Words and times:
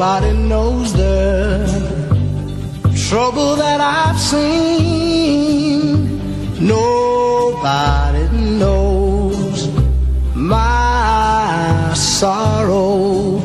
Nobody 0.00 0.32
knows 0.32 0.94
the 0.94 1.68
trouble 3.08 3.56
that 3.56 3.80
I've 3.82 4.18
seen. 4.18 5.92
Nobody 6.58 8.24
knows 8.56 9.68
my 10.34 11.92
sorrow. 11.92 13.42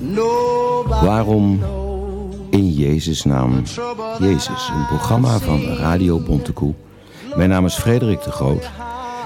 Nobody 0.00 1.06
Waarom 1.06 1.62
in 2.50 2.72
Jezus' 2.72 3.24
naam 3.24 3.62
Jezus? 4.18 4.70
Een 4.74 4.86
programma 4.86 5.38
van 5.38 5.60
Radio 5.60 6.20
Bontekoe. 6.20 6.74
Mijn 7.36 7.48
naam 7.48 7.64
is 7.64 7.74
Frederik 7.74 8.22
de 8.22 8.30
Groot. 8.30 8.70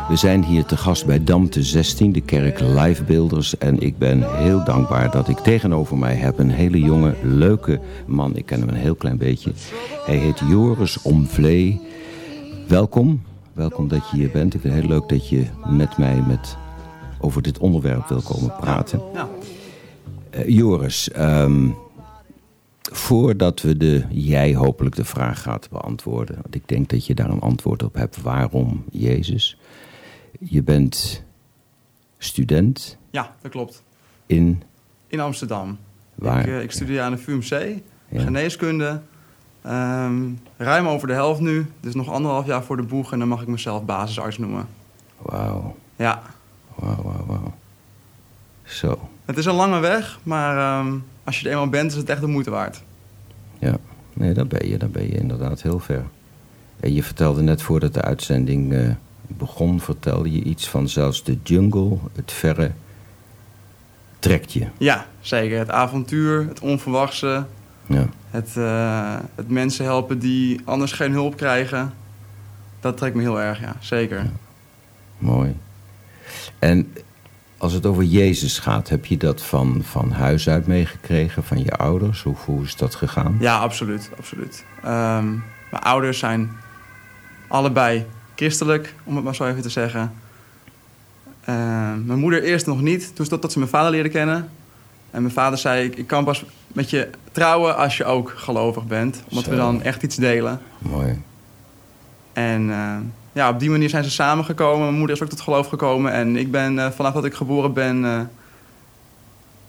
We 0.09 0.17
zijn 0.17 0.45
hier 0.45 0.65
te 0.65 0.77
gast 0.77 1.07
bij 1.07 1.25
Damte 1.25 1.63
16, 1.63 2.13
de 2.13 2.21
kerk 2.21 2.61
Livebeelders. 2.61 3.59
En 3.59 3.81
ik 3.81 3.99
ben 3.99 4.37
heel 4.37 4.65
dankbaar 4.65 5.11
dat 5.11 5.29
ik 5.29 5.39
tegenover 5.39 5.99
mij 5.99 6.15
heb 6.15 6.39
een 6.39 6.51
hele 6.51 6.81
jonge, 6.81 7.15
leuke 7.23 7.81
man. 8.07 8.37
Ik 8.37 8.47
ken 8.47 8.61
hem 8.61 8.69
een 8.69 8.75
heel 8.75 8.95
klein 8.95 9.19
beetje. 9.19 9.53
Hij 10.07 10.17
heet 10.17 10.39
Joris 10.39 11.03
Omvlee. 11.03 11.81
Welkom. 12.69 13.23
Welkom 13.53 13.89
dat 13.89 14.11
je 14.11 14.17
hier 14.17 14.31
bent. 14.31 14.55
Ik 14.55 14.61
vind 14.61 14.75
het 14.75 14.83
heel 14.83 14.93
leuk 14.93 15.09
dat 15.09 15.29
je 15.29 15.47
met 15.67 15.99
mij 15.99 16.23
met, 16.27 16.57
over 17.21 17.43
dit 17.43 17.59
onderwerp 17.59 18.09
wil 18.09 18.23
komen 18.23 18.55
praten. 18.61 19.01
Ja. 19.15 19.29
Eh, 20.31 20.49
Joris, 20.49 21.11
ehm, 21.11 21.69
voordat 22.93 23.63
we 23.63 23.77
de, 23.77 24.05
jij 24.11 24.55
hopelijk 24.55 24.97
de 24.97 25.05
vraag 25.05 25.43
gaat 25.43 25.69
beantwoorden, 25.71 26.39
want 26.43 26.55
ik 26.55 26.69
denk 26.69 26.89
dat 26.89 27.07
je 27.07 27.15
daar 27.15 27.31
een 27.31 27.41
antwoord 27.41 27.83
op 27.83 27.95
hebt. 27.95 28.23
Waarom 28.23 28.85
Jezus? 28.91 29.57
Je 30.45 30.63
bent 30.63 31.23
student 32.19 32.97
ja, 33.11 33.35
dat 33.43 33.51
klopt. 33.51 33.83
in 34.27 34.63
In 35.07 35.21
Amsterdam. 35.21 35.79
waar? 36.15 36.41
Ik, 36.41 36.47
eh, 36.47 36.63
ik 36.63 36.71
studeer 36.73 37.01
aan 37.03 37.13
de 37.13 37.19
VUMC, 37.19 37.81
Ja. 38.09 38.21
geneeskunde. 38.21 39.01
Ehm, 39.63 40.15
ruim 40.57 40.87
over 40.87 41.07
de 41.09 41.13
helft 41.15 41.41
nu, 41.41 41.67
dus 41.81 41.95
nog 41.95 42.09
anderhalf 42.11 42.47
jaar 42.47 42.63
voor 42.65 42.77
de 42.77 42.83
boeg 42.83 43.13
en 43.13 43.19
dan 43.19 43.29
mag 43.29 43.43
ik 43.43 43.49
mezelf 43.49 43.85
basisarts 43.85 44.39
noemen. 44.39 44.67
Wauw, 45.19 45.77
Ja, 45.97 46.23
wauw, 46.75 47.03
wauw, 47.03 47.27
wauw. 47.27 47.55
Zo, 48.63 49.09
het 49.25 49.37
is 49.37 49.45
een 49.45 49.55
lange 49.55 49.79
weg, 49.81 50.19
maar 50.23 50.57
ehm, 50.57 50.95
als 51.25 51.41
je 51.41 51.47
er 51.47 51.53
eenmaal 51.53 51.69
bent 51.69 51.91
is 51.91 51.97
het 51.97 52.09
echt 52.09 52.21
de 52.21 52.27
moeite 52.27 52.51
waard. 52.51 52.83
ja. 53.59 53.77
Nee, 54.15 54.33
daar 54.33 54.47
ben 54.47 54.69
je, 54.69 54.79
daar 54.79 54.91
ben 54.91 55.03
je 55.03 55.19
inderdaad 55.19 55.63
heel 55.63 55.79
ver. 55.79 56.05
En 56.81 56.93
je 56.95 57.03
vertelde 57.03 57.43
net 57.43 57.63
voordat 57.63 57.95
de 57.95 58.03
uitzending 58.03 58.73
eh, 58.73 58.91
begon, 59.27 59.81
vertelde 59.81 60.33
je 60.33 60.43
iets 60.43 60.69
van 60.69 60.89
zelfs 60.89 61.25
de 61.25 61.39
jungle, 61.43 61.99
het 62.15 62.33
verre, 62.33 62.71
trekt 64.19 64.53
je. 64.53 64.67
Ja, 64.79 65.07
zeker. 65.21 65.59
Het 65.59 65.71
avontuur, 65.71 66.49
het 66.49 66.61
onverwachte, 66.61 67.45
Ja. 67.87 68.07
het, 68.31 68.57
eh, 68.57 69.17
het 69.35 69.49
mensen 69.49 69.85
helpen 69.85 70.19
die 70.19 70.61
anders 70.65 70.93
geen 70.93 71.13
hulp 71.13 71.37
krijgen. 71.37 71.93
Dat 72.81 72.97
trekt 72.97 73.15
me 73.15 73.23
heel 73.23 73.41
erg, 73.41 73.61
ja, 73.61 73.77
zeker. 73.81 74.27
Mooi. 75.19 75.57
En 76.59 76.93
als 77.59 77.73
het 77.73 77.87
over 77.87 78.03
Jezus 78.03 78.59
gaat, 78.59 78.89
heb 78.89 79.05
je 79.07 79.17
dat 79.17 79.43
van, 79.43 79.81
van 79.85 80.11
huis 80.11 80.49
uit 80.49 80.67
meegekregen, 80.67 81.45
van 81.45 81.59
je 81.59 81.73
ouders? 81.73 82.23
Hoe, 82.23 82.35
hoe 82.45 82.63
is 82.65 82.77
dat 82.77 82.95
gegaan? 82.95 83.37
Ja, 83.41 83.59
absoluut. 83.59 84.11
absoluut. 84.19 84.65
Ehm, 84.83 85.29
mijn 85.71 85.83
ouders 85.83 86.19
zijn 86.19 86.51
allebei 87.49 88.07
christelijk, 88.43 88.95
om 89.05 89.15
het 89.15 89.25
maar 89.25 89.35
zo 89.35 89.45
even 89.45 89.63
te 89.63 89.69
zeggen. 89.69 90.13
Ehm, 91.45 92.07
mijn 92.07 92.19
moeder 92.19 92.43
eerst 92.43 92.67
nog 92.67 92.81
niet, 92.81 93.17
toen 93.17 93.27
tot, 93.29 93.41
tot 93.41 93.53
ze 93.53 93.59
mijn 93.59 93.71
vader 93.71 93.91
leerde 93.91 94.09
kennen. 94.09 94.49
En 95.11 95.23
mijn 95.23 95.35
vader 95.35 95.59
zei, 95.59 95.85
ik, 95.85 95.97
ik 95.97 96.07
kan 96.07 96.25
pas 96.25 96.45
met 96.67 96.91
je 96.91 97.11
trouwen 97.33 97.77
als 97.77 97.97
je 97.97 98.05
ook 98.05 98.33
gelovig 98.37 98.87
bent. 98.87 99.23
Omdat 99.29 99.47
we 99.47 99.57
dan 99.57 99.83
echt 99.83 100.03
iets 100.03 100.17
delen. 100.17 100.61
Mooi. 100.79 101.23
En 102.33 102.71
eh, 102.71 102.97
ja, 103.33 103.49
op 103.49 103.61
die 103.61 103.71
manier 103.71 103.89
zijn 103.89 104.05
ze 104.05 104.11
samengekomen. 104.11 104.81
Mijn 104.81 104.99
moeder 104.99 105.17
is 105.17 105.23
ook 105.23 105.29
tot 105.29 105.41
geloof 105.41 105.67
gekomen. 105.67 106.13
En 106.13 106.37
ik 106.37 106.51
ben 106.51 106.79
eh, 106.79 106.91
vanaf 106.91 107.15
dat 107.15 107.25
ik 107.25 107.35
geboren 107.35 107.73
ben 107.73 108.05
eh, 108.05 108.21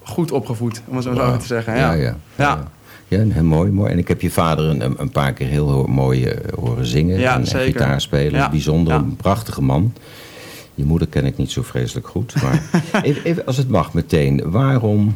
goed 0.02 0.32
opgevoed, 0.32 0.82
om 0.86 0.96
het 0.96 1.04
zo 1.04 1.12
even 1.12 1.40
te 1.40 1.46
zeggen. 1.46 1.76
Ja, 1.76 1.80
Ja, 1.80 1.92
ja. 1.92 2.04
Ja. 2.04 2.16
Ja, 2.36 2.68
heel 3.20 3.44
mooi, 3.44 3.72
mooi. 3.72 3.92
En 3.92 3.98
ik 3.98 4.08
heb 4.08 4.22
je 4.22 4.32
vader 4.32 4.66
een, 4.66 4.82
een- 5.02 5.10
paar 5.10 5.34
keer 5.34 5.48
heel 5.48 5.86
mooi 5.90 6.26
eh, 6.26 6.54
horen 6.60 6.86
zingen 6.86 7.20
Ja, 7.20 7.34
en, 7.34 7.46
en 7.46 7.60
gitaar 7.60 8.02
spelen. 8.02 8.40
Ja, 8.40 8.50
Bijzonder, 8.50 8.94
een 8.94 9.16
prachtige 9.16 9.62
man. 9.62 9.94
Je 10.76 10.84
moeder 10.86 11.08
ken 11.08 11.26
ik 11.26 11.38
niet 11.38 11.52
zo 11.52 11.62
vreselijk 11.62 12.08
goed. 12.08 12.34
Maar 12.42 12.62
even, 13.04 13.24
even 13.24 13.46
als 13.46 13.58
het 13.58 13.70
mag 13.70 13.94
meteen. 13.94 14.42
Waarom 14.52 15.16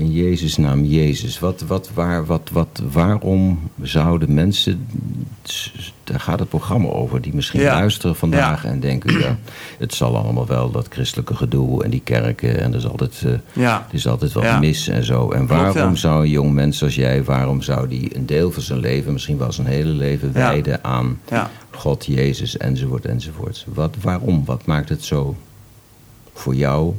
in 0.00 0.12
Jezus' 0.12 0.56
naam 0.56 0.84
Jezus? 0.84 1.38
Wat, 1.38 1.60
wat, 1.66 1.90
waar, 1.94 2.26
wat, 2.26 2.50
wat, 2.52 2.82
waarom 2.92 3.70
zouden 3.82 4.34
mensen... 4.34 4.86
Daar 6.04 6.20
gaat 6.20 6.38
het 6.38 6.48
programma 6.48 6.88
over. 6.88 7.20
Die 7.20 7.34
misschien 7.34 7.60
Ja. 7.60 7.72
luisteren 7.72 8.16
vandaag 8.16 8.62
Ja. 8.62 8.68
en 8.68 8.80
denken... 8.80 9.18
Ja, 9.18 9.38
het 9.78 9.94
zal 9.94 10.16
allemaal 10.16 10.46
wel, 10.46 10.70
dat 10.70 10.86
christelijke 10.90 11.34
gedoe 11.34 11.84
en 11.84 11.90
die 11.90 12.00
kerken. 12.04 12.60
En 12.60 12.70
er 12.72 12.78
is 12.78 12.86
altijd... 12.88 13.22
eh, 13.26 13.32
ja. 13.62 13.86
is 13.90 14.06
altijd 14.06 14.32
wat 14.32 14.60
mis 14.60 14.88
en 14.88 15.04
zo. 15.04 15.30
En 15.30 15.46
waarom 15.46 15.96
zou 15.96 16.22
een 16.24 16.30
jong 16.30 16.52
mens 16.52 16.82
als 16.82 16.94
jij, 16.94 17.24
waarom 17.24 17.62
zou 17.62 17.88
die 17.88 18.16
een 18.16 18.26
deel 18.26 18.50
van 18.52 18.62
zijn 18.62 18.78
leven, 18.80 19.12
misschien 19.12 19.38
wel 19.38 19.52
zijn 19.52 19.66
hele 19.66 19.92
leven, 19.92 20.32
wijden 20.32 20.84
aan. 20.84 21.20
God, 21.70 22.06
Jezus, 22.06 22.56
enzovoort, 22.56 23.04
enzovoort? 23.04 23.66
Wat, 23.74 23.96
waarom? 24.02 24.44
Wat 24.44 24.66
maakt 24.66 24.88
het 24.88 25.04
zo 25.04 25.36
voor 26.32 26.54
jou? 26.54 26.94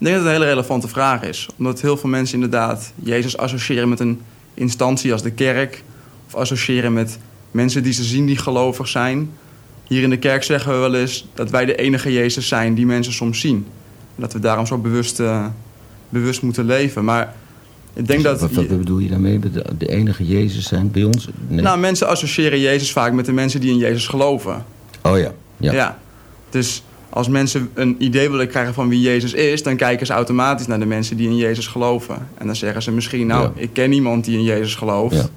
Ik 0.00 0.06
denk 0.06 0.18
dat 0.18 0.24
het 0.24 0.34
een 0.34 0.40
hele 0.40 0.54
relevante 0.54 0.88
vraag 0.88 1.22
is. 1.22 1.48
Omdat 1.58 1.80
heel 1.80 1.96
veel 1.96 2.08
mensen 2.08 2.34
inderdaad 2.34 2.92
Jezus 3.02 3.36
associëren 3.36 3.88
met 3.88 4.00
een 4.00 4.20
instantie 4.54 5.12
als 5.12 5.22
de 5.22 5.30
kerk. 5.30 5.82
Of 6.26 6.34
associëren 6.34 6.92
met 6.92 7.18
mensen 7.50 7.82
die 7.82 7.92
ze 7.92 8.04
zien 8.04 8.26
die 8.26 8.36
gelovig 8.36 8.88
zijn. 8.88 9.30
Hier 9.86 10.02
in 10.02 10.10
de 10.10 10.18
kerk 10.18 10.42
zeggen 10.42 10.72
we 10.72 10.78
wel 10.78 10.94
eens 10.94 11.28
dat 11.34 11.50
wij 11.50 11.64
de 11.64 11.74
enige 11.74 12.12
Jezus 12.12 12.48
zijn 12.48 12.74
die 12.74 12.86
mensen 12.86 13.12
soms 13.12 13.40
zien. 13.40 13.66
En 14.14 14.22
dat 14.22 14.32
we 14.32 14.38
daarom 14.38 14.66
zo 14.66 14.78
bewust, 14.78 15.20
eh, 15.20 15.46
bewust 16.08 16.42
moeten 16.42 16.64
leven. 16.64 17.04
Maar 17.04 17.34
ik 17.92 18.06
denk 18.06 18.22
dat... 18.22 18.40
wat, 18.40 18.52
wat 18.52 18.68
bedoel 18.68 18.98
je 18.98 19.08
daarmee? 19.08 19.38
De, 19.38 19.64
de 19.78 19.88
enige 19.88 20.26
Jezus 20.26 20.68
zijn 20.68 20.90
bij 20.90 21.04
ons? 21.04 21.28
Nee. 21.48 21.62
Nou, 21.62 21.78
mensen 21.78 22.08
associëren 22.08 22.60
Jezus 22.60 22.92
vaak 22.92 23.12
met 23.12 23.24
de 23.24 23.32
mensen 23.32 23.60
die 23.60 23.70
in 23.70 23.78
Jezus 23.78 24.06
geloven. 24.06 24.64
oh 25.02 25.18
ja. 25.18 25.32
ja. 25.56 25.72
Ja. 25.72 25.98
Dus 26.50 26.82
als 27.10 27.28
mensen 27.28 27.70
een 27.74 27.96
idee 27.98 28.30
willen 28.30 28.48
krijgen 28.48 28.74
van 28.74 28.88
wie 28.88 29.00
Jezus 29.00 29.32
is, 29.32 29.62
dan 29.62 29.76
kijken 29.76 30.06
ze 30.06 30.12
automatisch 30.12 30.66
naar 30.66 30.78
de 30.78 30.86
mensen 30.86 31.16
die 31.16 31.28
in 31.28 31.36
Jezus 31.36 31.66
geloven. 31.66 32.26
En 32.38 32.46
dan 32.46 32.56
zeggen 32.56 32.82
ze 32.82 32.90
misschien, 32.90 33.26
nou, 33.26 33.42
Ja. 33.42 33.50
ik 33.62 33.70
ken 33.72 33.92
iemand 33.92 34.24
die 34.24 34.36
in 34.38 34.44
Jezus 34.44 34.74
gelooft. 34.74 35.14
Ja. 35.16 35.28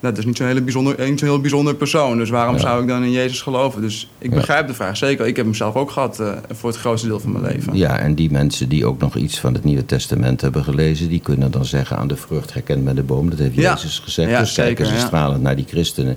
Dat 0.00 0.18
is 0.18 0.24
niet 0.24 0.36
zo'n 0.36 0.46
hele 0.46 0.62
bijzonder, 0.62 1.08
niet 1.08 1.18
zo'n 1.18 1.28
heel 1.28 1.40
bijzonder 1.40 1.74
persoon. 1.74 2.18
Dus 2.18 2.30
waarom 2.30 2.54
Ja. 2.54 2.60
zou 2.60 2.82
ik 2.82 2.88
dan 2.88 3.02
in 3.02 3.10
Jezus 3.10 3.42
geloven? 3.42 3.82
Dus 3.82 4.10
ik 4.18 4.30
begrijp 4.30 4.66
de 4.66 4.74
vraag 4.74 4.96
zeker. 4.96 5.26
Ik 5.26 5.36
heb 5.36 5.44
hem 5.44 5.54
zelf 5.54 5.74
ook 5.74 5.90
gehad 5.90 6.20
eh, 6.20 6.32
voor 6.50 6.70
het 6.70 6.78
grootste 6.78 7.06
deel 7.08 7.20
van 7.20 7.32
mijn 7.32 7.44
leven. 7.44 7.76
Ja, 7.76 7.98
en 7.98 8.14
die 8.14 8.30
mensen 8.30 8.68
die 8.68 8.86
ook 8.86 9.00
nog 9.00 9.16
iets 9.16 9.40
van 9.40 9.54
het 9.54 9.64
Nieuwe 9.64 9.86
Testament 9.86 10.40
hebben 10.40 10.64
gelezen, 10.64 11.08
die 11.08 11.20
kunnen 11.20 11.50
dan 11.50 11.64
zeggen 11.64 11.96
aan 11.96 12.08
de 12.08 12.16
vrucht 12.16 12.52
herkend 12.52 12.84
met 12.84 12.96
de 12.96 13.02
boom. 13.02 13.30
Dat 13.30 13.38
heeft. 13.38 13.54
Jezus 13.54 13.98
gezegd. 13.98 14.30
Ja, 14.30 14.38
dus 14.40 14.54
kijken 14.54 14.76
zeker, 14.76 14.86
ze 14.98 15.00
ja. 15.00 15.06
stralend 15.06 15.42
naar 15.42 15.56
die 15.56 15.66
christenen 15.68 16.16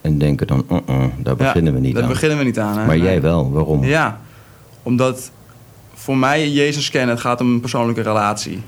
en 0.00 0.18
denken 0.18 0.46
dan, 0.46 0.64
uh 0.70 0.78
-uh, 0.88 1.04
daar 1.18 1.36
beginnen 1.36 1.74
we 1.74 1.80
niet 1.80 1.94
Daar 1.94 2.02
aan. 2.02 2.08
beginnen 2.08 2.38
we 2.38 2.44
niet 2.44 2.58
aan. 2.58 2.78
Hè? 2.78 2.86
Maar 2.86 2.96
Nee. 2.96 3.04
jij 3.04 3.20
wel, 3.20 3.50
waarom? 3.52 3.84
Ja, 3.84 4.20
omdat 4.82 5.30
voor 5.94 6.16
mij 6.16 6.50
Jezus 6.50 6.90
kennen, 6.90 7.10
het 7.14 7.20
gaat 7.24 7.40
om 7.40 7.52
een 7.52 7.60
persoonlijke 7.60 8.02
relatie. 8.02 8.62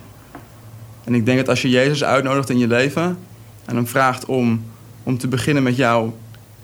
En 1.04 1.14
ik 1.14 1.24
denk 1.24 1.38
dat 1.38 1.48
als 1.48 1.62
je 1.62 1.68
Jezus 1.68 2.04
uitnodigt 2.04 2.50
in 2.50 2.58
je 2.58 2.66
leven 2.66 3.18
en 3.64 3.74
hem 3.76 3.86
vraagt 3.86 4.24
om, 4.24 4.62
om 5.02 5.18
te 5.18 5.28
beginnen 5.28 5.62
met 5.62 5.76
jou 5.76 6.10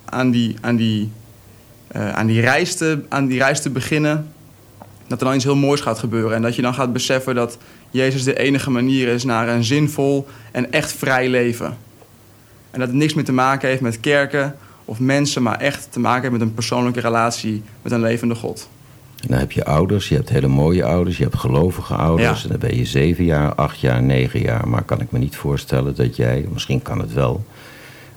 aan 0.04 0.30
die, 0.30 0.56
aan, 0.60 0.76
die, 0.76 1.10
eh, 1.88 2.12
aan, 2.12 2.26
die 2.26 2.40
reis 2.40 2.74
te, 2.76 3.02
aan 3.08 3.26
die 3.26 3.38
reis 3.38 3.60
te 3.62 3.70
beginnen, 3.70 4.28
dat 5.06 5.18
er 5.20 5.26
dan 5.26 5.34
iets 5.34 5.44
heel 5.44 5.56
moois 5.56 5.80
gaat 5.80 5.98
gebeuren. 5.98 6.36
En 6.36 6.42
dat 6.42 6.56
je 6.56 6.62
dan 6.62 6.74
gaat 6.74 6.92
beseffen 6.92 7.34
dat 7.34 7.58
Jezus 7.90 8.24
de 8.24 8.38
enige 8.38 8.70
manier 8.70 9.08
is 9.08 9.24
naar 9.24 9.48
een 9.48 9.64
zinvol 9.64 10.26
en 10.52 10.72
echt 10.72 10.92
vrij 10.92 11.28
leven. 11.28 11.76
En 12.76 12.82
dat 12.82 12.90
het 12.90 12.99
niks 13.00 13.14
meer 13.14 13.25
te 13.25 13.32
maken 13.32 13.69
heeft 13.69 13.81
met 13.81 14.00
kerken 14.00 14.56
of 14.84 15.00
mensen, 15.00 15.43
maar 15.43 15.61
echt 15.61 15.93
te 15.93 16.00
maken 16.00 16.20
heeft 16.20 16.32
met 16.32 16.40
een 16.40 16.55
persoonlijke 16.55 17.00
relatie 17.00 17.62
met 17.82 17.93
een 17.93 18.00
levende 18.00 18.34
God. 18.34 18.69
En 19.20 19.28
dan 19.28 19.38
heb 19.38 19.52
je 19.52 19.64
ouders, 19.64 20.08
je 20.08 20.14
hebt 20.14 20.28
hele 20.28 20.49
mooie 20.49 20.84
ouders, 20.84 21.17
je 21.17 21.23
hebt 21.23 21.37
gelovige 21.37 21.94
ouders. 21.94 22.38
Ja. 22.38 22.44
En 22.44 22.58
dan 22.58 22.69
ben 22.69 22.78
je 22.78 22.84
zeven 22.84 23.25
jaar, 23.25 23.55
acht 23.55 23.81
jaar, 23.81 24.02
negen 24.02 24.40
jaar. 24.40 24.69
Maar 24.69 24.82
kan 24.82 25.00
ik 25.00 25.11
me 25.11 25.19
niet 25.19 25.37
voorstellen 25.37 25.94
dat 25.94 26.17
jij, 26.17 26.46
misschien 26.52 26.82
kan 26.82 26.99
het 26.99 27.12
wel, 27.12 27.44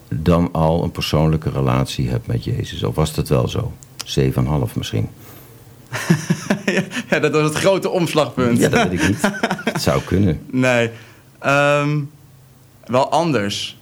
dan 0.08 0.50
al 0.52 0.84
een 0.84 0.92
persoonlijke 0.92 1.50
relatie 1.50 2.10
hebt 2.10 2.28
met 2.28 2.44
Jezus. 2.44 2.84
Of 2.84 2.96
was 2.96 3.14
dat 3.14 3.30
wel 3.30 3.48
zo? 3.48 3.74
Zeven 4.06 4.42
en 4.42 4.52
een 4.52 4.58
half 4.58 4.76
misschien. 4.76 5.10
ja, 7.10 7.20
dat 7.20 7.32
was 7.32 7.44
het 7.44 7.56
grote 7.56 7.90
omslagpunt. 7.90 8.60
Ja, 8.60 8.70
dat 8.70 8.88
weet 8.88 9.02
ik 9.02 9.08
niet. 9.08 9.22
Het 9.74 9.82
zou 9.82 10.02
kunnen. 10.02 10.42
Nee. 10.52 10.90
Ehm, 11.40 12.00
wel 12.86 13.12
anders. 13.12 13.78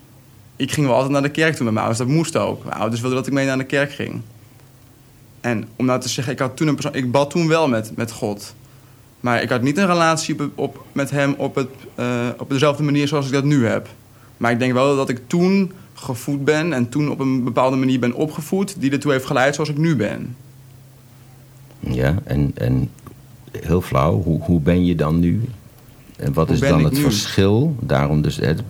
Ik 0.57 0.71
ging 0.71 0.86
wel 0.86 0.95
altijd 0.95 1.13
naar 1.13 1.21
de 1.21 1.30
kerk 1.30 1.56
toe 1.56 1.65
met 1.65 1.74
mijn 1.74 1.86
ouders. 1.86 2.07
Dat 2.07 2.18
moest 2.18 2.38
ook. 2.38 2.63
Mijn 2.63 2.77
ouders 2.77 3.01
wilden 3.01 3.19
dat 3.19 3.27
ik 3.27 3.33
mee 3.33 3.45
naar 3.45 3.57
de 3.57 3.63
kerk 3.63 3.92
ging. 3.92 4.21
En 5.42 5.68
om 5.75 5.86
nou 5.86 6.00
te 6.00 6.09
zeggen, 6.09 6.33
ik, 6.33 6.39
had 6.39 6.57
toen 6.57 6.68
een 6.68 6.74
persoon, 6.74 6.94
ik 6.94 7.12
bad 7.12 7.30
toen 7.30 7.48
wel 7.48 7.68
met, 7.68 7.92
met 7.95 8.12
God. 8.12 8.56
Maar 9.19 9.42
ik 9.42 9.50
had 9.50 9.62
niet 9.62 9.77
een 9.77 9.86
relatie 9.86 10.33
op, 10.39 10.50
op- 10.56 10.86
met 10.92 11.09
hem 11.09 11.33
op, 11.38 11.56
het, 11.56 11.68
eh, 11.95 12.27
op 12.38 12.50
dezelfde 12.50 12.83
manier 12.83 13.07
zoals 13.07 13.25
ik 13.25 13.31
dat 13.31 13.44
nu 13.44 13.65
heb. 13.65 13.89
Maar 14.38 14.51
ik 14.51 14.59
denk 14.59 14.74
wel 14.74 14.95
dat 14.95 15.09
ik 15.09 15.21
toen 15.27 15.71
gevoed 15.94 16.45
ben 16.45 16.74
en 16.74 16.89
toen 16.89 17.09
op 17.09 17.19
een 17.19 17.44
bepaalde 17.44 17.75
manier 17.75 18.00
ben 18.00 18.13
opgevoed... 18.13 18.75
die 18.81 18.92
ertoe 18.92 19.12
heeft 19.12 19.25
geleid 19.25 19.56
zoals 19.56 19.69
ik 19.69 19.77
nu 19.77 19.95
ben. 19.95 20.36
Ja, 21.80 22.15
en, 22.24 22.51
en 22.56 22.89
heel 23.51 23.81
flauw, 23.81 24.21
hoe, 24.21 24.42
hoe 24.42 24.59
ben 24.59 24.86
je 24.86 24.95
dan 24.95 25.19
nu? 25.19 25.42
En 26.15 26.33
wat 26.33 26.48
Hoe 26.48 26.56
is 26.56 26.62
dan 26.62 26.83
het 26.83 26.94
nu? 26.94 27.01
verschil? 27.01 27.75
Daarom 27.80 28.21
dus 28.21 28.36
het 28.36 28.62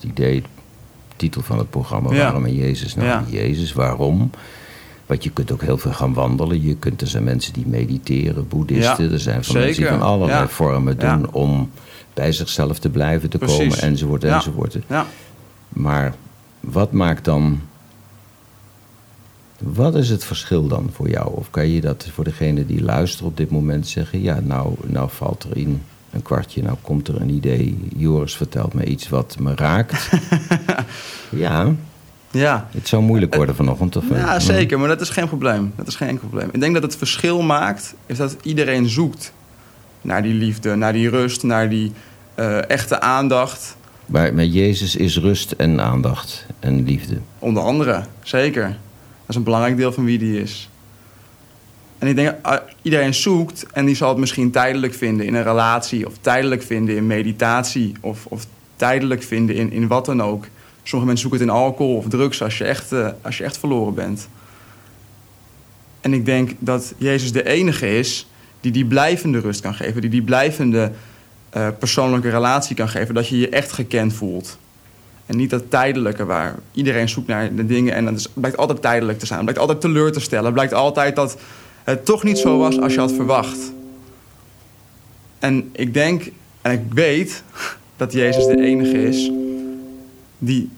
idee, 0.00 0.42
titel 1.24 1.42
van 1.42 1.58
het 1.58 1.70
programma, 1.70 2.08
waarom 2.08 2.44
en 2.44 2.54
Jezus? 2.54 2.94
Nou, 2.94 3.08
Ja. 3.08 3.24
Jezus, 3.28 3.72
waarom? 3.72 4.30
Want 5.06 5.24
je 5.24 5.30
kunt 5.30 5.52
ook 5.52 5.62
heel 5.62 5.78
veel 5.78 5.92
gaan 5.92 6.14
wandelen. 6.14 6.62
Je 6.62 6.76
kunt, 6.76 7.00
er 7.00 7.06
zijn 7.06 7.24
mensen 7.24 7.52
die 7.52 7.66
mediteren, 7.66 8.48
boeddhisten. 8.48 9.12
Er 9.12 9.20
zijn 9.20 9.44
van 9.44 9.54
mensen 9.54 9.82
die 9.82 9.92
van 9.92 10.02
allerlei 10.02 10.48
vormen 10.48 10.98
doen 10.98 11.32
om 11.32 11.70
bij 12.14 12.32
zichzelf 12.32 12.78
te 12.78 12.88
blijven 12.88 13.30
te 13.30 13.38
Precies. 13.38 13.58
komen, 13.58 13.80
enzovoort, 13.80 14.24
enzovoort. 14.24 14.76
Ja. 14.88 15.06
Maar 15.68 16.14
wat 16.60 16.92
maakt 16.92 17.24
dan. 17.24 17.60
Wat 19.58 19.94
is 19.94 20.08
het 20.08 20.24
verschil 20.24 20.66
dan 20.66 20.90
voor 20.92 21.08
jou? 21.08 21.36
Of 21.36 21.50
kan 21.50 21.68
je 21.68 21.80
dat 21.80 22.08
voor 22.12 22.24
degene 22.24 22.66
die 22.66 22.82
luistert 22.82 23.24
op 23.26 23.36
dit 23.36 23.50
moment 23.50 23.86
zeggen: 23.86 24.22
ja, 24.22 24.40
nou, 24.40 24.74
nou 24.86 25.08
valt 25.10 25.44
er 25.50 25.56
in 25.56 25.82
een 26.14 26.22
kwartje, 26.22 26.62
nou 26.62 26.76
komt 26.80 27.08
er 27.08 27.20
een 27.20 27.30
idee. 27.30 27.78
Joris 27.96 28.36
vertelt 28.36 28.74
me 28.74 28.84
iets 28.84 29.08
wat 29.08 29.36
me 29.38 29.54
raakt. 29.54 30.10
ja, 31.30 31.72
ja. 32.30 32.68
het 32.70 32.88
zou 32.88 33.02
moeilijk 33.02 33.34
worden 33.34 33.54
vanochtend. 33.54 33.96
Of, 33.96 34.04
Ja, 34.08 34.34
eh, 34.34 34.40
zeker, 34.40 34.78
maar 34.78 34.88
dat 34.88 35.00
is 35.00 35.08
geen 35.08 35.28
probleem. 35.28 35.72
Dat 35.76 35.86
is 35.86 35.96
geen 35.96 36.08
enkel 36.08 36.28
probleem. 36.28 36.48
Ik 36.52 36.60
denk 36.60 36.74
dat 36.74 36.82
het 36.82 36.96
verschil 36.96 37.42
maakt, 37.42 37.94
is 38.06 38.16
dat 38.16 38.36
iedereen 38.42 38.88
zoekt 38.88 39.32
naar 40.00 40.22
die 40.22 40.34
liefde, 40.34 40.74
naar 40.74 40.92
die 40.92 41.08
rust, 41.08 41.42
naar 41.42 41.68
die 41.68 41.92
eh, 42.34 42.70
echte 42.70 43.00
aandacht. 43.00 43.76
Maar 44.06 44.34
met 44.34 44.54
Jezus 44.54 44.96
is 44.96 45.18
rust 45.18 45.52
en 45.52 45.80
aandacht 45.80 46.46
en 46.60 46.84
liefde. 46.84 47.18
Onder 47.38 47.62
andere, 47.62 48.04
zeker. 48.22 48.66
Dat 48.66 49.28
is 49.28 49.36
een 49.36 49.42
belangrijk 49.42 49.76
deel 49.76 49.92
van 49.92 50.04
wie 50.04 50.18
die 50.18 50.40
is. 50.40 50.68
En 52.04 52.10
ik 52.10 52.16
denk, 52.16 52.34
ah, 52.42 52.58
iedereen 52.82 53.14
zoekt 53.14 53.66
en 53.72 53.84
die 53.84 53.96
zal 53.96 54.08
het 54.08 54.18
misschien 54.18 54.50
tijdelijk 54.50 54.94
vinden 54.94 55.26
in 55.26 55.34
een 55.34 55.42
relatie... 55.42 56.06
of 56.06 56.12
tijdelijk 56.20 56.62
vinden 56.62 56.96
in 56.96 57.06
meditatie 57.06 57.94
of, 58.00 58.26
of 58.26 58.46
tijdelijk 58.76 59.22
vinden 59.22 59.56
in, 59.56 59.72
in 59.72 59.86
wat 59.86 60.04
dan 60.04 60.22
ook. 60.22 60.46
Sommige 60.82 61.10
mensen 61.10 61.30
zoeken 61.30 61.40
het 61.40 61.48
in 61.48 61.62
alcohol 61.62 61.96
of 61.96 62.08
drugs 62.08 62.42
als 62.42 62.58
je 62.58 62.64
echt, 62.64 62.92
eh, 62.92 63.08
als 63.22 63.38
je 63.38 63.44
echt 63.44 63.58
verloren 63.58 63.94
bent. 63.94 64.28
En 66.00 66.12
ik 66.12 66.24
denk 66.24 66.50
dat 66.58 66.94
Jezus 66.96 67.32
de 67.32 67.46
enige 67.46 67.98
is 67.98 68.26
die 68.60 68.72
die 68.72 68.86
blijvende 68.86 69.38
rust 69.38 69.60
kan 69.60 69.74
geven... 69.74 70.00
die 70.00 70.10
die 70.10 70.22
blijvende 70.22 70.92
eh, 71.50 71.68
persoonlijke 71.78 72.30
relatie 72.30 72.76
kan 72.76 72.88
geven... 72.88 73.14
dat 73.14 73.28
je 73.28 73.38
je 73.38 73.48
echt 73.48 73.72
gekend 73.72 74.12
voelt. 74.12 74.58
En 75.26 75.36
niet 75.36 75.50
dat 75.50 75.70
tijdelijke 75.70 76.24
waar 76.24 76.54
iedereen 76.72 77.08
zoekt 77.08 77.26
naar 77.26 77.54
de 77.54 77.66
dingen 77.66 77.94
en 77.94 78.04
dat 78.04 78.14
is, 78.14 78.28
blijkt 78.34 78.56
altijd 78.56 78.82
tijdelijk 78.82 79.18
te 79.18 79.26
zijn. 79.26 79.40
Blijkt 79.40 79.60
altijd 79.60 79.80
teleur 79.80 80.12
te 80.12 80.20
stellen. 80.20 80.52
Blijkt 80.52 80.74
altijd 80.74 81.16
dat 81.16 81.36
het 81.84 82.04
toch 82.04 82.22
niet 82.22 82.38
zo 82.38 82.58
was 82.58 82.80
als 82.80 82.94
je 82.94 83.00
had 83.00 83.12
verwacht. 83.12 83.72
En 85.38 85.70
ik 85.72 85.94
denk 85.94 86.30
en 86.62 86.72
ik 86.72 86.92
weet 86.92 87.42
dat 87.96 88.12
Jezus 88.12 88.46
de 88.46 88.60
enige 88.60 89.02
is 89.02 89.30
die 90.38 90.70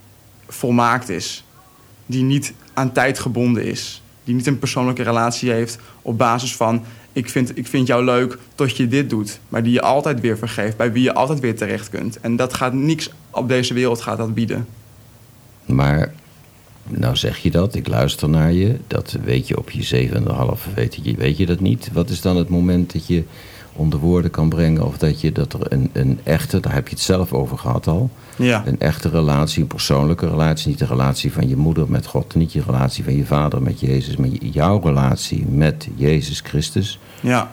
volmaakt 0.48 1.08
is. 1.08 1.44
Die 2.06 2.22
niet 2.22 2.52
aan 2.72 2.92
tijd 2.92 3.18
gebonden 3.18 3.64
is. 3.64 4.02
Die 4.24 4.34
niet 4.34 4.46
een 4.46 4.58
persoonlijke 4.58 5.02
relatie 5.02 5.50
heeft 5.50 5.78
op 6.02 6.18
basis 6.18 6.56
van... 6.56 6.84
Ik 7.12 7.30
vind, 7.30 7.58
ik 7.58 7.66
vind 7.66 7.86
jou 7.86 8.04
leuk 8.04 8.38
tot 8.54 8.76
je 8.76 8.88
dit 8.88 9.10
doet. 9.10 9.40
Maar 9.48 9.62
die 9.62 9.72
je 9.72 9.80
altijd 9.80 10.20
weer 10.20 10.38
vergeeft. 10.38 10.76
Bij 10.76 10.92
wie 10.92 11.02
je 11.02 11.14
altijd 11.14 11.40
weer 11.40 11.56
terecht 11.56 11.88
kunt. 11.88 12.20
En 12.20 12.36
dat 12.36 12.54
gaat 12.54 12.72
niks 12.72 13.10
op 13.30 13.48
deze 13.48 13.74
wereld 13.74 14.00
gaat 14.00 14.16
dat 14.16 14.34
bieden. 14.34 14.66
Maar, 15.66 16.14
nou 16.88 17.16
zeg 17.16 17.38
je 17.38 17.50
dat, 17.50 17.74
ik 17.74 17.88
luister 17.88 18.28
naar 18.28 18.52
je. 18.52 18.76
Dat 18.86 19.16
weet 19.24 19.48
je 19.48 19.58
op 19.58 19.70
je 19.70 19.82
zevende 19.82 20.32
half, 20.32 20.68
weet 20.74 20.98
je, 21.02 21.14
weet 21.16 21.36
je 21.36 21.46
dat 21.46 21.60
niet. 21.60 21.90
Wat 21.92 22.10
is 22.10 22.20
dan 22.20 22.36
het 22.36 22.48
moment 22.48 22.92
dat 22.92 23.06
je 23.06 23.24
onder 23.76 23.98
woorden 23.98 24.30
kan 24.30 24.48
brengen... 24.48 24.86
of 24.86 24.98
dat, 24.98 25.20
je, 25.20 25.32
dat 25.32 25.52
er 25.52 25.72
een, 25.72 25.90
een 25.92 26.20
echte, 26.22 26.60
daar 26.60 26.74
heb 26.74 26.88
je 26.88 26.94
het 26.94 27.04
zelf 27.04 27.32
over 27.32 27.58
gehad 27.58 27.86
al... 27.86 28.10
Ja. 28.36 28.62
een 28.66 28.80
echte 28.80 29.08
relatie, 29.08 29.62
een 29.62 29.68
persoonlijke 29.68 30.28
relatie... 30.28 30.68
niet 30.68 30.78
de 30.78 30.86
relatie 30.86 31.32
van 31.32 31.48
je 31.48 31.56
moeder 31.56 31.90
met 31.90 32.06
God... 32.06 32.34
niet 32.34 32.52
je 32.52 32.62
relatie 32.66 33.04
van 33.04 33.16
je 33.16 33.24
vader 33.24 33.62
met 33.62 33.80
Jezus... 33.80 34.16
maar 34.16 34.28
jouw 34.28 34.80
relatie 34.80 35.46
met 35.46 35.88
Jezus 35.94 36.40
Christus... 36.40 36.98
Ja. 37.20 37.50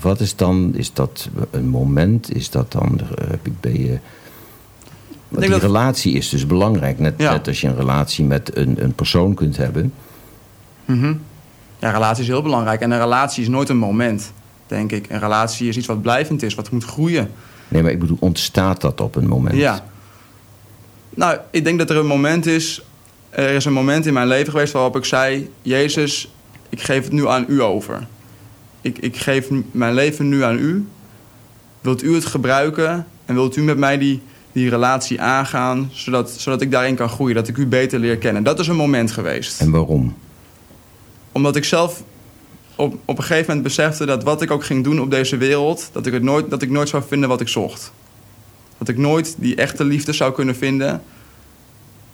Wat 0.00 0.20
is 0.20 0.36
dan, 0.36 0.72
is 0.74 0.92
dat 0.92 1.28
een 1.50 1.68
moment? 1.68 2.36
Is 2.36 2.50
dat 2.50 2.72
dan, 2.72 3.00
eh, 3.00 3.28
ben 3.60 3.80
je... 3.80 3.98
Want 5.34 5.46
die 5.46 5.50
dat- 5.60 5.62
relatie 5.62 6.14
is 6.14 6.28
dus 6.28 6.46
belangrijk. 6.46 6.98
Net, 6.98 7.14
Ja. 7.16 7.32
net 7.32 7.46
als 7.48 7.60
je 7.60 7.66
een 7.68 7.76
relatie 7.76 8.24
met 8.24 8.56
een, 8.56 8.76
een 8.84 8.92
persoon 8.94 9.34
kunt 9.34 9.56
hebben. 9.56 9.92
Mhm. 10.84 11.14
Ja, 11.78 11.90
relatie 11.90 12.22
is 12.22 12.28
heel 12.28 12.42
belangrijk. 12.42 12.80
En 12.80 12.90
een 12.90 12.98
relatie 13.00 13.42
is 13.42 13.48
nooit 13.48 13.68
een 13.68 13.76
moment, 13.76 14.32
denk 14.66 14.92
ik. 14.92 15.10
Een 15.10 15.18
relatie 15.18 15.68
is 15.68 15.76
iets 15.76 15.86
wat 15.86 16.02
blijvend 16.02 16.42
is, 16.42 16.54
wat 16.54 16.70
moet 16.70 16.84
groeien. 16.84 17.30
Nee, 17.68 17.82
maar 17.82 17.90
ik 17.92 17.98
bedoel, 17.98 18.16
ontstaat 18.20 18.80
dat 18.80 19.00
op 19.00 19.16
een 19.16 19.26
moment? 19.28 19.56
Ja. 19.56 19.84
Nou, 21.14 21.38
ik 21.50 21.64
denk 21.64 21.78
dat 21.78 21.90
er 21.90 21.96
een 21.96 22.06
moment 22.06 22.46
is... 22.46 22.82
Er 23.30 23.48
is 23.50 23.64
een 23.64 23.72
moment 23.72 24.06
in 24.06 24.12
mijn 24.12 24.26
leven 24.26 24.52
geweest 24.52 24.72
waarop 24.72 24.96
ik 24.96 25.04
zei... 25.04 25.50
Jezus, 25.62 26.32
ik 26.68 26.80
geef 26.80 27.02
het 27.04 27.12
nu 27.12 27.28
aan 27.28 27.44
u 27.48 27.62
over. 27.62 28.06
Ik, 28.80 28.98
ik 28.98 29.16
geef 29.16 29.48
mijn 29.70 29.94
leven 29.94 30.28
nu 30.28 30.42
aan 30.42 30.58
u. 30.58 30.86
Wilt 31.80 32.02
u 32.02 32.14
het 32.14 32.24
gebruiken? 32.26 33.06
En 33.24 33.34
wilt 33.34 33.56
u 33.56 33.62
met 33.62 33.78
mij 33.78 33.98
die, 33.98 34.22
die 34.54 34.68
relatie 34.68 35.20
aangaan... 35.20 35.90
Zodat, 35.92 36.30
zodat 36.30 36.60
ik 36.60 36.70
daarin 36.70 36.94
kan 36.94 37.08
groeien, 37.08 37.34
dat 37.34 37.48
ik 37.48 37.56
u 37.56 37.66
beter 37.66 37.98
leer 37.98 38.18
kennen. 38.18 38.42
Dat 38.42 38.58
is 38.58 38.66
een 38.66 38.76
moment 38.76 39.10
geweest. 39.10 39.60
En 39.60 39.70
waarom? 39.70 40.16
Omdat 41.32 41.56
ik 41.56 41.64
zelf 41.64 42.02
op, 42.76 42.98
op 43.04 43.18
een 43.18 43.24
gegeven 43.24 43.46
moment 43.46 43.62
besefte 43.62 44.06
dat 44.06 44.22
wat 44.22 44.42
ik 44.42 44.50
ook 44.50 44.64
ging 44.64 44.84
doen 44.84 45.00
op 45.00 45.10
deze 45.10 45.36
wereld, 45.36 45.88
dat 45.92 46.06
ik, 46.06 46.12
het 46.12 46.22
nooit, 46.22 46.50
dat 46.50 46.62
ik 46.62 46.70
nooit 46.70 46.88
zou 46.88 47.02
vinden 47.08 47.28
wat 47.28 47.40
ik 47.40 47.48
zocht. 47.48 47.92
Dat 48.78 48.88
ik 48.88 48.96
nooit 48.96 49.34
die 49.38 49.54
echte 49.54 49.84
liefde 49.84 50.12
zou 50.12 50.32
kunnen 50.32 50.56
vinden 50.56 51.02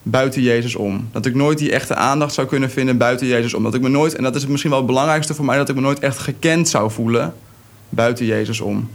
buiten 0.02 0.42
Jezus 0.42 0.76
om. 0.76 1.08
Dat 1.12 1.26
ik 1.26 1.34
nooit 1.34 1.58
die 1.58 1.72
echte 1.72 1.94
aandacht 1.94 2.34
zou 2.34 2.46
kunnen 2.46 2.70
vinden 2.70 2.98
buiten 2.98 3.26
Jezus 3.26 3.54
om. 3.54 3.62
Dat 3.62 3.74
ik 3.74 3.80
me 3.80 3.88
nooit, 3.88 4.14
en 4.14 4.22
dat 4.22 4.34
is 4.34 4.46
misschien 4.46 4.70
wel 4.70 4.78
het 4.78 4.88
belangrijkste 4.88 5.34
voor 5.34 5.44
mij, 5.44 5.56
dat 5.56 5.68
ik 5.68 5.74
me 5.74 5.80
nooit 5.80 5.98
echt 5.98 6.18
gekend 6.18 6.68
zou 6.68 6.90
voelen 6.90 7.34
buiten 7.88 8.26
Jezus 8.26 8.60
om. 8.60 8.90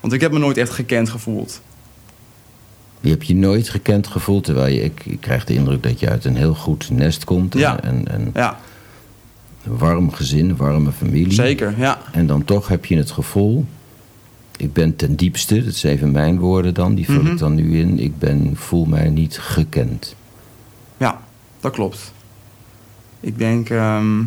Want 0.00 0.12
ik 0.12 0.20
heb 0.20 0.32
me 0.32 0.38
nooit 0.38 0.56
echt 0.56 0.70
gekend 0.70 1.08
gevoeld. 1.08 1.60
Je 3.00 3.10
hebt 3.10 3.26
je 3.26 3.34
nooit 3.34 3.68
gekend 3.68 4.06
gevoeld, 4.06 4.44
terwijl 4.44 4.74
je, 4.74 4.82
ik, 4.82 5.02
ik 5.06 5.20
krijg 5.20 5.44
de 5.44 5.54
indruk 5.54 5.82
dat 5.82 6.00
je 6.00 6.08
uit 6.08 6.24
een 6.24 6.36
heel 6.36 6.54
goed 6.54 6.90
nest 6.90 7.24
komt. 7.24 7.54
Ja. 7.54 7.80
En, 7.82 8.08
en 8.08 8.30
Ja, 8.34 8.58
een 9.64 9.76
warm 9.78 10.12
gezin, 10.12 10.48
een 10.50 10.56
warme 10.56 10.92
familie. 10.92 11.32
zeker. 11.32 11.74
Ja, 11.78 11.98
En 12.12 12.26
dan 12.26 12.44
toch 12.44 12.68
heb 12.68 12.84
je 12.84 12.96
het 12.96 13.10
gevoel, 13.10 13.64
ik 14.56 14.72
ben 14.72 14.96
ten 14.96 15.16
diepste, 15.16 15.64
dat 15.64 15.74
zijn 15.74 15.94
even 15.94 16.10
mijn 16.10 16.38
woorden 16.38 16.74
dan, 16.74 16.94
die 16.94 17.04
vul 17.04 17.22
Mhm. 17.22 17.32
ik 17.32 17.38
dan 17.38 17.54
nu 17.54 17.78
in, 17.78 17.98
ik 17.98 18.18
ben, 18.18 18.50
voel 18.56 18.84
mij 18.84 19.08
niet 19.08 19.38
gekend. 19.38 20.16
Ja, 20.96 21.20
dat 21.60 21.72
klopt. 21.72 22.12
Ik 23.20 23.38
denk. 23.38 23.70
ehm, 23.70 24.22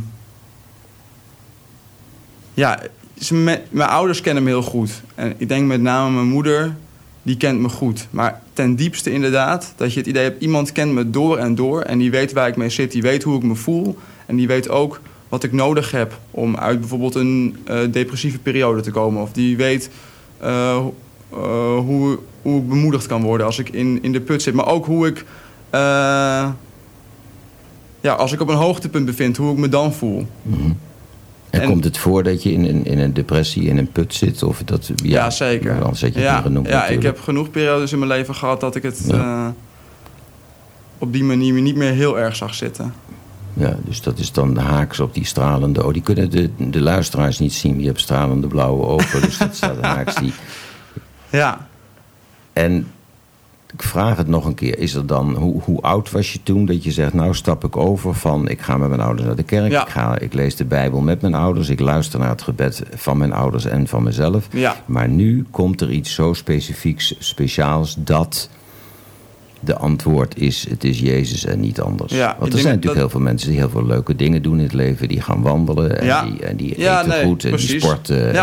ja, 2.53 2.79
ze- 3.19 3.59
mijn 3.69 3.89
ouders 3.89 4.21
kennen 4.21 4.43
me 4.43 4.49
heel 4.49 4.61
goed. 4.61 5.01
En 5.15 5.33
ik 5.37 5.47
denk 5.47 5.67
met 5.67 5.81
name 5.81 6.15
mijn 6.15 6.27
moeder, 6.27 6.75
die 7.23 7.37
kent 7.37 7.59
me 7.59 7.69
goed. 7.69 8.07
Maar 8.09 8.41
ten 8.53 8.75
diepste 8.75 9.11
inderdaad, 9.11 9.73
dat 9.75 9.93
je 9.93 9.99
het 9.99 10.07
idee 10.07 10.23
hebt, 10.23 10.41
iemand 10.41 10.71
kent 10.71 10.91
me 10.91 11.09
door 11.09 11.37
en 11.37 11.55
door. 11.55 11.81
En 11.81 11.97
die 11.97 12.11
weet 12.11 12.33
waar 12.33 12.47
ik 12.47 12.55
mee 12.55 12.69
zit, 12.69 12.91
die 12.91 13.01
weet 13.01 13.23
hoe 13.23 13.37
ik 13.37 13.43
me 13.43 13.55
voel. 13.55 13.97
En 14.25 14.35
die 14.35 14.47
weet 14.47 14.69
ook 14.69 15.01
wat 15.29 15.43
ik 15.43 15.51
nodig 15.51 15.91
heb 15.91 16.19
om 16.31 16.57
uit 16.57 16.79
bijvoorbeeld 16.79 17.15
een 17.15 17.57
eh, 17.65 17.79
depressieve 17.91 18.39
periode 18.39 18.81
te 18.81 18.91
komen. 18.91 19.21
Of 19.21 19.31
die 19.31 19.57
weet 19.57 19.89
eh, 20.37 20.75
eh, 21.31 21.77
hoe, 21.77 22.19
hoe 22.41 22.61
ik 22.61 22.69
bemoedigd 22.69 23.05
kan 23.05 23.21
worden 23.21 23.45
als 23.45 23.59
ik 23.59 23.69
in, 23.69 23.99
in 24.01 24.11
de 24.11 24.21
put 24.21 24.41
zit. 24.41 24.53
Maar 24.53 24.67
ook 24.67 24.85
hoe 24.85 25.07
ik, 25.07 25.25
ja, 28.01 28.13
als 28.17 28.31
ik 28.31 28.41
op 28.41 28.49
een 28.49 28.55
hoogtepunt 28.55 29.05
bevind, 29.05 29.37
hoe 29.37 29.51
ik 29.51 29.57
me 29.57 29.69
dan 29.69 29.93
voel. 29.93 30.27
Mhm. 30.41 30.71
En, 31.53 31.61
En- 31.61 31.67
komt 31.69 31.83
het 31.83 31.97
voor 31.97 32.23
dat 32.23 32.43
je 32.43 32.51
in 32.51 32.65
een, 32.65 32.85
in 32.85 32.99
een 32.99 33.13
depressie, 33.13 33.63
in 33.63 33.77
een 33.77 33.91
put 33.91 34.13
zit? 34.13 34.43
Of 34.43 34.61
dat, 34.65 34.87
ja, 34.87 34.93
Ja, 35.03 35.29
zeker. 35.29 35.81
Anders 35.81 36.01
had 36.01 36.13
je 36.13 36.19
ja, 36.19 36.41
genoemd 36.41 36.67
ja, 36.67 36.85
ik 36.85 37.01
heb 37.03 37.19
genoeg 37.19 37.51
periodes 37.51 37.91
in 37.91 37.99
mijn 37.99 38.11
leven 38.11 38.35
gehad 38.35 38.59
dat 38.59 38.75
ik 38.75 38.83
het 38.83 39.03
Ja. 39.07 39.45
eh, 39.45 39.51
op 40.97 41.13
die 41.13 41.23
manier 41.23 41.61
niet 41.61 41.75
meer 41.75 41.91
heel 41.91 42.19
erg 42.19 42.35
zag 42.35 42.53
zitten. 42.53 42.93
Ja, 43.53 43.75
dus 43.85 44.01
dat 44.01 44.19
is 44.19 44.31
dan 44.31 44.53
de 44.53 44.59
haaks 44.59 44.99
op 44.99 45.13
die 45.13 45.25
stralende... 45.25 45.85
Oh, 45.85 45.93
die 45.93 46.01
kunnen 46.01 46.29
de, 46.31 46.49
de 46.57 46.81
luisteraars 46.81 47.39
niet 47.39 47.53
zien. 47.53 47.79
Je 47.79 47.85
hebt 47.85 47.99
stralende 47.99 48.47
blauwe 48.47 48.85
ogen, 48.85 49.21
dus 49.21 49.37
dat 49.37 49.55
staat 49.55 49.81
haaks 49.81 50.15
die... 50.15 50.33
Ja, 51.29 51.67
En 52.53 52.87
ik 53.73 53.83
vraag 53.83 54.17
het 54.17 54.27
nog 54.27 54.45
een 54.45 54.53
keer. 54.55 54.79
Is 54.79 54.93
er 54.93 55.05
dan, 55.05 55.35
hoe, 55.35 55.61
hoe 55.61 55.81
oud 55.81 56.11
was 56.11 56.33
je 56.33 56.39
toen 56.43 56.65
dat 56.65 56.83
je 56.83 56.91
zegt, 56.91 57.13
nou 57.13 57.33
stap 57.35 57.63
ik 57.63 57.77
over 57.77 58.13
van 58.13 58.47
ik 58.49 58.61
ga 58.61 58.77
met 58.77 58.89
mijn 58.89 59.01
ouders 59.01 59.27
naar 59.27 59.35
de 59.35 59.43
kerk, 59.43 59.71
Ja. 59.71 59.81
ik, 59.81 59.89
ga, 59.89 60.19
ik 60.19 60.33
lees 60.33 60.55
de 60.55 60.65
Bijbel 60.65 61.01
met 61.01 61.21
mijn 61.21 61.33
ouders, 61.33 61.69
ik 61.69 61.79
luister 61.79 62.19
naar 62.19 62.29
het 62.29 62.41
gebed 62.41 62.83
van 62.95 63.17
mijn 63.17 63.33
ouders 63.33 63.65
en 63.65 63.87
van 63.87 64.03
mezelf. 64.03 64.47
Ja. 64.51 64.75
Maar 64.85 65.09
nu 65.09 65.45
komt 65.51 65.81
er 65.81 65.91
iets 65.91 66.13
zo 66.13 66.33
specifieks, 66.33 67.15
speciaals, 67.19 67.95
dat 67.99 68.49
de 69.59 69.75
antwoord 69.77 70.37
is, 70.37 70.69
het 70.69 70.83
is 70.83 70.99
Jezus 70.99 71.45
en 71.45 71.59
niet 71.59 71.81
anders. 71.81 72.13
Ja, 72.13 72.35
Want 72.39 72.53
er 72.53 72.59
zijn 72.59 72.63
dat- 72.63 72.83
natuurlijk 72.83 72.99
heel 73.01 73.09
veel 73.09 73.19
mensen 73.19 73.49
die 73.49 73.57
heel 73.57 73.69
veel 73.69 73.85
leuke 73.85 74.15
dingen 74.15 74.41
doen 74.41 74.57
in 74.57 74.63
het 74.63 74.73
leven. 74.73 75.07
Die 75.07 75.21
gaan 75.21 75.41
wandelen 75.41 75.99
en 75.99 76.05
Ja. 76.05 76.23
die, 76.25 76.39
en 76.45 76.55
die 76.55 76.79
Ja, 76.79 76.97
eten 76.99 77.09
nee, 77.09 77.25
goed 77.25 77.43
en 77.45 77.55
die 77.55 77.79
sporten. 77.79 78.33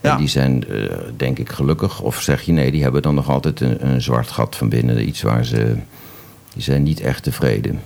Ja. 0.00 0.10
En, 0.10 0.10
Ja. 0.10 0.16
die 0.16 0.28
zijn, 0.28 0.64
eh, 0.68 0.96
denk 1.16 1.38
ik, 1.38 1.48
gelukkig. 1.50 2.00
Of 2.00 2.20
zeg 2.20 2.42
je 2.42 2.52
nee, 2.52 2.70
die 2.70 2.82
hebben 2.82 3.02
dan 3.02 3.14
nog 3.14 3.28
altijd 3.30 3.60
een, 3.60 3.88
een 3.88 4.02
zwart 4.02 4.30
gat 4.30 4.56
van 4.56 4.68
binnen. 4.68 5.08
Iets 5.08 5.22
waar 5.22 5.44
ze... 5.44 5.74
Die 6.54 6.62
zijn 6.62 6.82
niet 6.82 7.00
echt 7.00 7.22
tevreden. 7.22 7.80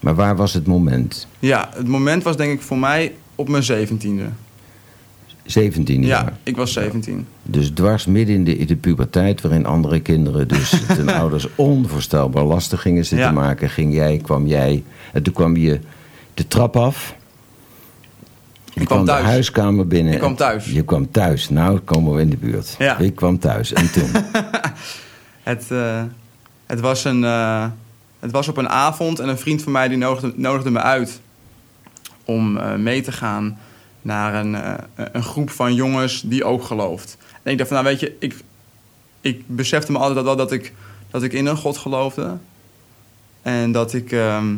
Maar 0.00 0.14
waar 0.14 0.36
was 0.36 0.52
het 0.54 0.66
moment? 0.66 1.26
Ja, 1.38 1.68
het 1.74 1.88
moment 1.88 2.22
was 2.22 2.36
denk 2.36 2.52
ik 2.52 2.60
voor 2.62 2.78
mij 2.78 3.12
op 3.34 3.48
mijn 3.48 3.62
zeventiende. 3.62 4.24
17 5.44 6.00
Ja, 6.02 6.06
jaar. 6.08 6.32
ik 6.42 6.56
was 6.56 6.72
17. 6.72 7.26
Dus 7.42 7.70
dwars 7.70 8.06
midden 8.06 8.34
in 8.34 8.44
de, 8.44 8.56
in 8.56 8.66
de 8.66 8.76
puberteit, 8.76 9.40
waarin 9.40 9.66
andere 9.66 10.00
kinderen 10.00 10.48
dus 10.48 10.72
hun 10.98 11.08
ouders 11.08 11.46
onvoorstelbaar 11.54 12.44
lastig 12.44 12.80
gingen 12.82 13.04
zitten 13.06 13.26
Ja. 13.28 13.32
maken, 13.32 13.70
ging 13.70 13.94
jij, 13.94 14.16
kwam 14.22 14.46
jij. 14.46 14.82
En 15.12 15.22
toen 15.22 15.32
kwam 15.32 15.56
je 15.56 15.80
de 16.34 16.48
trap 16.48 16.76
af. 16.76 17.14
Je 18.74 18.84
kwam 18.84 19.04
thuis. 19.04 19.22
de 19.22 19.28
huiskamer 19.28 19.86
binnen. 19.86 20.12
Ik 20.12 20.18
kwam 20.18 20.36
thuis. 20.36 20.64
Je 20.64 20.82
kwam 20.82 21.10
thuis. 21.10 21.48
Nou, 21.48 21.78
komen 21.78 22.14
we 22.14 22.20
in 22.20 22.30
de 22.30 22.36
buurt. 22.36 22.74
Ja. 22.78 22.98
Ik 22.98 23.14
kwam 23.14 23.38
thuis. 23.38 23.72
En 23.72 23.92
toen? 23.92 24.10
Het, 25.42 25.70
eh, 25.70 26.02
het, 26.66 26.80
was 26.80 27.04
een, 27.04 27.24
eh, 27.24 27.66
het 28.18 28.30
was 28.30 28.48
op 28.48 28.56
een 28.56 28.68
avond 28.68 29.18
en 29.18 29.28
een 29.28 29.38
vriend 29.38 29.62
van 29.62 29.72
mij 29.72 29.88
die 29.88 29.98
nodigde, 29.98 30.32
nodigde 30.36 30.70
me 30.70 30.80
uit 30.80 31.20
om 32.24 32.56
eh, 32.56 32.74
mee 32.74 33.02
te 33.02 33.12
gaan 33.12 33.58
naar 34.02 34.34
een, 34.34 34.56
een 34.94 35.22
groep 35.22 35.50
van 35.50 35.74
jongens 35.74 36.22
die 36.26 36.44
ook 36.44 36.64
gelooft. 36.64 37.16
En 37.42 37.52
ik 37.52 37.58
dacht 37.58 37.70
van, 37.70 37.82
nou 37.82 37.90
weet 37.90 38.00
je, 38.00 38.16
ik, 38.18 38.34
ik 39.20 39.42
besefte 39.46 39.92
me 39.92 39.98
altijd 39.98 40.24
wel 40.24 40.36
dat 40.36 40.52
ik, 40.52 40.72
dat 41.10 41.22
ik 41.22 41.32
in 41.32 41.46
een 41.46 41.56
God 41.56 41.76
geloofde. 41.76 42.36
En 43.42 43.72
dat 43.72 43.94
ik, 43.94 44.12
ehm, 44.12 44.54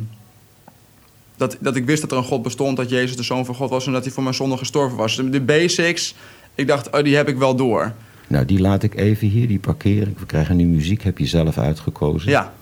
dat, 1.37 1.57
dat 1.61 1.77
ik 1.77 1.85
wist 1.87 2.01
dat 2.01 2.11
er 2.11 2.17
een 2.17 2.25
God 2.25 2.43
bestond, 2.43 2.77
dat 2.77 2.91
Jezus 2.91 3.17
de 3.17 3.23
Zoon 3.23 3.45
van 3.45 3.55
God 3.55 3.71
was 3.71 3.87
en 3.87 3.93
dat 3.93 4.05
hij 4.05 4.13
voor 4.13 4.23
mijn 4.23 4.35
zonde 4.35 4.57
gestorven 4.57 4.97
was. 4.97 5.17
De 5.17 5.41
basics, 5.41 6.15
ik 6.55 6.67
dacht, 6.67 6.91
oh, 6.91 7.03
die 7.03 7.17
heb 7.17 7.29
ik 7.29 7.37
wel 7.37 7.57
door. 7.57 7.93
nou, 8.29 8.45
die 8.45 8.61
laat 8.61 8.83
ik 8.83 8.95
even 8.97 9.29
hier, 9.29 9.49
die 9.49 9.59
parkeer 9.59 10.09
ik. 10.09 10.19
We 10.19 10.27
krijgen 10.27 10.57
nu 10.57 10.65
muziek, 10.65 11.03
heb 11.03 11.19
je 11.19 11.27
zelf 11.27 11.59
uitgekozen. 11.59 12.31
Ja, 12.31 12.53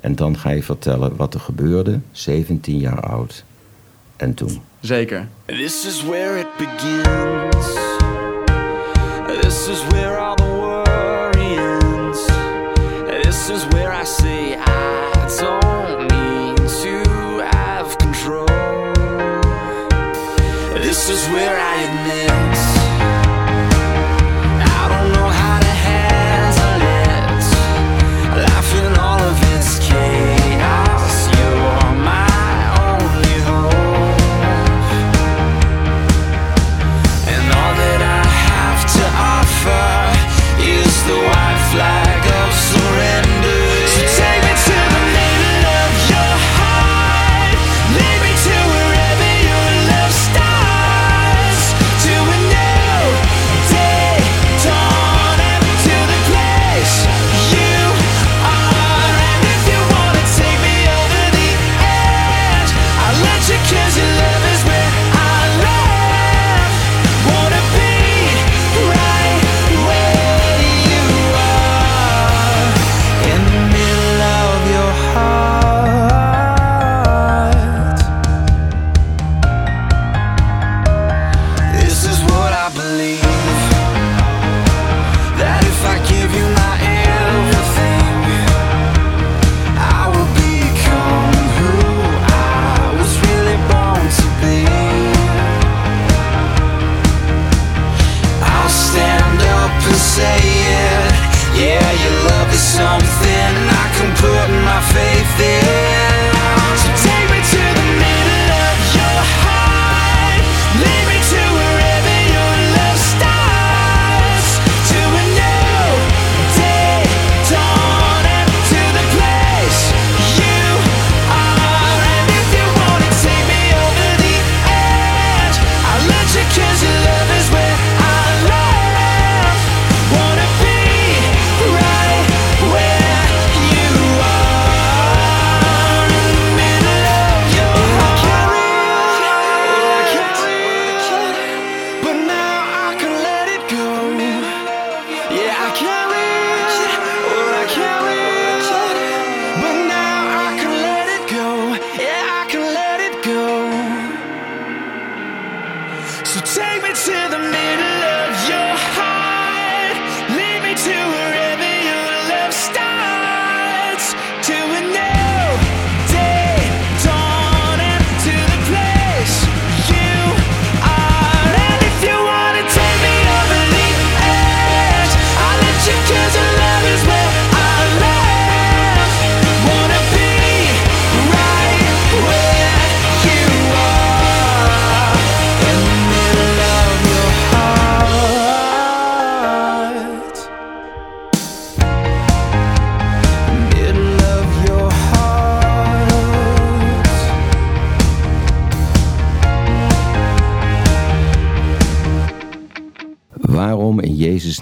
En 0.00 0.14
dan 0.14 0.38
ga 0.38 0.50
je 0.50 0.62
vertellen 0.62 1.16
wat 1.16 1.34
er 1.34 1.40
gebeurde, 1.40 2.00
17 2.10 2.78
jaar 2.78 3.00
oud. 3.00 3.44
En 4.16 4.34
toen. 4.34 4.60
zeker. 4.80 5.28
This 5.46 5.86
is 5.86 6.02
where 6.02 6.38
it 6.38 6.46
begins. 6.58 7.66
This 9.40 9.68
is 9.68 9.84
where 9.88 10.16
all 10.18 10.41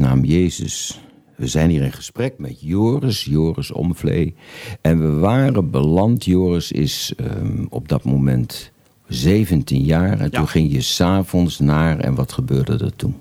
naam 0.01 0.25
Jezus? 0.25 1.01
We 1.37 1.47
zijn 1.47 1.71
hier 1.71 1.83
in 1.83 1.93
gesprek 1.93 2.35
met 2.39 2.61
Joris, 2.61 3.25
Joris 3.25 3.71
Omvlee. 3.73 4.35
En 4.81 5.01
we 5.01 5.19
waren 5.19 5.71
beland, 5.71 6.25
Joris 6.25 6.73
is 6.73 7.13
ehm, 7.17 7.65
op 7.69 7.89
dat 7.89 8.05
moment 8.05 8.71
17 9.09 9.83
jaar. 9.83 10.19
En 10.19 10.29
Ja. 10.31 10.39
toen 10.39 10.49
ging 10.49 10.73
je 10.73 10.81
s'avonds 10.81 11.59
naar, 11.59 11.99
en 11.99 12.15
wat 12.15 12.33
gebeurde 12.33 12.85
er 12.85 12.97
toen? 12.97 13.21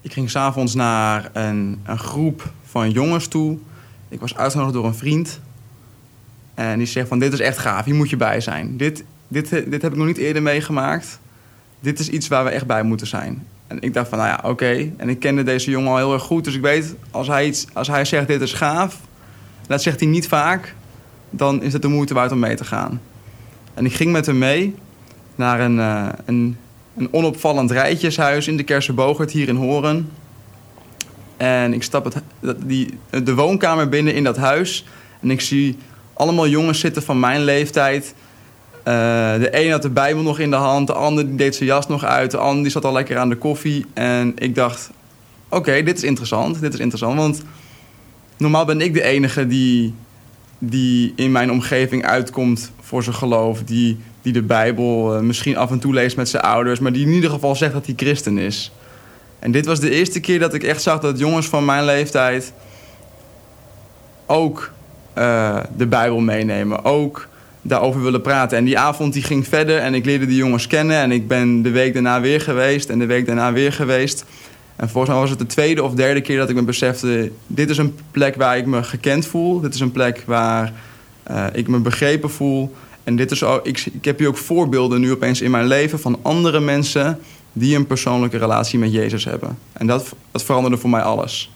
Ik 0.00 0.12
ging 0.12 0.30
s'avonds 0.30 0.74
naar 0.74 1.30
een, 1.32 1.78
een 1.84 1.98
groep 1.98 2.52
van 2.64 2.90
jongens 2.90 3.26
toe. 3.26 3.58
Ik 4.08 4.20
was 4.20 4.34
uitgenodigd 4.36 4.74
door 4.74 4.86
een 4.86 4.94
vriend. 4.94 5.40
En 6.54 6.78
die 6.78 6.86
zegt 6.86 7.08
van, 7.08 7.18
dit 7.18 7.32
is 7.32 7.40
echt 7.40 7.58
gaaf, 7.58 7.84
hier 7.84 7.94
moet 7.94 8.10
je 8.10 8.16
bij 8.16 8.40
zijn. 8.40 8.76
Dit, 8.76 9.04
dit, 9.28 9.48
dit 9.50 9.82
heb 9.82 9.92
ik 9.92 9.96
nog 9.98 10.06
niet 10.06 10.16
eerder 10.18 10.42
meegemaakt. 10.42 11.20
Dit 11.80 11.98
is 11.98 12.08
iets 12.08 12.28
waar 12.28 12.44
we 12.44 12.50
echt 12.50 12.66
bij 12.66 12.82
moeten 12.82 13.06
zijn. 13.06 13.46
En 13.74 13.80
ik 13.80 13.94
dacht 13.94 14.08
van, 14.08 14.18
nou 14.18 14.30
ja, 14.30 14.48
oké. 14.50 14.90
En 14.96 15.08
ik 15.08 15.18
kende 15.18 15.42
deze 15.42 15.70
jongen 15.70 15.90
al 15.90 15.96
heel 15.96 16.12
erg 16.12 16.22
goed. 16.22 16.44
Dus 16.44 16.54
ik 16.54 16.60
weet, 16.60 16.94
als 17.10 17.26
hij, 17.26 17.46
iets, 17.46 17.66
als 17.72 17.88
hij 17.88 18.04
zegt, 18.04 18.26
dit 18.26 18.40
is 18.40 18.52
gaaf... 18.52 19.00
dat 19.66 19.82
zegt 19.82 20.00
hij 20.00 20.08
niet 20.08 20.28
vaak... 20.28 20.74
dan 21.30 21.62
is 21.62 21.72
het 21.72 21.82
de 21.82 21.88
moeite 21.88 22.14
waard 22.14 22.32
om 22.32 22.38
mee 22.38 22.56
te 22.56 22.64
gaan. 22.64 23.00
En 23.74 23.84
ik 23.84 23.94
ging 23.94 24.12
met 24.12 24.26
hem 24.26 24.38
mee 24.38 24.74
naar 25.34 25.60
een, 25.60 25.78
eh, 25.78 26.08
een, 26.24 26.56
een 26.96 27.08
onopvallend 27.10 27.70
rijtjeshuis 27.70 28.48
in 28.48 28.56
de 28.56 28.62
Kersenbogert 28.62 29.30
hier 29.30 29.48
in 29.48 29.56
Horen. 29.56 30.10
En 31.36 31.72
ik 31.72 31.82
stap 31.82 32.04
het, 32.04 32.22
die, 32.66 32.98
de 33.24 33.34
woonkamer 33.34 33.88
binnen 33.88 34.14
in 34.14 34.24
dat 34.24 34.36
huis. 34.36 34.84
En 35.20 35.30
ik 35.30 35.40
zie 35.40 35.78
allemaal 36.12 36.48
jongens 36.48 36.80
zitten 36.80 37.02
van 37.02 37.20
mijn 37.20 37.44
leeftijd. 37.44 38.14
Eh, 38.84 38.94
de 39.38 39.48
een 39.50 39.70
had 39.70 39.82
de 39.82 39.90
Bijbel 39.90 40.22
nog 40.22 40.38
in 40.38 40.50
de 40.50 40.56
hand, 40.56 40.86
de 40.86 40.92
ander 40.92 41.36
deed 41.36 41.54
zijn 41.54 41.68
jas 41.68 41.86
nog 41.86 42.04
uit, 42.04 42.30
de 42.30 42.36
ander 42.36 42.62
die 42.62 42.72
zat 42.72 42.84
al 42.84 42.92
lekker 42.92 43.18
aan 43.18 43.28
de 43.28 43.36
koffie. 43.36 43.86
En 43.94 44.32
ik 44.38 44.54
dacht, 44.54 44.90
oké, 45.48 45.82
dit 45.82 45.96
is 45.96 46.02
interessant, 46.02 46.60
dit 46.60 46.74
is 46.74 46.80
interessant. 46.80 47.16
Want 47.16 47.42
normaal 48.36 48.64
ben 48.64 48.80
ik 48.80 48.94
de 48.94 49.02
enige 49.02 49.46
die, 49.46 49.94
die 50.58 51.12
in 51.16 51.32
mijn 51.32 51.50
omgeving 51.50 52.06
uitkomt 52.06 52.72
voor 52.80 53.02
zijn 53.02 53.14
geloof. 53.14 53.62
Die, 53.62 53.98
die 54.22 54.32
de 54.32 54.42
Bijbel 54.42 55.14
eh, 55.14 55.20
misschien 55.20 55.56
af 55.56 55.70
en 55.70 55.78
toe 55.78 55.94
leest 55.94 56.16
met 56.16 56.28
zijn 56.28 56.42
ouders, 56.42 56.80
maar 56.80 56.92
die 56.92 57.06
in 57.06 57.12
ieder 57.12 57.30
geval 57.30 57.56
zegt 57.56 57.72
dat 57.72 57.86
hij 57.86 57.94
christen 57.96 58.38
is. 58.38 58.72
En 59.38 59.52
dit 59.52 59.66
was 59.66 59.80
de 59.80 59.90
eerste 59.90 60.20
keer 60.20 60.38
dat 60.38 60.54
ik 60.54 60.62
echt 60.62 60.82
zag 60.82 61.00
dat 61.00 61.18
jongens 61.18 61.46
van 61.46 61.64
mijn 61.64 61.84
leeftijd 61.84 62.52
ook 64.26 64.72
eh, 65.12 65.60
de 65.76 65.86
Bijbel 65.86 66.20
meenemen. 66.20 66.84
Ook 66.84 67.28
daarover 67.66 68.02
willen 68.02 68.20
praten. 68.20 68.58
En 68.58 68.64
die 68.64 68.78
avond 68.78 69.12
die 69.12 69.22
ging 69.22 69.48
verder 69.48 69.78
en 69.78 69.94
ik 69.94 70.04
leerde 70.04 70.26
die 70.26 70.36
jongens 70.36 70.66
kennen. 70.66 70.96
En 70.96 71.12
ik 71.12 71.28
ben 71.28 71.62
de 71.62 71.70
week 71.70 71.92
daarna 71.92 72.20
weer 72.20 72.40
geweest 72.40 72.88
en 72.88 72.98
de 72.98 73.06
week 73.06 73.26
daarna 73.26 73.52
weer 73.52 73.72
geweest. 73.72 74.24
En 74.76 74.88
volgens 74.88 75.12
mij 75.12 75.20
was 75.20 75.30
het 75.30 75.38
de 75.38 75.46
tweede 75.46 75.82
of 75.82 75.94
derde 75.94 76.20
keer 76.20 76.38
dat 76.38 76.48
ik 76.48 76.54
me 76.54 76.62
besefte... 76.62 77.30
dit 77.46 77.70
is 77.70 77.78
een 77.78 77.94
plek 78.10 78.34
waar 78.34 78.56
ik 78.56 78.66
me 78.66 78.82
gekend 78.82 79.26
voel. 79.26 79.60
Dit 79.60 79.74
is 79.74 79.80
een 79.80 79.92
plek 79.92 80.22
waar 80.26 80.72
eh, 81.22 81.46
ik 81.52 81.68
me 81.68 81.78
begrepen 81.78 82.30
voel. 82.30 82.74
En 83.04 83.16
dit 83.16 83.30
is 83.30 83.42
ook, 83.42 83.66
ik, 83.66 83.86
ik 83.92 84.04
heb 84.04 84.18
hier 84.18 84.28
ook 84.28 84.36
voorbeelden 84.36 85.00
nu 85.00 85.12
opeens 85.12 85.40
in 85.40 85.50
mijn 85.50 85.66
leven... 85.66 86.00
van 86.00 86.18
andere 86.22 86.60
mensen 86.60 87.18
die 87.52 87.76
een 87.76 87.86
persoonlijke 87.86 88.38
relatie 88.38 88.78
met 88.78 88.92
Jezus 88.92 89.24
hebben. 89.24 89.58
En 89.72 89.86
dat, 89.86 90.14
dat 90.30 90.44
veranderde 90.44 90.76
voor 90.76 90.90
mij 90.90 91.02
alles. 91.02 91.53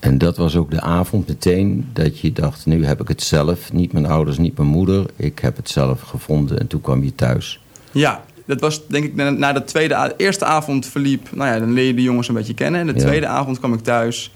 En 0.00 0.18
dat 0.18 0.36
was 0.36 0.56
ook 0.56 0.70
de 0.70 0.80
avond 0.80 1.28
meteen 1.28 1.88
dat 1.92 2.18
je 2.20 2.32
dacht, 2.32 2.66
nu 2.66 2.84
heb 2.86 3.00
ik 3.00 3.08
het 3.08 3.22
zelf. 3.22 3.72
Niet 3.72 3.92
mijn 3.92 4.06
ouders, 4.06 4.38
niet 4.38 4.56
mijn 4.56 4.68
moeder. 4.70 5.06
Ik 5.16 5.38
heb 5.38 5.56
het 5.56 5.68
zelf 5.70 6.00
gevonden 6.00 6.58
en 6.60 6.66
toen 6.66 6.80
kwam 6.80 7.04
je 7.04 7.14
thuis. 7.14 7.60
Ja, 7.92 8.22
dat 8.46 8.60
was 8.60 8.86
denk 8.86 9.04
ik 9.04 9.14
na, 9.38 9.52
de 9.52 9.64
tweede... 9.64 10.14
eerste 10.16 10.44
avond 10.44 10.86
verliep... 10.86 11.28
Nou 11.34 11.52
ja, 11.52 11.58
dan 11.58 11.72
leer 11.72 11.86
je 11.86 11.94
de 11.94 12.02
jongens 12.02 12.28
een 12.28 12.34
beetje 12.34 12.54
kennen. 12.54 12.80
En 12.80 12.86
de 12.86 12.92
Ja. 12.92 12.98
tweede 13.00 13.26
avond 13.26 13.58
kwam 13.58 13.72
ik 13.72 13.80
thuis. 13.80 14.32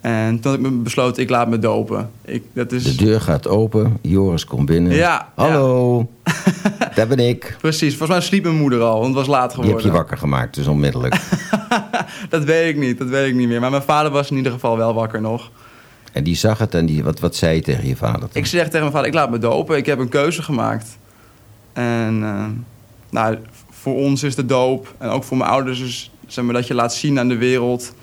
En 0.00 0.40
toen 0.40 0.52
had 0.62 0.72
ik 0.72 0.82
besloten, 0.82 1.22
ik 1.22 1.30
laat 1.30 1.48
me 1.48 1.58
dopen. 1.58 2.10
Ik, 2.24 2.42
dat 2.52 2.72
is... 2.72 2.96
De 2.96 3.04
deur 3.04 3.20
gaat 3.20 3.48
open, 3.48 3.98
Joris 4.02 4.44
komt 4.44 4.66
binnen. 4.66 4.92
Ja, 4.94 5.32
Hallo, 5.34 6.08
daar 6.94 7.06
ben 7.06 7.18
ik. 7.18 7.56
Precies, 7.60 7.96
volgens 7.96 8.18
mij 8.18 8.20
sliep 8.28 8.42
mijn 8.44 8.56
moeder 8.56 8.80
al, 8.80 8.94
want 8.94 9.06
het 9.06 9.14
was 9.14 9.26
laat 9.26 9.48
Die 9.50 9.56
heb 9.58 9.64
geworden. 9.66 9.90
je 9.90 9.96
wakker 9.96 10.18
gemaakt, 10.18 10.54
dus 10.54 10.66
onmiddellijk. 10.66 11.14
Dat 12.28 12.44
weet 12.44 12.68
ik 12.74 12.80
niet, 12.80 12.98
dat 12.98 13.08
weet 13.08 13.28
ik 13.28 13.34
niet 13.34 13.48
meer. 13.48 13.60
Maar 13.60 13.70
mijn 13.70 13.82
vader 13.82 14.10
was 14.10 14.30
in 14.30 14.36
ieder 14.36 14.52
geval 14.52 14.76
wel 14.76 14.94
wakker 14.94 15.20
nog. 15.20 15.50
en 16.12 16.24
die 16.24 16.36
zag 16.36 16.58
het 16.58 16.74
en 16.74 16.86
die, 16.86 17.04
wat, 17.04 17.20
wat 17.20 17.36
zei 17.36 17.54
je 17.54 17.62
tegen 17.62 17.88
je 17.88 17.96
vader? 17.96 18.20
toen? 18.20 18.30
Ik 18.32 18.46
zeg 18.46 18.64
tegen 18.64 18.80
mijn 18.80 18.92
vader, 18.92 19.06
ik 19.06 19.14
laat 19.14 19.30
me 19.30 19.38
dopen. 19.38 19.76
Ik 19.76 19.86
heb 19.86 19.98
een 19.98 20.08
keuze 20.08 20.42
gemaakt. 20.42 20.98
En 21.72 22.22
eh, 22.22 22.44
nou, 23.10 23.38
voor 23.70 23.94
ons 23.94 24.22
is 24.22 24.34
de 24.34 24.46
doop, 24.46 24.94
en 24.98 25.08
ook 25.08 25.24
voor 25.24 25.36
mijn 25.36 25.50
ouders, 25.50 25.80
is 25.80 26.10
zeg 26.26 26.44
maar, 26.44 26.54
dat 26.54 26.66
je 26.66 26.74
laat 26.74 26.94
zien 26.94 27.18
aan 27.18 27.28
de 27.28 27.36
wereld... 27.36 27.94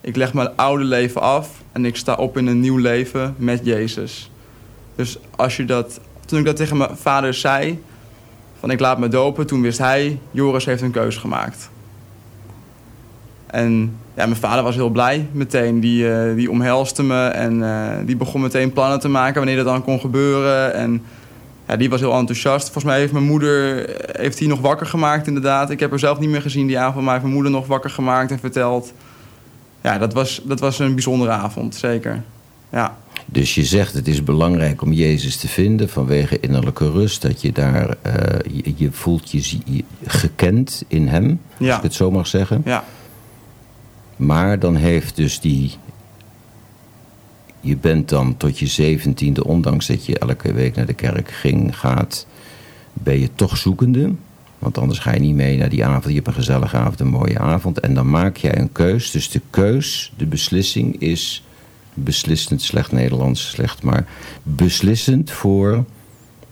ik 0.00 0.16
leg 0.16 0.34
mijn 0.34 0.56
oude 0.56 0.84
leven 0.84 1.20
af 1.20 1.48
en 1.72 1.84
ik 1.84 1.96
sta 1.96 2.14
op 2.14 2.36
in 2.36 2.46
een 2.46 2.60
nieuw 2.60 2.76
leven 2.76 3.34
met 3.38 3.60
Jezus. 3.64 4.30
Dus 4.94 5.18
als 5.36 5.56
je 5.56 5.64
dat, 5.64 6.00
toen 6.26 6.38
ik 6.38 6.44
dat 6.44 6.56
tegen 6.56 6.76
mijn 6.76 6.96
vader 6.96 7.34
zei, 7.34 7.82
van 8.58 8.70
ik 8.70 8.80
laat 8.80 8.98
me 8.98 9.08
dopen... 9.08 9.46
toen 9.46 9.62
wist 9.62 9.78
hij, 9.78 10.18
Joris 10.30 10.64
heeft 10.64 10.82
een 10.82 10.90
keuze 10.90 11.20
gemaakt. 11.20 11.70
En 13.52 13.96
ja, 14.14 14.26
mijn 14.26 14.36
vader 14.36 14.64
was 14.64 14.74
heel 14.74 14.88
blij 14.88 15.26
meteen. 15.32 15.80
Die, 15.80 16.12
eh, 16.12 16.34
die 16.34 16.50
omhelste 16.50 17.02
me 17.02 17.26
en 17.26 17.62
eh, 17.62 18.06
die 18.06 18.16
begon 18.16 18.40
meteen 18.40 18.72
plannen 18.72 19.00
te 19.00 19.08
maken 19.08 19.34
wanneer 19.34 19.56
dat 19.56 19.64
dan 19.64 19.82
kon 19.84 20.00
gebeuren. 20.00 20.74
En 20.74 21.02
ja, 21.68 21.76
die 21.76 21.90
was 21.90 22.00
heel 22.00 22.14
enthousiast. 22.14 22.64
Volgens 22.64 22.84
mij 22.84 22.98
heeft 22.98 23.12
mijn 23.12 23.24
moeder 23.24 23.88
eh, 23.88 24.20
heeft 24.22 24.38
die 24.38 24.48
nog 24.48 24.60
wakker 24.60 24.86
gemaakt 24.86 25.26
inderdaad. 25.26 25.70
Ik 25.70 25.80
heb 25.80 25.90
haar 25.90 25.98
zelf 25.98 26.18
niet 26.18 26.28
meer 26.30 26.42
gezien 26.42 26.66
die 26.66 26.78
avond, 26.78 27.02
maar 27.02 27.12
heeft 27.12 27.22
mijn 27.24 27.34
moeder 27.34 27.52
nog 27.52 27.66
wakker 27.66 27.90
gemaakt 27.90 28.30
en 28.30 28.38
verteld. 28.38 28.92
Ja, 29.82 29.98
dat 29.98 30.12
was, 30.12 30.42
dat 30.44 30.60
was 30.60 30.78
een 30.78 30.94
bijzondere 30.94 31.30
avond, 31.30 31.74
zeker. 31.74 32.22
Ja, 32.70 32.96
Dus 33.26 33.54
je 33.54 33.64
zegt 33.64 33.94
het 33.94 34.08
is 34.08 34.24
belangrijk 34.24 34.82
om 34.82 34.92
Jezus 34.92 35.36
te 35.36 35.48
vinden 35.48 35.88
vanwege 35.88 36.40
innerlijke 36.40 36.90
rust. 36.90 37.22
Dat 37.22 37.42
je 37.42 37.52
daar, 37.52 37.96
je, 38.52 38.74
je 38.76 38.92
voelt 38.92 39.30
je, 39.30 39.58
je 39.64 39.84
gekend 40.06 40.84
in 40.88 41.08
hem, 41.08 41.40
als 41.60 41.76
ik 41.76 41.82
het 41.82 41.94
zo 41.94 42.10
mag 42.10 42.26
zeggen. 42.26 42.62
ja, 42.64 42.84
Maar 44.16 44.58
dan 44.58 44.76
heeft 44.76 45.16
dus 45.16 45.40
die... 45.40 45.74
Je 47.60 47.76
bent 47.76 48.08
dan 48.08 48.36
tot 48.36 48.58
je 48.58 48.66
zeventiende, 48.66 49.44
ondanks 49.44 49.86
dat 49.86 50.06
je 50.06 50.18
elke 50.18 50.52
week 50.52 50.74
naar 50.74 50.86
de 50.86 50.94
kerk 50.94 51.30
ging, 51.30 51.78
gaat... 51.78 52.26
ben 52.92 53.20
je 53.20 53.28
toch 53.34 53.56
zoekende. 53.56 54.12
Want 54.58 54.78
anders 54.78 54.98
ga 54.98 55.14
je 55.14 55.20
niet 55.20 55.34
mee 55.34 55.58
naar 55.58 55.68
die 55.68 55.84
avond. 55.84 56.04
Je 56.04 56.14
hebt 56.14 56.26
een 56.26 56.32
gezellige 56.32 56.76
avond, 56.76 57.00
een 57.00 57.06
mooie 57.06 57.38
avond. 57.38 57.80
En 57.80 57.94
dan 57.94 58.10
maak 58.10 58.36
jij 58.36 58.58
een 58.58 58.72
keus. 58.72 59.10
Dus 59.10 59.30
de 59.30 59.40
keus, 59.50 60.12
de 60.16 60.26
beslissing 60.26 61.00
is 61.00 61.44
beslissend, 61.94 62.62
slecht 62.62 62.92
Nederlands, 62.92 63.48
slecht, 63.48 63.82
maar 63.82 64.06
beslissend 64.42 65.30
voor 65.30 65.84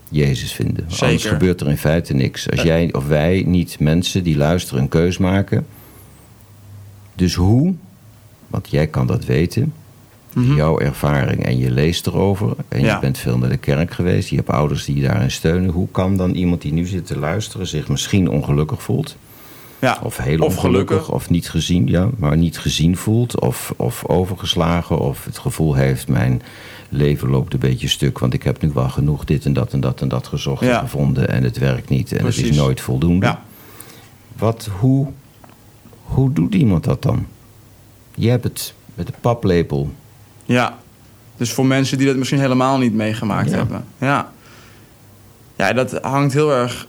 Jezus 0.09 0.53
vinden. 0.53 0.83
Anders 0.83 0.99
Zeker. 0.99 1.31
gebeurt 1.31 1.61
er 1.61 1.69
in 1.69 1.79
feite 1.79 2.15
niks. 2.15 2.51
Als 2.51 2.63
jij 2.63 2.93
of 2.93 3.07
wij 3.07 3.45
niet 3.47 3.81
mensen 3.81 4.25
die 4.25 4.37
luisteren 4.37 4.83
een 4.83 4.89
keus 4.89 5.19
maken. 5.19 5.67
Dus 7.21 7.35
hoe, 7.35 7.75
want 8.47 8.69
jij 8.71 8.87
kan 8.87 9.07
dat 9.07 9.25
weten, 9.25 9.73
Mhm. 10.33 10.55
jouw 10.55 10.79
ervaring 10.79 11.45
en 11.45 11.59
je 11.59 11.71
leest 11.71 12.07
erover 12.07 12.53
en 12.69 12.81
Ja. 12.81 12.95
je 12.95 13.01
bent 13.01 13.19
veel 13.19 13.39
naar 13.39 13.49
de 13.49 13.57
kerk 13.57 13.91
geweest, 13.93 14.29
je 14.29 14.37
hebt 14.37 14.49
ouders 14.51 14.85
die 14.85 14.97
je 14.97 15.03
daarin 15.03 15.31
steunen. 15.31 15.71
Hoe 15.71 15.89
kan 15.91 16.17
dan 16.17 16.31
iemand 16.35 16.63
die 16.63 16.73
nu 16.73 16.87
zit 16.87 17.07
te 17.07 17.19
luisteren 17.19 17.67
zich 17.67 17.89
misschien 17.89 18.29
ongelukkig 18.29 18.83
voelt? 18.83 19.17
ja. 19.79 19.99
Of 20.03 20.17
heel 20.17 20.39
Of 20.41 20.57
ongelukkig, 20.57 20.89
gelukkig. 20.97 21.15
of 21.15 21.31
niet 21.31 21.51
gezien, 21.51 21.87
ja, 21.87 22.09
maar 22.19 22.37
niet 22.37 22.59
gezien 22.59 22.97
voelt, 22.97 23.41
of, 23.41 23.73
of 23.77 24.05
overgeslagen, 24.07 24.99
of 24.99 25.25
het 25.25 25.39
gevoel 25.39 25.75
heeft: 25.75 26.09
mijn 26.09 26.43
leven 26.89 27.29
loopt 27.31 27.53
een 27.53 27.59
beetje 27.59 27.89
stuk, 27.89 28.19
want 28.19 28.35
ik 28.35 28.43
heb 28.43 28.63
nu 28.63 28.71
wel 28.75 28.89
genoeg 28.89 29.25
dit 29.25 29.45
en 29.45 29.53
dat 29.53 29.73
en 29.73 29.81
dat 29.81 30.01
en 30.01 30.09
dat 30.09 30.27
gezocht 30.27 30.65
Ja. 30.65 30.75
en 30.75 30.81
gevonden 30.81 31.29
en 31.29 31.43
het 31.43 31.59
werkt 31.59 31.89
niet 31.89 32.13
en 32.13 32.25
het 32.27 32.37
is 32.37 32.57
nooit 32.57 32.81
voldoende. 32.81 33.27
Ja. 33.27 33.43
Wat, 34.39 34.69
hoe, 34.79 35.07
hoe 36.15 36.33
doet 36.33 36.55
iemand 36.55 36.85
dat 36.85 37.03
dan? 37.03 37.27
Je 38.15 38.29
hebt 38.29 38.45
het 38.45 38.75
met 38.95 39.07
de 39.07 39.13
paplepel. 39.21 39.91
Ja. 40.45 40.79
Dus 41.37 41.53
voor 41.53 41.67
mensen 41.67 41.99
die 41.99 42.07
dat 42.07 42.17
misschien 42.17 42.41
helemaal 42.41 42.79
niet 42.79 42.95
meegemaakt 42.95 43.51
Ja. 43.51 43.57
hebben. 43.57 43.85
Ja. 43.99 44.33
Ja, 45.57 45.73
dat 45.73 45.93
hangt 46.03 46.33
heel 46.33 46.53
erg... 46.53 46.87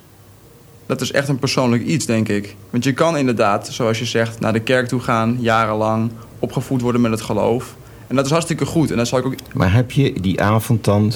Dat 0.85 1.01
is 1.01 1.11
echt 1.11 1.27
een 1.27 1.39
persoonlijk 1.39 1.83
iets, 1.83 2.05
denk 2.05 2.27
ik. 2.29 2.55
Want 2.69 2.83
je 2.83 2.93
kan 2.93 3.17
inderdaad, 3.17 3.67
zoals 3.67 3.99
je 3.99 4.05
zegt, 4.05 4.39
naar 4.39 4.53
de 4.53 4.59
kerk 4.59 4.87
toe 4.87 4.99
gaan... 4.99 5.37
jarenlang, 5.39 6.11
opgevoed 6.39 6.81
worden 6.81 7.01
met 7.01 7.11
het 7.11 7.21
geloof. 7.21 7.75
En 8.07 8.15
dat 8.15 8.25
is 8.25 8.31
hartstikke 8.31 8.65
goed. 8.65 8.91
En 8.91 8.97
dat 8.97 9.07
zal 9.07 9.19
ik 9.19 9.25
ook... 9.25 9.35
Maar 9.53 9.73
heb 9.73 9.91
je 9.91 10.13
die 10.21 10.41
avond 10.41 10.83
dan 10.83 11.11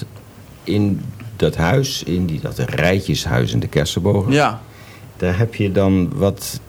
in 0.63 1.01
dat 1.35 1.55
huis, 1.55 2.03
in 2.03 2.25
die, 2.25 2.39
dat 2.39 2.57
rijtjeshuis 2.59 3.53
in 3.53 3.59
de 3.59 3.67
Kersenbogen, 3.67 4.31
Ja. 4.31 4.61
daar 5.17 5.37
heb 5.37 5.55
je 5.55 5.71
dan 5.71 6.09
wat. 6.13 6.59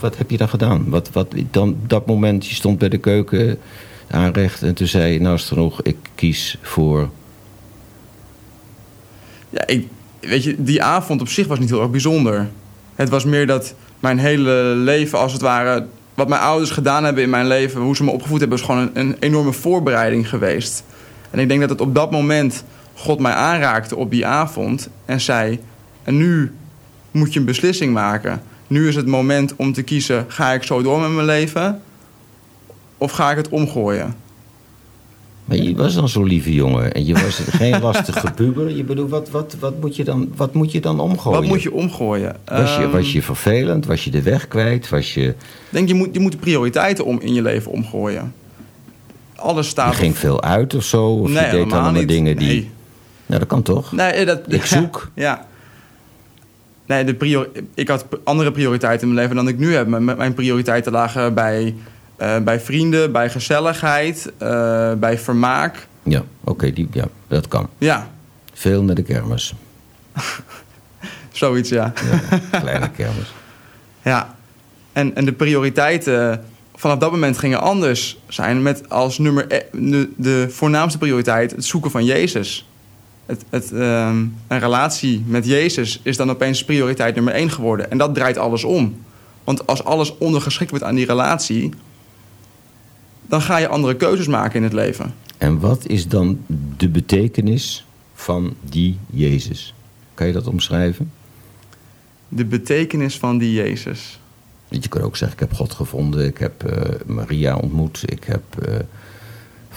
Wat 0.00 0.18
heb 0.18 0.30
je 0.30 0.36
dan 0.36 0.48
gedaan? 0.48 0.88
Wat, 0.88 1.10
wat 1.12 1.34
dan 1.50 1.76
dat 1.86 2.06
moment, 2.06 2.46
je 2.46 2.54
stond 2.54 2.78
bij 2.78 2.88
de 2.88 2.98
keuken 2.98 3.58
aanrecht 4.10 4.62
en 4.62 4.74
toen 4.74 4.86
zei 4.86 5.12
je, 5.12 5.20
nou 5.20 5.34
is 5.34 5.44
genoeg, 5.44 5.82
ik 5.82 5.96
kies 6.14 6.58
voor. 6.62 7.10
Ja, 9.50 9.66
ik, 9.66 9.86
weet 10.20 10.44
je, 10.44 10.62
die 10.62 10.82
avond 10.82 11.20
op 11.20 11.28
zich 11.28 11.46
was 11.46 11.58
niet 11.58 11.70
heel 11.70 11.80
erg 11.80 11.90
bijzonder. 11.90 12.48
Het 12.94 13.08
was 13.08 13.24
meer 13.24 13.46
dat 13.46 13.74
mijn 14.00 14.18
hele 14.18 14.52
leven 14.74 15.18
als 15.18 15.32
het 15.32 15.42
ware 15.42 15.86
wat 16.14 16.28
mijn 16.28 16.40
ouders 16.40 16.70
gedaan 16.70 17.04
hebben 17.04 17.22
in 17.22 17.30
mijn 17.30 17.46
leven, 17.46 17.80
hoe 17.80 17.96
ze 17.96 18.04
me 18.04 18.10
opgevoed 18.10 18.40
hebben, 18.40 18.58
is 18.58 18.64
gewoon 18.64 18.80
een, 18.80 18.90
een 18.94 19.16
enorme 19.20 19.52
voorbereiding 19.52 20.28
geweest. 20.28 20.84
En 21.30 21.38
ik 21.38 21.48
denk 21.48 21.60
dat 21.60 21.70
het 21.70 21.80
op 21.80 21.94
dat 21.94 22.10
moment 22.10 22.64
God 22.94 23.18
mij 23.18 23.32
aanraakte 23.32 23.96
op 23.96 24.10
die 24.10 24.26
avond 24.26 24.88
en 25.04 25.20
zei: 25.20 25.60
En 26.04 26.16
nu 26.16 26.52
moet 27.10 27.32
je 27.32 27.38
een 27.38 27.44
beslissing 27.44 27.92
maken. 27.92 28.42
Nu 28.68 28.88
is 28.88 28.94
het 28.96 29.06
moment 29.06 29.56
om 29.56 29.72
te 29.72 29.82
kiezen: 29.82 30.24
ga 30.28 30.52
ik 30.52 30.62
zo 30.62 30.82
door 30.82 31.00
met 31.00 31.10
mijn 31.10 31.26
leven 31.26 31.80
of 32.98 33.10
ga 33.12 33.30
ik 33.30 33.36
het 33.36 33.48
omgooien? 33.48 34.14
Maar 35.44 35.56
je 35.56 35.74
was 35.76 35.94
dan 35.94 36.08
zo'n 36.08 36.24
lieve 36.26 36.54
jongen 36.54 36.92
en 36.92 37.06
je 37.06 37.12
was 37.12 37.40
geen 37.60 37.80
lastige 37.80 38.30
puber. 38.32 38.76
Je 38.76 38.84
bedoelt, 38.84 39.10
wat, 39.10 39.28
wat, 39.30 39.56
wat, 39.60 39.80
moet 39.80 39.96
je 39.96 40.04
dan, 40.04 40.32
wat 40.36 40.54
moet 40.54 40.72
je 40.72 40.80
dan 40.80 41.00
omgooien? 41.00 41.40
Wat 41.40 41.48
moet 41.48 41.62
je 41.62 41.72
omgooien? 41.72 42.36
Was 42.44 42.76
je, 42.76 42.82
Ehm, 42.82 42.90
was 42.90 43.12
je 43.12 43.22
vervelend? 43.22 43.86
Was 43.86 44.04
je 44.04 44.10
de 44.10 44.22
weg 44.22 44.48
kwijt? 44.48 44.88
Was 44.88 45.14
je, 45.14 45.26
Ik 45.28 45.34
denk 45.68 45.88
je 45.88 45.94
moet, 45.94 46.08
je 46.12 46.20
moet 46.20 46.32
de 46.32 46.38
prioriteiten 46.38 47.04
om 47.04 47.20
in 47.20 47.34
je 47.34 47.42
leven 47.42 47.72
omgooien. 47.72 48.34
Alles 49.36 49.68
staat. 49.68 49.92
je 49.92 49.98
ging 49.98 50.12
op- 50.12 50.18
veel 50.18 50.42
uit 50.42 50.74
of 50.74 50.84
zo? 50.84 51.06
Of 51.06 51.28
nee, 51.30 51.44
je 51.44 51.50
deed 51.50 51.72
allemaal 51.72 51.92
niet. 51.92 52.08
dingen 52.08 52.36
die... 52.36 52.46
Nee. 52.48 52.70
Nou, 53.26 53.40
dat 53.40 53.48
kan 53.48 53.62
toch? 53.62 53.92
Nee, 53.92 54.24
dat, 54.24 54.40
Ik 54.52 54.64
zoek. 54.64 55.10
Ja. 55.14 55.46
Nee, 56.88 57.04
de 57.04 57.14
prior, 57.14 57.48
ik 57.74 57.88
had 57.88 58.06
andere 58.24 58.52
prioriteiten 58.52 59.08
in 59.08 59.14
mijn 59.14 59.26
leven 59.26 59.44
dan 59.44 59.54
ik 59.54 59.58
nu 59.58 59.74
heb. 59.74 59.86
Mijn, 59.86 60.04
mijn 60.04 60.34
prioriteiten 60.34 60.92
lagen 60.92 61.34
bij, 61.34 61.74
eh, 62.16 62.38
bij 62.38 62.60
vrienden, 62.60 63.12
bij 63.12 63.30
gezelligheid, 63.30 64.32
eh, 64.38 64.92
bij 64.92 65.18
vermaak. 65.18 65.86
Ja, 66.02 66.22
oké, 66.44 66.72
die 66.72 66.88
ja, 66.92 67.04
dat 67.26 67.48
kan. 67.48 67.68
Ja, 67.78 68.08
Veel 68.58 68.82
naar 68.82 68.94
de 68.94 69.02
kermis. 69.02 69.54
zoiets, 71.32 71.68
ja. 71.68 71.92
Ja, 72.50 72.58
kleine 72.60 72.90
kermis. 72.90 73.32
ja. 74.02 74.34
En, 74.92 75.14
en 75.14 75.24
de 75.24 75.32
prioriteiten 75.32 76.44
vanaf 76.74 76.98
dat 76.98 77.10
moment 77.10 77.38
gingen 77.38 77.60
anders 77.60 78.18
zijn. 78.28 78.62
Met 78.62 78.88
als 78.90 79.18
nummer 79.18 79.48
de, 79.72 80.10
de 80.16 80.46
voornaamste 80.50 80.98
prioriteit 80.98 81.50
het 81.50 81.64
zoeken 81.64 81.90
van 81.90 82.04
Jezus. 82.04 82.67
Het, 83.28 83.44
het, 83.50 83.72
ehm, 83.72 84.26
een 84.46 84.58
relatie 84.58 85.22
met 85.26 85.46
Jezus 85.46 86.00
is 86.02 86.16
dan 86.16 86.30
opeens 86.30 86.64
prioriteit 86.64 87.14
nummer 87.14 87.32
één 87.32 87.50
geworden. 87.50 87.90
En 87.90 87.98
dat 87.98 88.14
draait 88.14 88.38
alles 88.38 88.64
om. 88.64 88.96
Want 89.44 89.66
als 89.66 89.84
alles 89.84 90.18
ondergeschikt 90.18 90.70
wordt 90.70 90.84
aan 90.84 90.94
die 90.94 91.06
relatie, 91.06 91.70
dan 93.26 93.40
ga 93.40 93.56
je 93.56 93.68
andere 93.68 93.96
keuzes 93.96 94.26
maken 94.26 94.56
in 94.56 94.62
het 94.62 94.72
leven. 94.72 95.14
En 95.38 95.60
wat 95.60 95.86
is 95.86 96.08
dan 96.08 96.44
de 96.76 96.88
betekenis 96.88 97.86
van 98.14 98.54
die 98.62 98.98
Jezus? 99.10 99.74
Kan 100.14 100.26
je 100.26 100.32
dat 100.32 100.46
omschrijven? 100.46 101.12
De 102.28 102.44
betekenis 102.44 103.18
van 103.18 103.38
die 103.38 103.52
Jezus. 103.52 104.20
Je 104.68 104.88
kan 104.88 105.02
ook 105.02 105.16
zeggen, 105.16 105.38
ik 105.40 105.48
heb 105.48 105.58
God 105.58 105.72
gevonden, 105.72 106.26
ik 106.26 106.38
heb 106.38 106.64
eh, 106.64 107.00
Maria 107.06 107.56
ontmoet, 107.56 108.02
ik 108.04 108.24
heb... 108.24 108.42
eh, 108.62 108.74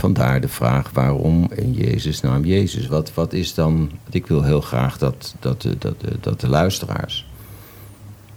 vandaar 0.02 0.42
de 0.42 0.48
vraag, 0.48 0.90
waarom 0.94 1.50
in 1.56 1.74
Jezus 1.74 2.22
naam 2.22 2.46
Jezus? 2.46 2.88
Wat, 2.88 3.14
wat 3.14 3.34
is 3.34 3.54
dan... 3.54 3.92
Ik 4.10 4.28
wil 4.28 4.44
heel 4.44 4.62
graag 4.62 4.98
dat, 4.98 5.36
dat, 5.40 5.68
dat, 5.78 5.96
dat 6.20 6.40
de 6.40 6.50
luisteraars 6.50 7.28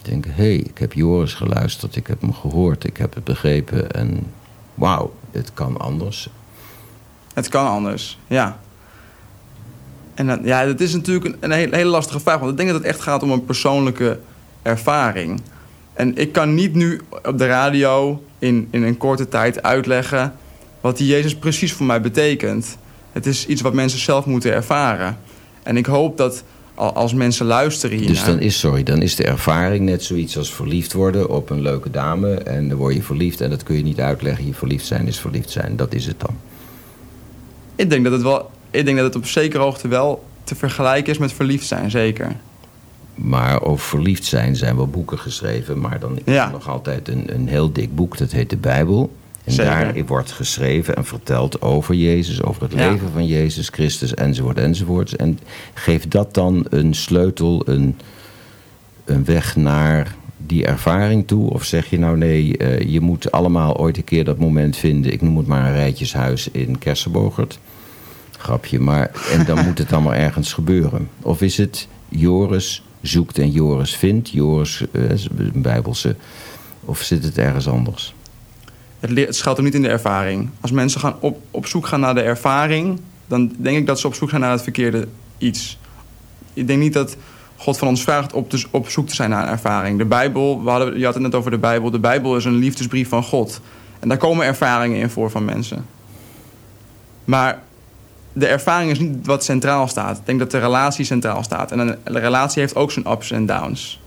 denken... 0.03 0.35
hé, 0.35 0.43
hey, 0.43 0.57
ik 0.57 0.79
heb 0.79 0.93
Joris 0.93 1.35
geluisterd, 1.35 1.97
ik 1.97 2.07
heb 2.07 2.21
hem 2.21 2.35
gehoord, 2.35 2.85
ik 2.85 2.97
heb 2.97 3.15
het 3.15 3.25
begrepen... 3.25 3.91
en 3.91 4.33
wauw, 4.75 5.13
het 5.31 5.51
kan 5.55 5.77
anders. 5.77 6.29
Het 7.35 7.49
kan 7.49 7.67
anders, 7.67 8.19
ja. 8.27 8.59
En 10.15 10.27
dan, 10.27 10.41
ja, 10.45 10.65
dat 10.67 10.81
is 10.81 10.93
natuurlijk 10.93 11.27
een, 11.27 11.37
een 11.41 11.51
hele, 11.51 11.77
hele 11.77 11.91
lastige 11.91 12.21
vraag. 12.21 12.39
Want 12.39 12.51
ik 12.51 12.57
denk 12.57 12.69
dat 12.69 12.79
het 12.79 12.89
echt 12.89 13.01
gaat 13.01 13.23
om 13.23 13.31
een 13.31 13.45
persoonlijke 13.45 14.21
ervaring. 14.63 15.41
En 15.93 16.17
ik 16.17 16.33
kan 16.33 16.55
niet 16.55 16.75
nu 16.75 17.01
op 17.25 17.39
de 17.39 17.47
radio 17.47 18.25
in, 18.39 18.69
in 18.71 18.83
een 18.83 18.97
korte 18.97 19.29
tijd 19.29 19.63
uitleggen... 19.63 20.35
wat 20.85 20.97
die 20.97 21.07
Jezus 21.07 21.35
precies 21.37 21.73
voor 21.73 21.87
mij 21.87 22.01
betekent. 22.01 22.77
Het 23.13 23.27
is 23.27 23.47
iets 23.47 23.61
wat 23.63 23.73
mensen 23.73 23.99
zelf 23.99 24.27
moeten 24.27 24.53
ervaren. 24.53 25.19
En 25.63 25.77
ik 25.77 25.87
hoop 25.87 26.17
dat 26.17 26.45
al- 26.75 26.93
als 26.95 27.15
mensen 27.15 27.47
luisteren 27.47 27.97
hiernaar... 27.99 28.17
Dus 28.17 28.25
dan 28.25 28.41
is, 28.41 28.59
sorry, 28.59 28.83
dan 28.83 29.03
is 29.03 29.17
de 29.17 29.25
ervaring 29.25 29.85
net 29.85 30.03
zoiets 30.05 30.39
als 30.39 30.55
verliefd 30.55 30.93
worden 30.93 31.29
op 31.29 31.51
een 31.51 31.61
leuke 31.63 31.91
dame. 31.91 32.35
En 32.35 32.69
dan 32.69 32.79
word 32.79 32.95
je 32.95 33.03
verliefd 33.03 33.41
en 33.41 33.51
dat 33.51 33.63
kun 33.63 33.77
je 33.77 33.83
niet 33.83 34.01
uitleggen. 34.01 34.47
Je 34.47 34.55
verliefd 34.55 34.87
zijn 34.87 35.07
is 35.07 35.19
verliefd 35.19 35.51
zijn, 35.51 35.77
dat 35.77 35.95
is 35.95 36.07
het 36.07 36.21
dan. 36.21 36.37
Ik 37.77 37.91
denk 37.91 38.05
dat 38.05 38.13
het 38.13 38.23
wel... 38.23 38.51
Ik 38.71 38.85
denk 38.85 38.97
dat 38.97 39.07
het 39.07 39.17
op 39.17 39.27
zekere 39.27 39.63
hoogte 39.63 39.89
wel 39.89 40.25
te 40.45 40.55
vergelijken 40.55 41.13
is 41.13 41.19
met 41.19 41.33
verliefd 41.33 41.67
zijn, 41.67 41.91
zeker. 41.91 42.37
Maar 43.15 43.63
over 43.63 43.87
verliefd 43.87 44.25
zijn 44.25 44.57
zijn 44.57 44.77
wel 44.77 44.89
boeken 44.89 45.19
geschreven. 45.19 45.81
Maar 45.81 46.01
dan 46.01 46.17
is 46.25 46.35
Ja. 46.35 46.47
er 46.47 46.53
nog 46.53 46.69
altijd 46.69 47.09
een, 47.09 47.35
een 47.35 47.49
heel 47.49 47.73
dik 47.73 47.95
boek, 47.95 48.19
dat 48.19 48.31
heet 48.33 48.51
de 48.51 48.57
Bijbel. 48.57 49.13
En 49.45 49.53
Zeker. 49.53 49.73
daar 49.95 50.05
wordt 50.07 50.33
geschreven 50.33 50.97
en 50.97 51.05
verteld 51.05 51.63
over 51.63 51.95
Jezus, 51.95 52.43
over 52.43 52.63
het 52.63 52.73
Ja. 52.73 52.91
leven 52.91 53.11
van 53.13 53.27
Jezus 53.27 53.69
Christus, 53.69 54.15
enzovoort, 54.15 54.59
enzovoort. 54.59 55.17
En 55.17 55.39
geeft 55.75 56.11
dat 56.11 56.35
dan 56.35 56.67
een 56.71 56.95
sleutel, 56.95 57.63
een, 57.69 57.99
een 59.05 59.25
weg 59.25 59.57
naar 59.57 60.15
die 60.47 60.67
ervaring 60.67 61.27
toe? 61.27 61.51
Of 61.51 61.65
zeg 61.65 61.91
je 61.91 61.99
nou 61.99 62.17
nee, 62.17 62.57
eh, 62.57 62.93
je 62.93 63.01
moet 63.01 63.33
allemaal 63.33 63.77
ooit 63.77 63.97
een 63.97 64.05
keer 64.05 64.25
dat 64.25 64.39
moment 64.39 64.77
vinden. 64.77 65.13
Ik 65.13 65.23
noem 65.23 65.37
het 65.37 65.47
maar 65.47 65.67
een 65.67 65.73
rijtjeshuis 65.75 66.49
in 66.51 66.79
Kersenbogert. 66.79 67.59
Grapje, 68.39 68.79
maar 68.81 69.11
en 69.33 69.45
dan 69.45 69.65
moet 69.65 69.79
het 69.79 69.89
dan 69.89 70.03
maar 70.03 70.17
ergens 70.17 70.53
gebeuren. 70.53 71.09
Of 71.23 71.43
is 71.43 71.57
het 71.57 71.89
Joris 72.09 72.83
zoekt 73.01 73.39
en 73.39 73.51
Joris 73.51 73.97
vindt, 73.97 74.31
Joris 74.31 74.83
eh, 74.93 75.03
bijbelse, 75.55 76.17
of 76.81 77.03
zit 77.03 77.25
het 77.25 77.39
ergens 77.39 77.69
anders? 77.69 78.15
Het, 79.07 79.19
het 79.19 79.37
schuilt 79.37 79.59
ook 79.59 79.65
niet 79.65 79.75
in 79.75 79.83
de 79.83 79.89
ervaring. 79.89 80.51
Als 80.61 80.71
mensen 80.71 81.01
gaan 81.01 81.17
op, 81.21 81.41
op 81.51 81.67
zoek 81.67 81.87
gaan 81.87 82.01
naar 82.01 82.15
de 82.15 82.23
ervaring, 82.23 83.01
dan 83.27 83.53
denk 83.57 83.77
ik 83.77 83.87
dat 83.87 84.01
ze 84.01 84.07
op 84.07 84.15
zoek 84.15 84.29
gaan 84.29 84.41
naar 84.41 84.51
het 84.51 84.63
verkeerde 84.63 85.09
iets. 85.39 85.79
Ik 86.53 86.67
denk 86.67 86.81
niet 86.81 86.93
dat 86.93 87.17
God 87.57 87.79
van 87.79 87.89
ons 87.89 88.03
vraagt 88.03 88.33
op, 88.33 88.51
te, 88.51 88.65
op 88.71 88.89
zoek 88.89 89.09
te 89.09 89.15
zijn 89.15 89.31
naar 89.31 89.43
een 89.43 89.49
ervaring. 89.49 89.99
De 89.99 90.05
Bijbel, 90.05 90.65
we 90.65 90.71
hadden, 90.71 90.99
je 90.99 91.05
had 91.05 91.15
het 91.15 91.23
net 91.23 91.35
over 91.35 91.51
de 91.51 91.59
Bijbel. 91.59 91.91
De 91.91 91.99
Bijbel 91.99 92.37
is 92.37 92.45
een 92.45 92.57
liefdesbrief 92.57 93.09
van 93.09 93.23
God. 93.23 93.61
En 93.99 94.09
daar 94.09 94.19
komen 94.19 94.47
ervaringen 94.47 95.01
in 95.01 95.11
voor 95.11 95.31
van 95.31 95.45
mensen. 95.45 95.87
Maar 97.25 97.63
de 98.33 98.47
ervaring 98.47 98.91
is 98.91 98.99
niet 98.99 99.27
wat 99.27 99.45
centraal 99.45 99.89
staat. 99.89 100.19
Ik 100.19 100.27
denk 100.27 100.39
dat 100.39 100.51
de 100.51 100.59
relatie 100.59 101.05
centraal 101.05 101.43
staat. 101.43 101.73
En 101.73 101.79
een, 101.79 101.97
relatie 102.05 102.61
heeft 102.61 102.77
ook 102.77 102.93
zijn 102.93 103.11
ups 103.11 103.31
en 103.31 103.47
downs. 103.47 104.01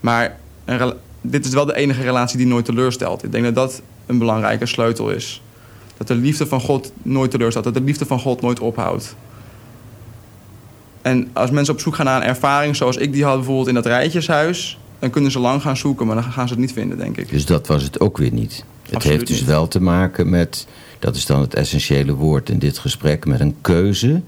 Maar 0.00 0.38
een 0.64 0.94
dit 1.20 1.44
is 1.44 1.52
wel 1.52 1.66
de 1.66 1.76
enige 1.76 2.02
relatie 2.02 2.36
die 2.36 2.46
nooit 2.46 2.64
teleurstelt. 2.64 3.24
Ik 3.24 3.32
denk 3.32 3.44
dat 3.44 3.54
dat 3.54 3.82
een 4.06 4.18
belangrijke 4.18 4.66
sleutel 4.66 5.10
is. 5.10 5.42
Dat 5.96 6.06
de 6.06 6.14
liefde 6.14 6.46
van 6.46 6.60
God 6.60 6.92
nooit 7.02 7.30
teleurstelt. 7.30 7.64
Dat 7.64 7.74
de 7.74 7.80
liefde 7.82 8.06
van 8.06 8.18
God 8.18 8.40
nooit 8.40 8.60
ophoudt. 8.60 9.16
En 11.02 11.30
als 11.32 11.50
mensen 11.50 11.74
op 11.74 11.80
zoek 11.80 11.94
gaan 11.94 12.06
naar 12.06 12.22
een 12.22 12.28
ervaring 12.28 12.76
zoals 12.76 12.96
ik 12.96 13.12
die 13.12 13.24
had 13.24 13.36
bijvoorbeeld 13.36 13.68
in 13.68 13.74
dat 13.74 13.86
rijtjeshuis... 13.86 14.78
dan 14.98 15.10
kunnen 15.10 15.30
ze 15.30 15.38
lang 15.38 15.62
gaan 15.62 15.76
zoeken, 15.76 16.06
maar 16.06 16.14
dan 16.14 16.24
gaan 16.24 16.48
ze 16.48 16.52
het 16.54 16.62
niet 16.62 16.72
vinden, 16.72 16.98
denk 16.98 17.16
ik. 17.16 17.28
Dus 17.28 17.46
dat 17.46 17.66
was 17.66 17.82
het 17.82 18.00
ook 18.00 18.18
weer 18.18 18.32
niet. 18.32 18.64
Het 18.82 18.94
Absoluut 18.94 19.16
heeft 19.16 19.30
dus 19.30 19.40
niet. 19.40 19.48
wel 19.48 19.68
te 19.68 19.80
maken 19.80 20.30
met, 20.30 20.66
dat 20.98 21.16
is 21.16 21.26
dan 21.26 21.40
het 21.40 21.54
essentiële 21.54 22.14
woord 22.14 22.48
in 22.48 22.58
dit 22.58 22.78
gesprek, 22.78 23.26
met 23.26 23.40
een 23.40 23.56
keuze 23.60 24.22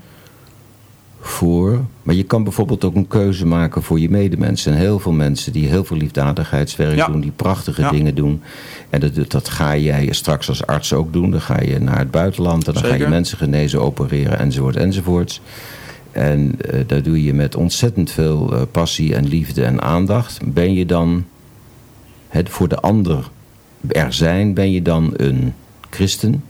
voor. 1.26 1.80
Maar 2.02 2.14
je 2.14 2.22
kan 2.22 2.42
bijvoorbeeld 2.44 2.84
ook 2.84 2.94
een 2.94 3.06
keuze 3.08 3.46
maken 3.46 3.82
voor 3.82 4.00
je 4.00 4.10
medemensen. 4.10 4.72
En 4.72 4.78
heel 4.78 4.98
veel 4.98 5.12
mensen 5.12 5.52
die 5.52 5.68
heel 5.68 5.84
veel 5.84 5.96
liefdadigheidswerk 5.96 6.96
Ja. 6.96 7.06
doen, 7.06 7.20
die 7.20 7.30
prachtige 7.36 7.80
Ja. 7.80 7.90
dingen 7.90 8.14
doen. 8.14 8.42
En 8.90 9.00
dat, 9.00 9.30
dat 9.30 9.48
ga 9.48 9.76
jij 9.76 10.08
straks 10.12 10.48
als 10.48 10.66
arts 10.66 10.92
ook 10.92 11.12
doen. 11.12 11.30
Dan 11.30 11.40
ga 11.40 11.60
je 11.60 11.78
naar 11.80 11.98
het 11.98 12.10
buitenland 12.10 12.66
en 12.66 12.72
dan 12.72 12.84
ga 12.84 12.94
je 12.94 13.08
mensen 13.08 13.38
genezen, 13.38 13.80
opereren 13.80 14.38
enzovoort 14.38 14.76
enzovoorts. 14.76 15.40
En 16.12 16.54
eh, 16.60 16.80
dat 16.86 17.04
doe 17.04 17.24
je 17.24 17.34
met 17.34 17.56
ontzettend 17.56 18.10
veel 18.10 18.54
eh, 18.54 18.62
passie 18.70 19.14
en 19.14 19.26
liefde 19.26 19.64
en 19.64 19.82
aandacht. 19.82 20.38
Ben 20.52 20.74
je 20.74 20.86
dan 20.86 21.24
het 22.28 22.48
voor 22.48 22.68
de 22.68 22.80
ander 22.80 23.30
er 23.88 24.12
zijn, 24.12 24.54
ben 24.54 24.70
je 24.72 24.82
dan 24.82 25.12
een 25.16 25.52
christen? 25.90 26.42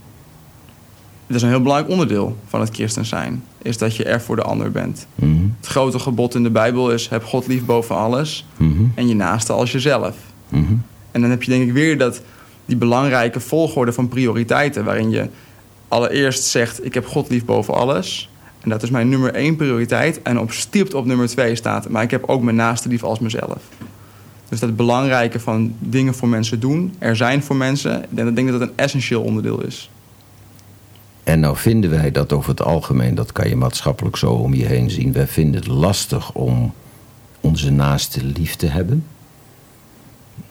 Dat 1.27 1.35
is 1.35 1.41
een 1.41 1.49
heel 1.49 1.61
belangrijk 1.61 1.91
onderdeel 1.91 2.37
van 2.47 2.59
het 2.59 2.69
christen 2.75 3.05
zijn. 3.05 3.43
Is 3.65 3.77
dat 3.77 3.95
je 3.95 4.03
er 4.03 4.21
voor 4.21 4.35
de 4.35 4.41
ander 4.41 4.71
bent. 4.71 5.07
Mhm, 5.15 5.43
Het 5.57 5.67
grote 5.67 5.99
gebod 5.99 6.35
in 6.35 6.43
de 6.43 6.49
Bijbel 6.49 6.91
is... 6.91 7.07
heb 7.07 7.23
God 7.23 7.47
lief 7.47 7.65
boven 7.65 7.95
alles 7.95 8.45
mhm, 8.57 8.83
en 8.95 9.07
je 9.07 9.15
naaste 9.15 9.53
als 9.53 9.71
jezelf. 9.71 10.15
mhm. 10.49 10.73
En 11.11 11.21
dan 11.21 11.29
heb 11.29 11.43
je 11.43 11.51
denk 11.51 11.63
ik 11.67 11.73
weer 11.73 11.97
dat, 11.97 12.21
die 12.65 12.75
belangrijke 12.77 13.39
volgorde 13.39 13.93
van 13.93 14.07
prioriteiten... 14.07 14.83
waarin 14.83 15.09
je 15.09 15.27
allereerst 15.87 16.43
zegt, 16.43 16.85
ik 16.85 16.93
heb 16.93 17.05
God 17.07 17.29
lief 17.29 17.45
boven 17.45 17.73
alles... 17.73 18.29
en 18.61 18.69
dat 18.69 18.83
is 18.83 18.89
mijn 18.89 19.09
nummer 19.09 19.33
één 19.33 19.55
prioriteit... 19.55 20.21
en 20.21 20.39
op 20.39 20.51
stipt 20.51 20.93
op 20.93 21.05
nummer 21.05 21.27
twee 21.27 21.55
staat... 21.55 21.89
maar 21.89 22.03
ik 22.03 22.11
heb 22.11 22.23
ook 22.25 22.41
mijn 22.41 22.55
naaste 22.55 22.89
lief 22.89 23.03
als 23.03 23.19
mezelf. 23.19 23.57
Dus 24.49 24.59
dat 24.59 24.75
belangrijke 24.75 25.39
van 25.39 25.75
dingen 25.79 26.15
voor 26.15 26.27
mensen 26.27 26.59
doen... 26.59 26.93
er 26.99 27.15
zijn 27.15 27.43
voor 27.43 27.55
mensen... 27.55 28.01
ik 28.03 28.07
denk- 28.09 28.29
ik 28.29 28.35
denk 28.35 28.49
dat 28.49 28.59
dat 28.59 28.69
een 28.69 28.75
essentieel 28.77 29.21
onderdeel 29.21 29.61
is. 29.61 29.89
En 31.25 31.39
nou 31.39 31.57
vinden 31.57 31.89
wij 31.89 32.11
dat 32.11 32.33
over 32.33 32.49
het 32.49 32.61
algemeen, 32.61 33.15
dat 33.15 33.31
kan 33.31 33.49
je 33.49 33.55
maatschappelijk 33.55 34.17
zo 34.17 34.31
om 34.31 34.53
je 34.53 34.65
heen 34.65 34.89
zien. 34.89 35.13
Wij 35.13 35.27
vinden 35.27 35.55
het 35.59 35.67
lastig 35.69 36.31
om 36.31 36.73
onze 37.41 37.71
naaste 37.71 38.23
lief 38.23 38.55
te 38.55 38.65
hebben. 38.67 39.05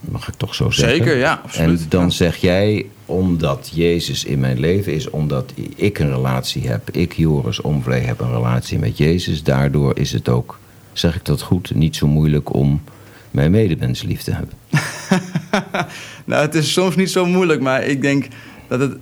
Mag 0.00 0.28
ik 0.28 0.34
toch 0.34 0.54
zo 0.54 0.70
zeggen? 0.70 0.96
Zeker, 0.96 1.16
ja, 1.16 1.40
absoluut. 1.44 1.80
En 1.82 1.87
dan 1.88 2.02
Ja. 2.04 2.08
zeg 2.10 2.37
jij, 2.37 2.87
omdat 3.06 3.70
Jezus 3.74 4.24
in 4.24 4.38
mijn 4.40 4.58
leven 4.60 4.94
is, 4.94 5.10
omdat 5.10 5.52
ik 5.76 5.98
een 5.98 6.10
relatie 6.10 6.68
heb, 6.68 6.90
ik 6.90 7.12
Joris 7.12 7.60
Omvlee 7.60 8.00
heb 8.02 8.20
een 8.20 8.32
relatie 8.32 8.78
met 8.78 8.98
Jezus, 8.98 9.42
daardoor 9.42 9.98
is 9.98 10.12
het 10.12 10.28
ook, 10.28 10.58
zeg 10.92 11.14
ik 11.16 11.24
dat 11.24 11.42
goed, 11.42 11.74
niet 11.74 11.96
zo 11.96 12.06
moeilijk 12.06 12.54
om 12.54 12.82
mijn 13.30 13.50
medemens 13.50 14.02
lief 14.02 14.22
te 14.22 14.32
hebben. 14.32 14.54
Nou, 16.24 16.42
het 16.42 16.54
is 16.54 16.72
soms 16.72 16.96
niet 16.96 17.10
zo 17.10 17.26
moeilijk, 17.26 17.60
maar 17.60 17.84
ik 17.84 18.02
denk 18.02 18.26
dat 18.68 18.80
het 18.80 18.96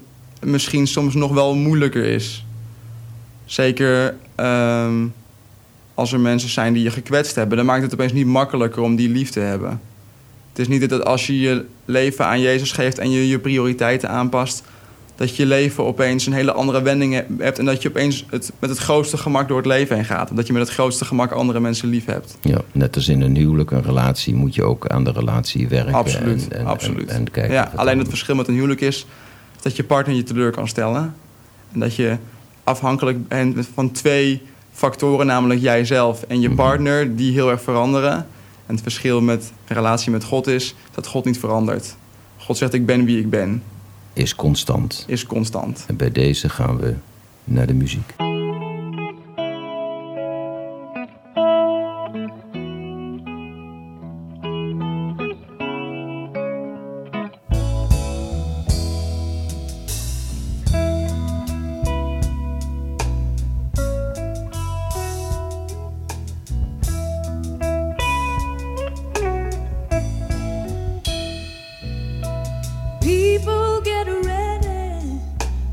misschien 0.45 0.87
soms 0.87 1.15
nog 1.15 1.33
wel 1.33 1.55
moeilijker 1.55 2.05
is. 2.05 2.45
Zeker 3.45 4.15
ehm, 4.35 5.07
als 5.95 6.13
er 6.13 6.21
mensen 6.21 6.49
zijn 6.49 6.73
die 6.73 6.83
je 6.83 6.91
gekwetst 6.91 7.35
hebben, 7.35 7.57
dan 7.57 7.67
maakt 7.67 7.83
het 7.83 7.93
opeens 7.93 8.13
niet 8.13 8.27
makkelijker 8.27 8.83
om 8.83 8.97
die 8.97 9.09
lief 9.09 9.31
te 9.31 9.41
hebben. 9.41 9.81
Het 10.49 10.59
is 10.59 10.69
niet 10.69 10.91
dat 10.91 11.05
als 11.05 11.27
je 11.27 11.41
je 11.41 11.65
leven 11.85 12.27
aan 12.27 12.41
Jezus 12.41 12.73
geeft 12.73 12.99
en 12.99 13.11
je 13.11 13.29
je 13.29 13.39
prioriteiten 13.39 14.09
aanpast, 14.09 14.63
dat 15.17 15.37
je 15.37 15.47
leven 15.47 15.85
opeens 15.85 16.27
een 16.27 16.33
hele 16.33 16.53
andere 16.53 16.83
wending 16.83 17.15
he- 17.15 17.25
hebt 17.39 17.59
en 17.59 17.65
dat 17.65 17.83
je 17.83 17.89
opeens 17.89 18.27
het, 18.31 18.53
met 18.59 18.71
het 18.71 18.79
grootste 18.79 19.17
gemak 19.17 19.49
door 19.49 19.57
het 19.57 19.67
leven 19.67 19.97
heen 19.97 20.05
gaat. 20.05 20.37
Dat 20.37 20.47
je 20.47 20.53
met 20.53 20.63
het 20.63 20.71
grootste 20.71 21.05
gemak 21.05 21.31
andere 21.31 21.61
mensen 21.61 21.89
lief 21.89 22.05
hebt. 22.05 22.39
Ja, 22.41 22.61
net 22.73 22.97
als 22.97 23.09
in 23.09 23.21
een 23.21 23.37
huwelijk, 23.37 23.71
een 23.71 23.83
relatie, 23.83 24.35
moet 24.35 24.55
je 24.55 24.63
ook 24.63 24.87
aan 24.87 25.05
de 25.05 25.13
relatie 25.13 25.69
werken. 25.69 25.95
Absoluut, 25.95 26.49
en, 26.49 26.59
en, 26.59 26.67
absoluut. 26.67 27.09
En, 27.09 27.17
en 27.17 27.31
kijken 27.31 27.55
ja, 27.55 27.73
alleen 27.75 27.99
het 27.99 28.09
verschil 28.09 28.35
met 28.35 28.49
een 28.49 28.55
huwelijk 28.55 28.81
is 28.81 29.07
dat 29.63 29.77
je 29.77 29.85
partner 29.85 30.17
je 30.17 30.23
teleur 30.23 30.51
kan 30.51 30.69
stellen. 30.69 31.15
En 31.73 31.81
dat 31.81 31.95
je 31.97 32.17
afhankelijk 32.65 33.29
bent 33.29 33.67
van 33.75 33.91
twee 33.91 34.43
factoren, 34.73 35.27
namelijk 35.27 35.61
jijzelf 35.61 36.23
en 36.23 36.41
je 36.41 36.49
Mhm. 36.49 36.57
partner, 36.57 37.17
die 37.17 37.33
heel 37.33 37.51
erg 37.51 37.63
veranderen. 37.63 38.15
En 38.67 38.75
het 38.75 38.83
verschil 38.83 39.21
met 39.21 39.53
een 39.67 39.77
relatie 39.77 40.11
met 40.11 40.25
God 40.25 40.47
is 40.47 40.75
dat 40.95 41.07
God 41.07 41.25
niet 41.25 41.39
verandert. 41.39 41.97
God 42.37 42.57
zegt 42.57 42.73
ik 42.75 42.87
ben 42.87 43.05
wie 43.05 43.19
ik 43.19 43.31
ben, 43.31 43.63
is 44.13 44.35
constant. 44.35 45.05
is 45.07 45.27
constant. 45.27 45.85
En 45.87 45.97
bij 45.97 46.13
deze 46.13 46.49
gaan 46.49 46.77
we 46.79 46.95
naar 47.45 47.67
de 47.67 47.75
muziek. 47.75 48.32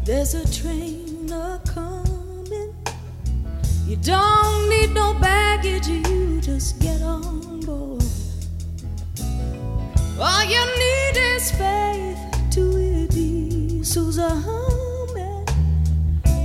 There's 0.09 0.33
a 0.33 0.43
train 0.51 1.31
a 1.31 1.61
coming. 1.67 2.73
You 3.85 3.95
don't 3.97 4.67
need 4.67 4.89
no 4.95 5.13
baggage, 5.13 5.87
you 5.87 6.41
just 6.41 6.79
get 6.79 7.03
on 7.03 7.59
board. 7.59 8.01
All 10.19 10.43
you 10.45 10.65
need 10.81 11.15
is 11.15 11.51
faith 11.51 12.17
to 12.53 13.07
diesels 13.09 14.17
a 14.17 14.29
humming. 14.29 15.45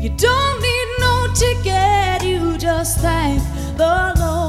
You 0.02 0.10
don't 0.10 0.60
need 0.60 0.88
no 1.00 1.32
ticket, 1.32 2.22
you 2.22 2.58
just 2.58 2.98
thank 2.98 3.42
the 3.78 4.12
Lord, 4.18 4.43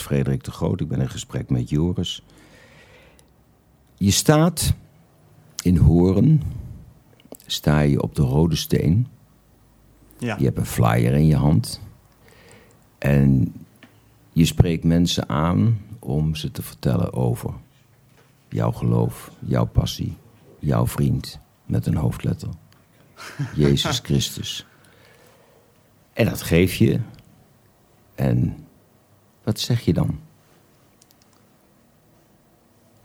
is 0.00 0.06
Frederik 0.06 0.44
de 0.44 0.50
Groot, 0.50 0.80
ik 0.80 0.88
ben 0.88 1.00
in 1.00 1.08
gesprek 1.08 1.50
met 1.50 1.70
Joris. 1.70 2.22
Je 3.94 4.10
staat 4.10 4.74
in 5.62 5.76
Horen, 5.76 6.42
sta 7.46 7.80
je 7.80 8.02
op 8.02 8.14
de 8.14 8.22
Rode 8.22 8.56
Steen. 8.56 9.06
Ja. 10.18 10.36
Je 10.38 10.44
hebt 10.44 10.58
een 10.58 10.66
flyer 10.66 11.14
in 11.14 11.26
je 11.26 11.36
hand. 11.36 11.80
En 12.98 13.54
je 14.32 14.44
spreekt 14.44 14.84
mensen 14.84 15.28
aan 15.28 15.80
om 15.98 16.34
ze 16.34 16.50
te 16.50 16.62
vertellen 16.62 17.12
over 17.12 17.54
jouw 18.48 18.72
geloof, 18.72 19.30
jouw 19.38 19.66
passie, 19.66 20.16
jouw 20.58 20.86
vriend 20.86 21.38
met 21.66 21.86
een 21.86 21.96
hoofdletter. 21.96 22.48
Jezus 23.54 23.98
Christus. 24.08 24.66
En 26.12 26.24
dat 26.24 26.42
geef 26.42 26.74
je. 26.74 27.00
En 28.14 28.64
wat 29.50 29.60
zeg 29.60 29.80
je 29.80 29.92
dan? 29.92 30.18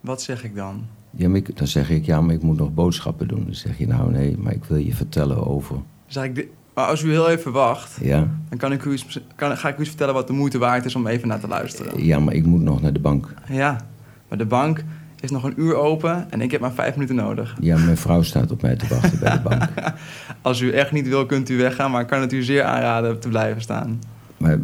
Wat 0.01 0.21
zeg 0.21 0.43
ik 0.43 0.55
dan? 0.55 0.86
Ja, 1.12 1.27
maar 1.29 1.38
ik- 1.38 1.58
dan 1.58 1.67
zeg 1.67 1.89
ik, 1.89 2.05
ja, 2.05 2.21
maar 2.21 2.36
ik 2.36 2.41
moet 2.41 2.58
nog 2.58 2.73
boodschappen 2.73 3.27
doen. 3.27 3.43
Dan 3.45 3.55
zeg 3.55 3.77
je, 3.77 3.88
nou 3.88 4.12
nee, 4.12 4.38
maar 4.38 4.53
ik 4.53 4.63
wil 4.63 4.77
je 4.77 4.93
vertellen 4.95 5.47
over... 5.47 5.75
Zeg 6.08 6.23
ik 6.23 6.36
di- 6.36 6.49
maar 6.73 6.86
als 6.88 7.01
u 7.01 7.10
heel 7.12 7.29
even 7.29 7.51
wacht, 7.51 7.97
Ja, 8.01 8.27
dan 8.49 8.58
kan 8.58 8.71
ik 8.71 8.84
u 8.86 8.91
iets, 8.93 9.19
kan, 9.36 9.58
ga 9.58 9.69
ik 9.69 9.77
u 9.77 9.79
iets 9.79 9.89
vertellen 9.89 10.13
wat 10.13 10.27
de 10.27 10.34
moeite 10.34 10.58
waard 10.58 10.86
is 10.86 10.95
om 10.95 11.08
even 11.08 11.27
naar 11.27 11.39
te 11.39 11.47
luisteren. 11.47 12.03
ja 12.05 12.19
maar 12.19 12.34
ik 12.34 12.45
moet 12.45 12.62
nog 12.62 12.81
naar 12.81 12.93
de 12.93 12.99
bank. 12.99 13.34
Ja, 13.49 13.86
maar 14.29 14.38
de 14.38 14.45
bank 14.45 14.84
is 15.19 15.31
nog 15.31 15.43
een 15.43 15.53
uur 15.62 15.75
open 15.75 16.31
en 16.31 16.41
ik 16.41 16.51
heb 16.51 16.62
maar 16.62 16.71
vijf 16.73 16.93
minuten 16.95 17.15
nodig. 17.15 17.55
Ja, 17.60 17.77
mijn 17.77 17.97
vrouw 17.97 18.21
staat 18.21 18.51
op 18.51 18.62
mij 18.62 18.75
te 18.75 18.88
wachten 18.88 19.19
bij 19.19 19.31
de 19.31 19.39
bank. 19.39 19.63
Als 20.41 20.60
u 20.62 20.71
echt 20.71 20.91
niet 20.91 21.08
wil, 21.08 21.25
kunt 21.25 21.49
u 21.49 21.58
weggaan, 21.58 21.91
maar 21.91 22.01
ik 22.01 22.08
kan 22.08 22.21
het 22.21 22.34
u 22.34 22.43
zeer 22.43 22.63
aanraden 22.63 23.19
te 23.19 23.27
blijven 23.29 23.62
staan. 23.62 23.99
Maar 24.38 24.52
eh, 24.52 24.60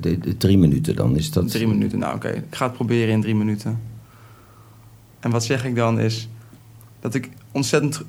de- 0.00 0.18
de 0.18 0.36
drie 0.36 0.58
minuten 0.58 0.96
dan, 0.96 1.16
is 1.16 1.30
dat... 1.30 1.50
Drie 1.50 1.66
minuten, 1.68 1.98
nou 1.98 2.14
oké. 2.14 2.28
Ik 2.28 2.44
ga 2.50 2.64
het 2.66 2.74
proberen 2.74 3.12
in 3.14 3.20
drie 3.20 3.34
minuten. 3.34 3.80
En 5.20 5.30
wat 5.30 5.44
zeg 5.44 5.64
ik 5.64 5.74
dan 5.76 6.00
is 6.00 6.28
dat 7.00 7.14
ik 7.14 7.28
ontzettend 7.52 8.02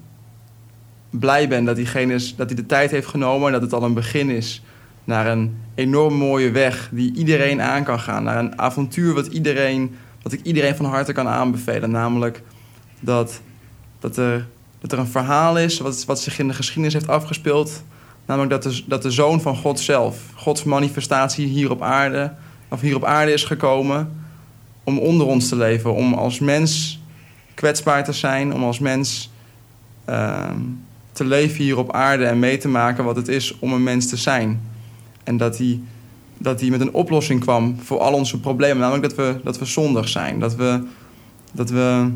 blij 1.10 1.48
ben 1.48 1.66
dat 1.66 1.76
diegene 1.76 2.14
is, 2.14 2.36
dat 2.36 2.48
hij 2.48 2.56
de 2.56 2.66
tijd 2.66 2.92
heeft 2.92 3.08
genomen 3.08 3.48
en 3.48 3.54
dat 3.54 3.62
het 3.62 3.74
al 3.74 3.84
een 3.84 3.94
begin 3.94 4.30
is 4.30 4.64
naar 5.04 5.28
een 5.28 5.58
enorm 5.76 6.14
mooie 6.14 6.52
weg 6.52 6.90
die 6.92 7.14
iedereen 7.14 7.62
aan 7.62 7.84
kan 7.84 8.00
gaan. 8.00 8.24
Naar 8.24 8.38
een 8.38 8.60
avontuur 8.60 9.14
wat, 9.14 9.28
iedereen, 9.28 9.96
wat 10.22 10.32
ik 10.32 10.42
iedereen 10.44 10.76
van 10.76 10.86
harte 10.86 11.12
kan 11.14 11.28
aanbevelen. 11.28 11.92
Namelijk 11.92 12.42
dat, 13.00 13.42
dat, 14.00 14.18
er, 14.18 14.48
dat 14.80 14.92
er 14.92 15.00
een 15.00 15.08
verhaal 15.08 15.58
is 15.58 15.80
wat, 15.80 16.06
wat 16.06 16.22
zich 16.22 16.40
in 16.40 16.48
de 16.48 16.54
geschiedenis 16.54 16.94
heeft 16.94 17.08
afgespeeld. 17.08 17.84
Namelijk 18.26 18.52
dat 18.52 18.64
de, 18.64 18.84
dat 18.86 19.02
de 19.02 19.12
zoon 19.12 19.42
van 19.42 19.56
God 19.56 19.80
zelf, 19.80 20.18
Gods 20.36 20.64
manifestatie 20.64 21.48
hier 21.48 21.72
op 21.72 21.82
aarde, 21.82 22.34
of 22.70 22.82
hier 22.82 22.96
op 22.96 23.04
aarde 23.04 23.34
is 23.34 23.44
gekomen 23.44 24.24
om 24.84 24.98
onder 24.98 25.28
ons 25.28 25.50
te 25.50 25.56
leven. 25.56 25.94
Om 25.94 26.14
als 26.14 26.40
mens 26.40 27.00
kwetsbaar 27.54 28.04
te 28.04 28.14
zijn, 28.14 28.54
om 28.54 28.64
als 28.64 28.80
mens 28.80 29.32
ehm, 30.06 30.60
te 31.12 31.26
leven 31.26 31.64
hier 31.64 31.78
op 31.78 31.92
aarde 31.94 32.26
en 32.26 32.40
mee 32.40 32.58
te 32.58 32.68
maken 32.68 33.04
wat 33.04 33.16
het 33.16 33.28
is 33.28 33.60
om 33.60 33.74
een 33.74 33.84
mens 33.84 34.10
te 34.10 34.18
zijn. 34.18 34.62
En 35.24 35.38
dat 35.38 35.58
hij, 35.58 35.80
dat 36.38 36.60
hij 36.60 36.70
met 36.70 36.82
een 36.82 36.94
oplossing 36.94 37.40
kwam 37.40 37.78
voor 37.84 38.00
al 38.00 38.14
onze 38.14 38.40
problemen. 38.40 38.78
Namelijk 38.78 39.04
dat 39.04 39.16
we, 39.16 39.40
dat 39.44 39.60
we 39.60 39.66
zondig 39.66 40.08
zijn. 40.08 40.40
Dat 40.40 40.56
we, 40.56 40.84
dat 41.52 41.70
we, 41.70 42.12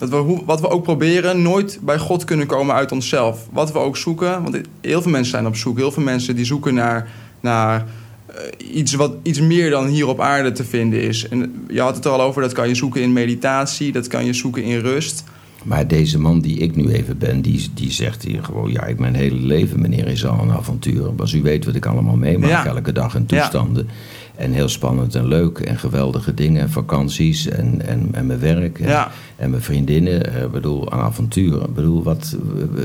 dat 0.00 0.08
we 0.08 0.42
wat 0.44 0.60
we 0.60 0.68
ook 0.68 0.82
proberen 0.82 1.42
nooit 1.42 1.78
bij 1.82 1.98
God 1.98 2.24
kunnen 2.24 2.46
komen 2.46 2.74
uit 2.74 2.92
onszelf. 2.92 3.48
Wat 3.52 3.72
we 3.72 3.78
ook 3.78 3.96
zoeken, 3.96 4.42
want 4.42 4.60
heel 4.80 5.02
veel 5.02 5.10
mensen 5.10 5.30
zijn 5.30 5.46
op 5.46 5.56
zoek. 5.56 5.76
Heel 5.76 5.92
veel 5.92 6.02
mensen 6.02 6.36
die 6.36 6.44
zoeken 6.44 6.74
naar, 6.74 7.10
naar 7.40 7.86
eh, 8.26 8.76
iets 8.76 8.94
wat 8.94 9.12
iets 9.22 9.40
meer 9.40 9.70
dan 9.70 9.86
hier 9.86 10.08
op 10.08 10.20
aarde 10.20 10.52
te 10.52 10.64
vinden 10.64 11.02
is. 11.02 11.28
En 11.28 11.66
je 11.68 11.80
had 11.80 11.94
het 11.94 12.04
er 12.04 12.10
al 12.10 12.20
over, 12.20 12.42
dat 12.42 12.52
kan 12.52 12.68
je 12.68 12.74
zoeken 12.74 13.02
in 13.02 13.12
meditatie, 13.12 13.92
dat 13.92 14.06
kan 14.06 14.24
je 14.24 14.32
zoeken 14.32 14.62
in 14.62 14.78
rust. 14.78 15.24
Maar 15.64 15.86
deze 15.88 16.18
man 16.18 16.40
die 16.40 16.58
ik 16.58 16.76
nu 16.76 16.88
even 16.92 17.18
ben, 17.18 17.40
die, 17.40 17.68
die 17.74 17.90
zegt 17.92 18.22
hier 18.24 18.44
gewoon... 18.44 18.70
ja, 18.72 18.84
ik 18.84 18.98
mijn 18.98 19.14
hele 19.14 19.34
leven, 19.46 19.80
meneer, 19.80 20.06
is 20.06 20.26
al 20.26 20.42
een 20.42 20.50
avontuur. 20.52 21.10
Als 21.18 21.32
u 21.32 21.42
weet 21.42 21.64
wat 21.64 21.74
ik 21.74 21.86
allemaal 21.86 22.16
meemaak 22.16 22.50
Ja. 22.50 22.64
elke 22.66 22.92
dag 22.92 23.14
en 23.14 23.24
Ja. 23.26 23.40
toestanden. 23.42 23.88
En 24.36 24.52
heel 24.52 24.68
spannend 24.68 25.14
en 25.14 25.26
leuk 25.26 25.58
en 25.58 25.78
geweldige 25.78 26.34
dingen. 26.34 26.62
En 26.62 26.70
vakanties 26.70 27.48
en, 27.48 27.86
en, 27.86 28.08
en 28.12 28.26
mijn 28.26 28.38
werk 28.38 28.78
en, 28.80 28.88
Ja. 28.88 29.10
en 29.36 29.50
mijn 29.50 29.62
vriendinnen. 29.62 30.42
Ik 30.44 30.50
bedoel, 30.50 30.92
een 30.92 30.98
avontuur. 30.98 31.62
Ik 31.62 31.74
bedoel, 31.74 32.02
wat... 32.02 32.36
eh, 32.56 32.82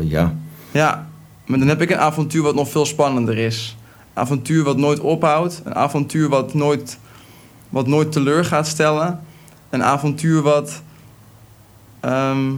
eh, 0.00 0.10
ja, 0.10 0.34
Ja, 0.70 1.08
maar 1.46 1.58
dan 1.58 1.68
heb 1.68 1.82
ik 1.82 1.90
een 1.90 1.98
avontuur 1.98 2.42
wat 2.42 2.54
nog 2.54 2.68
veel 2.70 2.86
spannender 2.86 3.38
is. 3.38 3.76
Een 4.14 4.22
avontuur 4.22 4.64
wat 4.64 4.76
nooit 4.76 5.00
ophoudt. 5.00 5.60
Een 5.64 5.74
avontuur 5.74 6.28
wat 6.28 6.54
nooit, 6.54 6.98
wat 7.68 7.86
nooit 7.86 8.12
teleur 8.12 8.44
gaat 8.44 8.66
stellen. 8.66 9.20
Een 9.70 9.82
avontuur 9.82 10.42
wat... 10.42 10.82
ehm, 12.00 12.50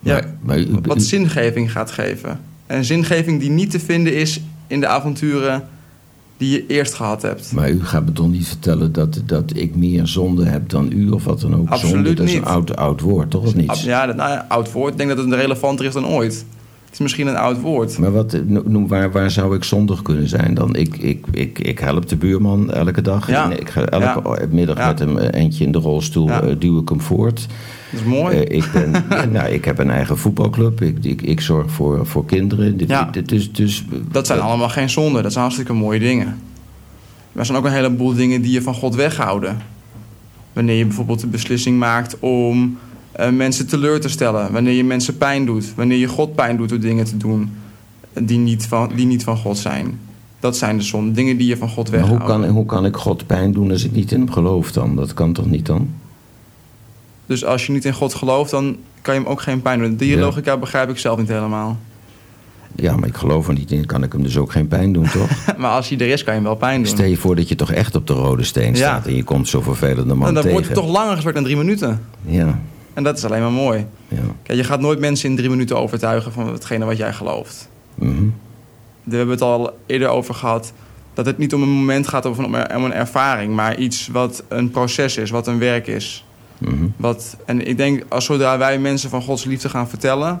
ja, 0.00 0.12
maar, 0.14 0.24
maar 0.40 0.58
u- 0.58 0.78
wat 0.82 1.02
zingeving 1.02 1.72
gaat 1.72 1.90
geven. 1.90 2.40
En 2.66 2.84
zingeving 2.84 3.40
die 3.40 3.50
niet 3.50 3.70
te 3.70 3.80
vinden 3.80 4.14
is 4.14 4.40
in 4.66 4.80
de 4.80 4.86
avonturen 4.86 5.68
die 6.36 6.50
je 6.50 6.66
eerst 6.66 6.94
gehad 6.94 7.22
hebt. 7.22 7.52
Maar 7.52 7.70
u 7.70 7.84
gaat 7.84 8.04
me 8.04 8.12
toch 8.12 8.28
niet 8.30 8.46
vertellen 8.46 8.92
dat, 8.92 9.22
dat 9.26 9.56
ik 9.56 9.74
meer 9.76 10.06
zonde 10.06 10.44
heb 10.44 10.68
dan 10.68 10.92
u 10.92 11.10
of 11.10 11.24
wat 11.24 11.40
dan 11.40 11.56
ook? 11.56 11.68
Absoluut 11.68 11.94
zonde, 11.94 12.14
dat 12.14 12.26
is 12.26 12.32
niet. 12.32 12.42
een 12.42 12.48
oud, 12.48 12.76
oud 12.76 13.00
woord, 13.00 13.30
toch? 13.30 13.42
Of 13.46 13.54
niet? 13.54 13.80
Ja, 13.80 14.06
dat, 14.06 14.16
nou 14.16 14.30
ja, 14.30 14.44
oud 14.48 14.72
woord. 14.72 14.92
Ik 14.92 14.98
denk 14.98 15.08
dat 15.08 15.18
het 15.18 15.32
relevanter 15.34 15.84
is 15.84 15.92
dan 15.92 16.06
ooit. 16.06 16.44
Het 16.90 16.98
is 16.98 17.04
misschien 17.04 17.26
een 17.26 17.36
oud 17.36 17.60
woord. 17.60 17.98
Maar 17.98 18.12
wat, 18.12 18.32
eh, 18.34 18.40
no- 18.46 18.62
noem, 18.66 18.88
waar, 18.88 19.12
waar 19.12 19.30
zou 19.30 19.56
ik 19.56 19.64
zondig 19.64 20.02
kunnen 20.02 20.28
zijn 20.28 20.54
dan? 20.54 20.74
Ik, 20.76 20.96
ik, 20.96 21.24
ik, 21.30 21.58
ik 21.58 21.78
help 21.78 22.08
de 22.08 22.16
buurman 22.16 22.70
elke 22.72 23.02
dag. 23.02 23.28
Ja. 23.30 23.44
En 23.50 23.60
ik 23.60 23.68
ga 23.70 23.84
elke 23.84 24.46
middag 24.50 24.76
Ja. 24.78 24.86
met 24.86 24.98
hem 24.98 25.18
eh, 25.18 25.40
eentje 25.40 25.64
in 25.64 25.72
de 25.72 25.78
rolstoel, 25.78 26.26
Ja. 26.26 26.42
eh, 26.42 26.54
duw 26.58 26.80
ik 26.80 26.88
hem 26.88 27.00
voort. 27.00 27.46
Dat 27.90 28.00
is 28.00 28.06
mooi. 28.06 28.36
Ik, 28.36 28.70
ben, 28.72 28.90
nou, 29.32 29.48
ik 29.48 29.64
heb 29.64 29.78
een 29.78 29.90
eigen 29.90 30.18
voetbalclub. 30.18 30.80
Ik, 30.82 31.04
ik, 31.04 31.22
ik 31.22 31.40
zorg 31.40 31.70
voor, 31.70 32.06
voor 32.06 32.24
kinderen. 32.26 32.76
Dit- 32.76 32.88
Ja. 32.88 33.04
dit- 33.10 33.28
Dus, 33.28 33.52
dus, 33.52 33.84
Dat 34.12 34.26
zijn 34.26 34.40
allemaal 34.40 34.68
geen 34.68 34.90
zonden. 34.90 35.22
Dat 35.22 35.30
zijn 35.32 35.44
hartstikke 35.44 35.72
mooie 35.72 35.98
dingen. 35.98 36.26
Maar 36.26 36.36
er 37.42 37.46
zijn 37.46 37.58
ook 37.58 37.64
een 37.64 37.72
heleboel 37.72 38.14
dingen 38.14 38.42
die 38.42 38.52
je 38.52 38.62
van 38.62 38.74
God 38.74 38.94
weghouden. 38.94 39.58
Wanneer 40.52 40.76
je 40.76 40.84
bijvoorbeeld 40.86 41.20
de 41.20 41.26
beslissing 41.26 41.78
maakt 41.78 42.18
om 42.18 42.78
mensen 43.32 43.66
teleur 43.66 44.00
te 44.00 44.08
stellen. 44.08 44.52
Wanneer 44.52 44.72
je 44.74 44.84
mensen 44.84 45.16
pijn 45.16 45.44
doet. 45.46 45.74
Wanneer 45.74 45.98
je 45.98 46.06
God 46.08 46.34
pijn 46.34 46.56
doet 46.56 46.68
door 46.68 46.80
dingen 46.80 47.04
te 47.04 47.16
doen 47.16 47.52
die 48.20 48.38
niet 48.38 48.66
van, 48.66 48.90
die 48.94 49.06
niet 49.06 49.24
van 49.24 49.36
God 49.36 49.58
zijn. 49.58 49.98
Dat 50.40 50.56
zijn 50.56 50.76
de 50.76 50.82
zonden. 50.82 51.14
Dingen 51.14 51.36
die 51.36 51.46
je 51.48 51.56
van 51.56 51.68
God 51.68 51.90
Maar 51.90 52.00
hoe 52.08 52.18
kan, 52.18 52.44
hoe 52.46 52.66
kan 52.66 52.86
ik 52.86 52.96
God 52.96 53.26
pijn 53.26 53.52
doen 53.52 53.70
als 53.70 53.84
ik 53.84 53.92
niet 53.92 54.12
in 54.12 54.18
hem 54.20 54.30
geloof 54.30 54.72
dan? 54.72 54.96
Dat 54.96 55.14
kan 55.14 55.32
toch 55.32 55.46
niet 55.46 55.66
dan? 55.66 55.88
Dus 57.26 57.44
als 57.44 57.66
je 57.66 57.72
niet 57.72 57.84
in 57.84 57.92
God 57.94 58.14
gelooft, 58.14 58.50
dan 58.50 58.76
kan 59.02 59.14
je 59.14 59.20
hem 59.20 59.28
ook 59.28 59.40
geen 59.40 59.62
pijn 59.62 59.78
doen. 59.78 59.96
Die 59.96 60.10
Ja. 60.16 60.20
logica 60.20 60.56
begrijp 60.56 60.90
ik 60.90 60.98
zelf 60.98 61.18
niet 61.18 61.28
helemaal. 61.28 61.78
Ja, 62.74 62.96
maar 62.96 63.08
ik 63.08 63.16
geloof 63.16 63.48
er 63.48 63.54
niet 63.54 63.70
in. 63.72 63.86
Kan 63.86 64.02
ik 64.02 64.12
hem 64.12 64.22
dus 64.22 64.36
ook 64.36 64.52
geen 64.52 64.68
pijn 64.68 64.92
doen, 64.92 65.06
toch? 65.08 65.30
Maar 65.58 65.70
als 65.70 65.88
hij 65.88 65.98
er 65.98 66.08
is, 66.08 66.24
kan 66.24 66.34
je 66.34 66.40
hem 66.40 66.48
wel 66.48 66.56
pijn 66.58 66.76
doen. 66.82 66.86
Stel 66.92 67.06
je 67.06 67.16
voor 67.16 67.36
dat 67.36 67.48
je 67.48 67.54
toch 67.54 67.72
echt 67.72 67.94
op 67.96 68.06
de 68.06 68.12
rode 68.12 68.42
steen 68.42 68.70
Ja. 68.70 68.76
staat... 68.76 69.06
en 69.06 69.14
je 69.16 69.22
komt 69.24 69.48
zo'n 69.48 69.62
vervelende 69.62 70.14
man 70.14 70.28
En 70.28 70.34
dan 70.34 70.42
tegen. 70.42 70.50
wordt 70.50 70.66
het 70.66 70.76
toch 70.76 70.88
langer 70.92 71.14
gesprek 71.14 71.34
dan 71.34 71.44
drie 71.44 71.56
minuten. 71.56 72.00
Ja, 72.26 72.58
En 73.00 73.06
dat 73.06 73.16
is 73.18 73.24
alleen 73.24 73.40
maar 73.40 73.52
mooi. 73.52 73.86
ja. 74.08 74.16
Kijk, 74.42 74.58
je 74.58 74.64
gaat 74.64 74.80
nooit 74.80 74.98
mensen 74.98 75.30
in 75.30 75.36
drie 75.36 75.50
minuten 75.50 75.78
overtuigen 75.78 76.32
van 76.32 76.52
hetgene 76.52 76.84
wat 76.84 76.96
jij 76.96 77.12
gelooft. 77.12 77.68
Mhm. 77.94 78.24
We 79.04 79.16
hebben 79.16 79.34
het 79.34 79.44
al 79.44 79.78
eerder 79.86 80.08
over 80.08 80.34
gehad 80.34 80.72
dat 81.14 81.26
het 81.26 81.38
niet 81.38 81.54
om 81.54 81.62
een 81.62 81.68
moment 81.68 82.08
gaat 82.08 82.24
of 82.24 82.38
om 82.38 82.54
een, 82.54 82.92
ervaring, 82.92 83.54
maar 83.54 83.76
iets 83.78 84.08
wat 84.08 84.42
een 84.48 84.70
proces 84.70 85.16
is, 85.16 85.30
wat 85.30 85.46
een 85.46 85.58
werk 85.58 85.86
is. 85.86 86.24
Mhm. 86.58 86.74
Wat, 86.96 87.36
en 87.46 87.66
ik 87.66 87.76
denk, 87.76 88.04
als 88.08 88.24
zodra 88.24 88.58
wij 88.58 88.78
mensen 88.78 89.10
van 89.10 89.22
Gods 89.22 89.44
liefde 89.44 89.68
gaan 89.68 89.88
vertellen, 89.88 90.40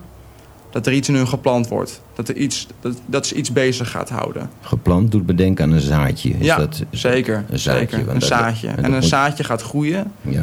dat 0.70 0.86
er 0.86 0.92
iets 0.92 1.08
in 1.08 1.14
hun 1.14 1.28
geplant 1.28 1.68
wordt. 1.68 2.02
Dat, 2.14 2.28
er 2.28 2.36
iets, 2.36 2.66
dat, 2.80 3.00
dat 3.06 3.26
ze 3.26 3.34
iets 3.34 3.52
bezig 3.52 3.90
gaat 3.90 4.08
houden. 4.08 4.50
Geplant 4.60 5.10
doet 5.10 5.26
me 5.26 5.34
denken 5.34 5.64
aan 5.64 5.72
een 5.72 5.80
zaadje. 5.80 6.30
Is 6.38 6.46
ja, 6.46 6.56
dat, 6.56 6.84
zeker. 6.90 7.44
Een 7.50 7.58
zaadje. 7.58 7.80
zeker. 7.96 7.98
Een 8.08 8.18
dat- 8.18 8.28
zaadje. 8.28 8.68
en 8.68 8.84
een 8.84 8.90
moet- 8.92 9.04
zaadje 9.04 9.44
gaat 9.44 9.62
groeien, 9.62 10.12
Ja. 10.20 10.42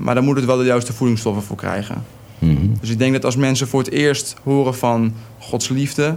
Maar 0.00 0.14
dan 0.14 0.24
moet 0.24 0.36
het 0.36 0.44
wel 0.44 0.56
de 0.56 0.64
juiste 0.64 0.92
voedingsstoffen 0.92 1.42
voor 1.42 1.56
krijgen. 1.56 2.04
Mhm. 2.38 2.66
Dus 2.80 2.90
ik 2.90 2.98
denk 2.98 3.12
dat 3.12 3.24
als 3.24 3.36
mensen 3.36 3.68
voor 3.68 3.80
het 3.80 3.90
eerst 3.90 4.36
horen 4.42 4.74
van 4.74 5.12
Gods 5.38 5.68
liefde, 5.68 6.16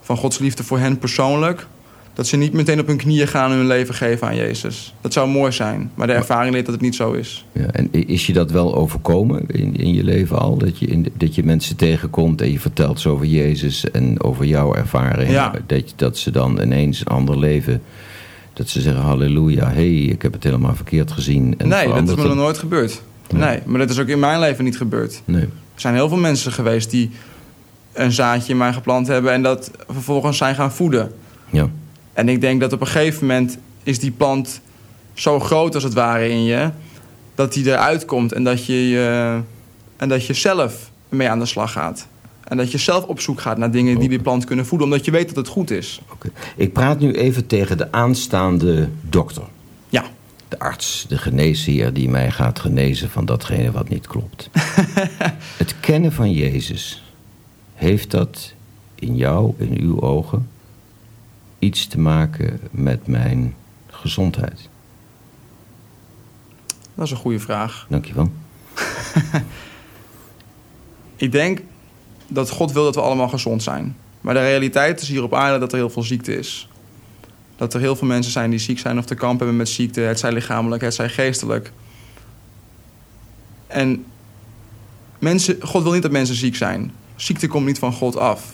van 0.00 0.16
Gods 0.16 0.38
liefde 0.38 0.64
voor 0.64 0.78
hen 0.78 0.98
persoonlijk, 0.98 1.66
dat 2.14 2.26
ze 2.26 2.36
niet 2.36 2.52
meteen 2.52 2.80
op 2.80 2.86
hun 2.86 2.96
knieën 2.96 3.28
gaan 3.28 3.50
en 3.50 3.56
hun 3.56 3.66
leven 3.66 3.94
geven 3.94 4.26
aan 4.26 4.36
Jezus. 4.36 4.94
Dat 5.00 5.12
zou 5.12 5.28
mooi 5.28 5.52
zijn, 5.52 5.90
maar 5.94 6.06
de 6.06 6.12
ervaring 6.12 6.52
leert 6.52 6.64
dat 6.64 6.74
het 6.74 6.84
niet 6.84 6.94
zo 6.94 7.12
is. 7.12 7.44
Ja, 7.52 7.66
en 7.66 7.88
is 7.92 8.26
je 8.26 8.32
dat 8.32 8.50
wel 8.50 8.74
overkomen 8.74 9.46
in, 9.46 9.76
in 9.76 9.94
je 9.94 10.04
leven 10.04 10.38
al? 10.38 10.56
Dat 10.56 10.78
je, 10.78 10.86
in, 10.86 11.06
dat 11.16 11.34
je 11.34 11.44
mensen 11.44 11.76
tegenkomt 11.76 12.40
en 12.40 12.52
je 12.52 12.60
vertelt 12.60 13.00
zo 13.00 13.12
over 13.12 13.26
Jezus 13.26 13.90
en 13.90 14.22
over 14.22 14.44
jouw 14.44 14.74
ervaring. 14.74 15.30
Ja. 15.30 15.52
Dat, 15.66 15.92
dat 15.96 16.18
ze 16.18 16.30
dan 16.30 16.60
ineens 16.60 17.00
een 17.00 17.06
ander 17.06 17.38
leven... 17.38 17.82
Dat 18.52 18.68
ze 18.68 18.80
zeggen, 18.80 19.02
halleluja, 19.02 19.66
hé, 19.66 19.72
hey, 19.72 20.02
ik 20.02 20.22
heb 20.22 20.32
het 20.32 20.44
helemaal 20.44 20.74
verkeerd 20.74 21.12
gezien. 21.12 21.54
En 21.58 21.68
nee, 21.68 21.88
dat 21.88 22.08
is 22.08 22.14
me 22.14 22.22
nog 22.22 22.34
nooit 22.34 22.58
gebeurd. 22.58 23.02
Nee, 23.34 23.60
maar 23.66 23.78
dat 23.78 23.90
is 23.90 23.98
ook 23.98 24.06
in 24.08 24.18
mijn 24.18 24.38
leven 24.40 24.64
niet 24.64 24.76
gebeurd. 24.76 25.22
Nee. 25.24 25.42
Er 25.74 25.80
zijn 25.86 25.94
heel 25.94 26.08
veel 26.08 26.16
mensen 26.18 26.52
geweest 26.52 26.90
die 26.90 27.10
een 27.92 28.12
zaadje 28.12 28.52
in 28.52 28.58
mij 28.58 28.72
geplant 28.72 29.06
hebben 29.06 29.32
en 29.32 29.42
dat 29.42 29.70
vervolgens 29.88 30.36
zijn 30.38 30.54
gaan 30.54 30.72
voeden. 30.72 31.12
Ja. 31.50 31.68
En 32.12 32.28
ik 32.28 32.40
denk 32.40 32.60
dat 32.60 32.72
op 32.72 32.80
een 32.80 32.86
gegeven 32.86 33.26
moment 33.26 33.58
is 33.82 33.98
die 33.98 34.10
plant 34.10 34.60
zo 35.14 35.40
groot 35.40 35.74
als 35.74 35.84
het 35.84 35.92
ware 35.94 36.28
in 36.28 36.44
je, 36.44 36.70
dat 37.34 37.52
die 37.52 37.66
eruit 37.66 38.04
komt 38.04 38.32
en 38.32 38.44
dat 38.44 38.66
je, 38.66 38.88
je- 38.88 39.40
en 39.96 40.08
dat 40.08 40.26
je 40.26 40.32
zelf 40.34 40.90
mee 41.08 41.28
aan 41.28 41.38
de 41.38 41.46
slag 41.46 41.72
gaat. 41.72 42.06
En 42.44 42.56
dat 42.56 42.72
je 42.72 42.78
zelf 42.78 43.04
op 43.04 43.20
zoek 43.20 43.40
gaat 43.40 43.58
naar 43.58 43.70
dingen 43.70 43.98
die 43.98 44.08
die 44.08 44.18
plant 44.22 44.44
kunnen 44.44 44.66
voeden, 44.66 44.86
omdat 44.88 45.04
je 45.04 45.10
weet 45.10 45.26
dat 45.28 45.36
het 45.36 45.48
goed 45.48 45.70
is. 45.70 46.00
Oké. 46.12 46.30
Ik 46.56 46.72
praat 46.72 47.00
nu 47.00 47.12
even 47.12 47.46
tegen 47.46 47.78
de 47.78 47.92
aanstaande 47.92 48.88
dokter. 49.02 49.42
De 50.50 50.58
arts, 50.58 51.04
de 51.08 51.18
geneesheer 51.18 51.92
die 51.92 52.08
mij 52.08 52.30
gaat 52.30 52.58
genezen 52.58 53.10
van 53.10 53.24
datgene 53.24 53.70
wat 53.70 53.88
niet 53.88 54.06
klopt. 54.06 54.50
het 55.62 55.80
kennen 55.80 56.12
van 56.12 56.32
Jezus, 56.32 57.04
heeft 57.74 58.10
dat 58.10 58.52
in 58.94 59.16
jou, 59.16 59.54
in 59.58 59.80
uw 59.80 60.00
ogen, 60.00 60.48
iets 61.58 61.86
te 61.86 61.98
maken 61.98 62.60
met 62.70 63.06
mijn 63.06 63.54
gezondheid? 63.86 64.68
Dat 66.94 67.04
is 67.04 67.10
een 67.10 67.16
goede 67.16 67.40
vraag. 67.40 67.86
Dankjewel. 67.88 68.30
Ik 71.16 71.32
denk 71.32 71.60
dat 72.28 72.50
God 72.50 72.72
wil 72.72 72.84
dat 72.84 72.94
we 72.94 73.00
allemaal 73.00 73.28
gezond 73.28 73.62
zijn. 73.62 73.96
Maar 74.20 74.34
de 74.34 74.40
realiteit 74.40 75.00
is 75.00 75.08
hier 75.08 75.22
op 75.22 75.34
aarde 75.34 75.58
dat 75.58 75.72
er 75.72 75.78
heel 75.78 75.90
veel 75.90 76.02
ziekte 76.02 76.38
is. 76.38 76.68
Dat 77.60 77.74
er 77.74 77.80
heel 77.80 77.96
veel 77.96 78.06
mensen 78.06 78.32
zijn 78.32 78.50
die 78.50 78.58
ziek 78.58 78.78
zijn 78.78 78.98
of 78.98 79.04
te 79.04 79.14
kampen 79.14 79.38
hebben 79.38 79.56
met 79.56 79.68
ziekte. 79.68 80.00
Het 80.00 80.18
zij 80.18 80.32
lichamelijk, 80.32 80.82
het 80.82 80.94
zij 80.94 81.08
geestelijk. 81.08 81.72
En 83.66 84.04
mensen, 85.18 85.56
God 85.60 85.82
wil 85.82 85.92
niet 85.92 86.02
dat 86.02 86.10
mensen 86.10 86.34
ziek 86.34 86.56
zijn. 86.56 86.92
Ziekte 87.16 87.46
komt 87.46 87.66
niet 87.66 87.78
van 87.78 87.92
God 87.92 88.16
af. 88.16 88.44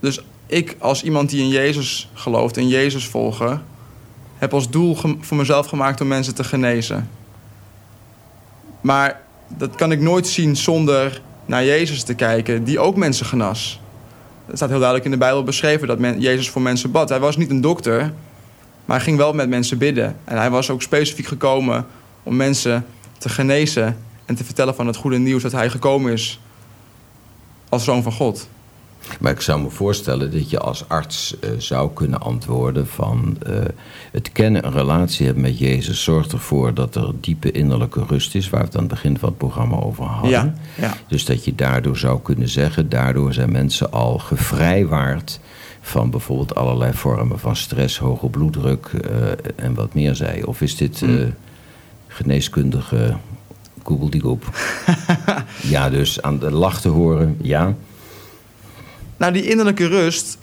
Dus 0.00 0.20
ik 0.46 0.76
als 0.78 1.02
iemand 1.02 1.30
die 1.30 1.40
in 1.40 1.48
Jezus 1.48 2.10
gelooft, 2.14 2.56
in 2.56 2.68
Jezus 2.68 3.06
volgen... 3.06 3.64
heb 4.38 4.54
als 4.54 4.70
doel 4.70 4.96
voor 5.20 5.36
mezelf 5.36 5.66
gemaakt 5.66 6.00
om 6.00 6.08
mensen 6.08 6.34
te 6.34 6.44
genezen. 6.44 7.10
Maar 8.80 9.20
dat 9.48 9.74
kan 9.74 9.92
ik 9.92 10.00
nooit 10.00 10.26
zien 10.26 10.56
zonder 10.56 11.22
naar 11.46 11.64
Jezus 11.64 12.02
te 12.02 12.14
kijken, 12.14 12.64
die 12.64 12.78
ook 12.78 12.96
mensen 12.96 13.26
genas. 13.26 13.80
Het 14.50 14.58
staat 14.58 14.68
heel 14.68 14.78
duidelijk 14.78 15.04
in 15.04 15.10
de 15.10 15.24
Bijbel 15.24 15.42
beschreven 15.42 15.88
dat 15.88 15.98
men, 15.98 16.20
Jezus 16.20 16.50
voor 16.50 16.62
mensen 16.62 16.90
bad. 16.90 17.08
Hij 17.08 17.20
was 17.20 17.36
niet 17.36 17.50
een 17.50 17.60
dokter, 17.60 18.12
maar 18.84 18.96
hij 18.96 19.04
ging 19.04 19.16
wel 19.16 19.32
met 19.32 19.48
mensen 19.48 19.78
bidden. 19.78 20.16
En 20.24 20.36
hij 20.36 20.50
was 20.50 20.70
ook 20.70 20.82
specifiek 20.82 21.26
gekomen 21.26 21.86
om 22.22 22.36
mensen 22.36 22.86
te 23.18 23.28
genezen 23.28 23.98
en 24.24 24.34
te 24.34 24.44
vertellen 24.44 24.74
van 24.74 24.86
het 24.86 24.96
goede 24.96 25.18
nieuws 25.18 25.42
dat 25.42 25.52
hij 25.52 25.70
gekomen 25.70 26.12
is 26.12 26.40
als 27.68 27.84
zoon 27.84 28.02
van 28.02 28.12
God. 28.12 28.48
Maar 29.20 29.32
ik 29.32 29.40
zou 29.40 29.62
me 29.62 29.70
voorstellen 29.70 30.32
dat 30.32 30.50
je 30.50 30.58
als 30.58 30.88
arts 30.88 31.38
eh, 31.38 31.50
zou 31.58 31.90
kunnen 31.94 32.20
antwoorden 32.20 32.86
van 32.86 33.36
eh, 33.46 33.54
het 34.12 34.32
kennen, 34.32 34.66
een 34.66 34.72
relatie 34.72 35.24
hebben 35.26 35.42
met 35.42 35.58
Jezus 35.58 36.02
zorgt 36.02 36.32
ervoor 36.32 36.74
dat 36.74 36.94
er 36.94 37.12
diepe 37.20 37.50
innerlijke 37.50 38.04
rust 38.08 38.34
is, 38.34 38.50
waar 38.50 38.60
we 38.60 38.66
het 38.66 38.74
aan 38.76 38.82
het 38.82 38.90
begin 38.90 39.18
van 39.18 39.28
het 39.28 39.38
programma 39.38 39.76
over 39.76 40.04
hadden. 40.04 40.30
Ja, 40.30 40.54
ja. 40.76 40.94
Dus 41.08 41.24
dat 41.24 41.44
je 41.44 41.54
daardoor 41.54 41.96
zou 41.96 42.20
kunnen 42.22 42.48
zeggen, 42.48 42.88
daardoor 42.88 43.32
zijn 43.32 43.52
mensen 43.52 43.92
al 43.92 44.18
gevrijwaard 44.18 45.40
van 45.80 46.10
bijvoorbeeld 46.10 46.54
allerlei 46.54 46.92
vormen 46.92 47.38
van 47.38 47.56
stress, 47.56 47.98
hoge 47.98 48.28
bloeddruk 48.28 48.86
eh, 48.86 49.10
en 49.64 49.74
wat 49.74 49.94
meer 49.94 50.14
zij. 50.14 50.42
Of 50.44 50.60
is 50.60 50.76
dit 50.76 51.00
Hmm. 51.00 51.34
geneeskundige 52.06 53.16
goebeldiegoep? 53.82 54.44
ja, 55.62 55.90
dus 55.90 56.22
aan 56.22 56.38
de 56.38 56.50
lach 56.50 56.80
te 56.80 56.88
horen, 56.88 57.36
ja. 57.40 57.74
Nou, 59.20 59.32
die 59.32 59.48
innerlijke 59.48 59.86
rust, 59.86 60.38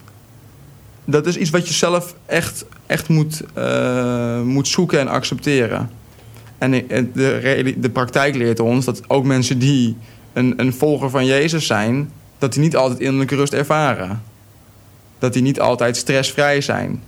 dat 1.04 1.26
is 1.26 1.36
iets 1.36 1.50
wat 1.50 1.68
je 1.68 1.74
zelf 1.74 2.14
echt, 2.26 2.64
echt 2.86 3.08
moet, 3.08 3.42
eh, 3.54 4.42
moet 4.42 4.68
zoeken 4.68 4.98
en 5.00 5.08
accepteren. 5.08 5.90
En 6.58 6.70
de, 6.70 7.74
de 7.78 7.90
praktijk 7.90 8.34
leert 8.34 8.60
ons 8.60 8.84
dat 8.84 9.02
ook 9.08 9.24
mensen 9.24 9.58
die 9.58 9.96
een, 10.32 10.54
een 10.56 10.72
volger 10.72 11.10
van 11.10 11.26
Jezus 11.26 11.66
zijn, 11.66 12.10
dat 12.38 12.52
die 12.52 12.62
niet 12.62 12.76
altijd 12.76 13.00
innerlijke 13.00 13.34
rust 13.34 13.52
ervaren. 13.52 14.22
Dat 15.18 15.32
die 15.32 15.42
niet 15.42 15.60
altijd 15.60 15.96
stressvrij 15.96 16.60
zijn. 16.60 17.02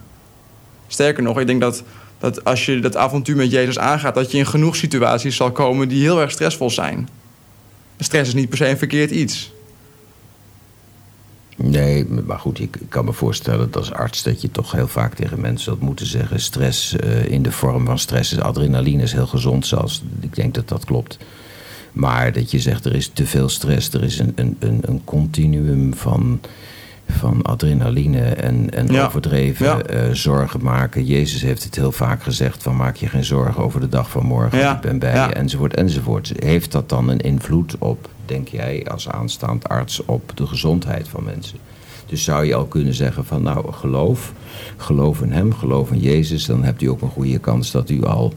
Sterker 0.86 1.22
nog, 1.22 1.40
ik 1.40 1.46
denk 1.46 1.60
dat, 1.60 1.82
dat 2.18 2.44
als 2.44 2.66
je 2.66 2.80
dat 2.80 2.96
avontuur 2.96 3.36
met 3.36 3.50
Jezus 3.50 3.78
aangaat, 3.78 4.14
dat 4.14 4.30
je 4.30 4.38
in 4.38 4.46
genoeg 4.46 4.76
situaties 4.76 5.36
zal 5.36 5.52
komen 5.52 5.88
die 5.88 6.02
heel 6.02 6.20
erg 6.20 6.30
stressvol 6.30 6.70
zijn. 6.70 7.08
Stress 7.98 8.28
is 8.28 8.34
niet 8.34 8.48
per 8.48 8.58
se 8.58 8.68
een 8.68 8.78
verkeerd 8.78 9.10
iets. 9.10 9.52
Nee, 11.62 12.06
maar 12.26 12.38
goed, 12.38 12.60
ik, 12.60 12.76
kan 12.88 13.04
me 13.04 13.12
voorstellen 13.12 13.58
dat 13.70 13.76
als 13.76 13.92
arts 13.92 14.22
dat 14.22 14.40
je 14.42 14.50
toch 14.50 14.72
heel 14.72 14.88
vaak 14.88 15.14
tegen 15.14 15.40
mensen 15.40 15.64
zult 15.64 15.80
moeten 15.80 16.06
zeggen: 16.06 16.40
stress 16.40 16.96
eh, 16.96 17.24
in 17.24 17.42
de 17.42 17.52
vorm 17.52 17.86
van 17.86 17.98
stress 17.98 18.32
is 18.32 18.40
adrenaline 18.40 19.02
is 19.02 19.12
heel 19.12 19.26
gezond, 19.26 19.66
zelfs. 19.66 20.02
Ik 20.20 20.34
denk 20.34 20.54
dat 20.54 20.68
dat 20.68 20.84
klopt. 20.84 21.18
Maar 21.92 22.32
dat 22.32 22.50
je 22.50 22.58
zegt 22.60 22.84
er 22.84 22.94
is 22.94 23.08
te 23.08 23.26
veel 23.26 23.48
stress, 23.48 23.92
er 23.92 24.02
is 24.02 24.18
een, 24.18 24.32
een, 24.34 24.56
een, 24.58 24.78
een 24.82 25.00
continuum 25.04 25.94
van, 25.94 26.40
van 27.08 27.42
adrenaline 27.42 28.20
en, 28.20 28.70
en 28.70 28.86
Ja. 28.92 29.06
overdreven 29.06 29.66
Ja. 29.66 29.82
eh, 29.82 30.10
zorgen 30.12 30.62
maken. 30.62 31.04
Jezus 31.04 31.42
heeft 31.42 31.64
het 31.64 31.74
heel 31.74 31.92
vaak 31.92 32.22
gezegd: 32.22 32.62
van 32.62 32.76
maak 32.76 32.96
je 32.96 33.08
geen 33.08 33.24
zorgen 33.24 33.62
over 33.62 33.80
de 33.80 33.88
dag 33.88 34.10
van 34.10 34.26
morgen, 34.26 34.58
Ja. 34.58 34.74
ik 34.74 34.80
ben 34.80 34.98
bij 34.98 35.12
je, 35.14 35.32
enzovoort, 35.34 35.74
enzovoort. 35.74 36.32
Heeft 36.36 36.72
dat 36.72 36.88
dan 36.88 37.08
een 37.08 37.20
invloed 37.20 37.76
op, 37.78 38.08
denk 38.30 38.48
jij, 38.48 38.86
als 38.86 39.08
aanstaand 39.08 39.68
arts, 39.68 40.04
op 40.04 40.32
de 40.34 40.46
gezondheid 40.46 41.08
van 41.08 41.24
mensen? 41.24 41.58
Dus 42.06 42.24
zou 42.24 42.44
je 42.44 42.54
al 42.54 42.66
kunnen 42.66 42.94
zeggen 42.94 43.24
van 43.24 43.42
nou, 43.42 43.72
geloof, 43.72 44.32
geloof 44.76 45.22
in 45.22 45.32
hem, 45.32 45.54
geloof 45.54 45.90
in 45.90 45.98
Jezus, 45.98 46.46
dan 46.46 46.64
hebt 46.64 46.82
u 46.82 46.86
ook 46.86 47.02
een 47.02 47.10
goede 47.10 47.38
kans 47.38 47.70
dat 47.70 47.90
u 47.90 48.04
al 48.04 48.32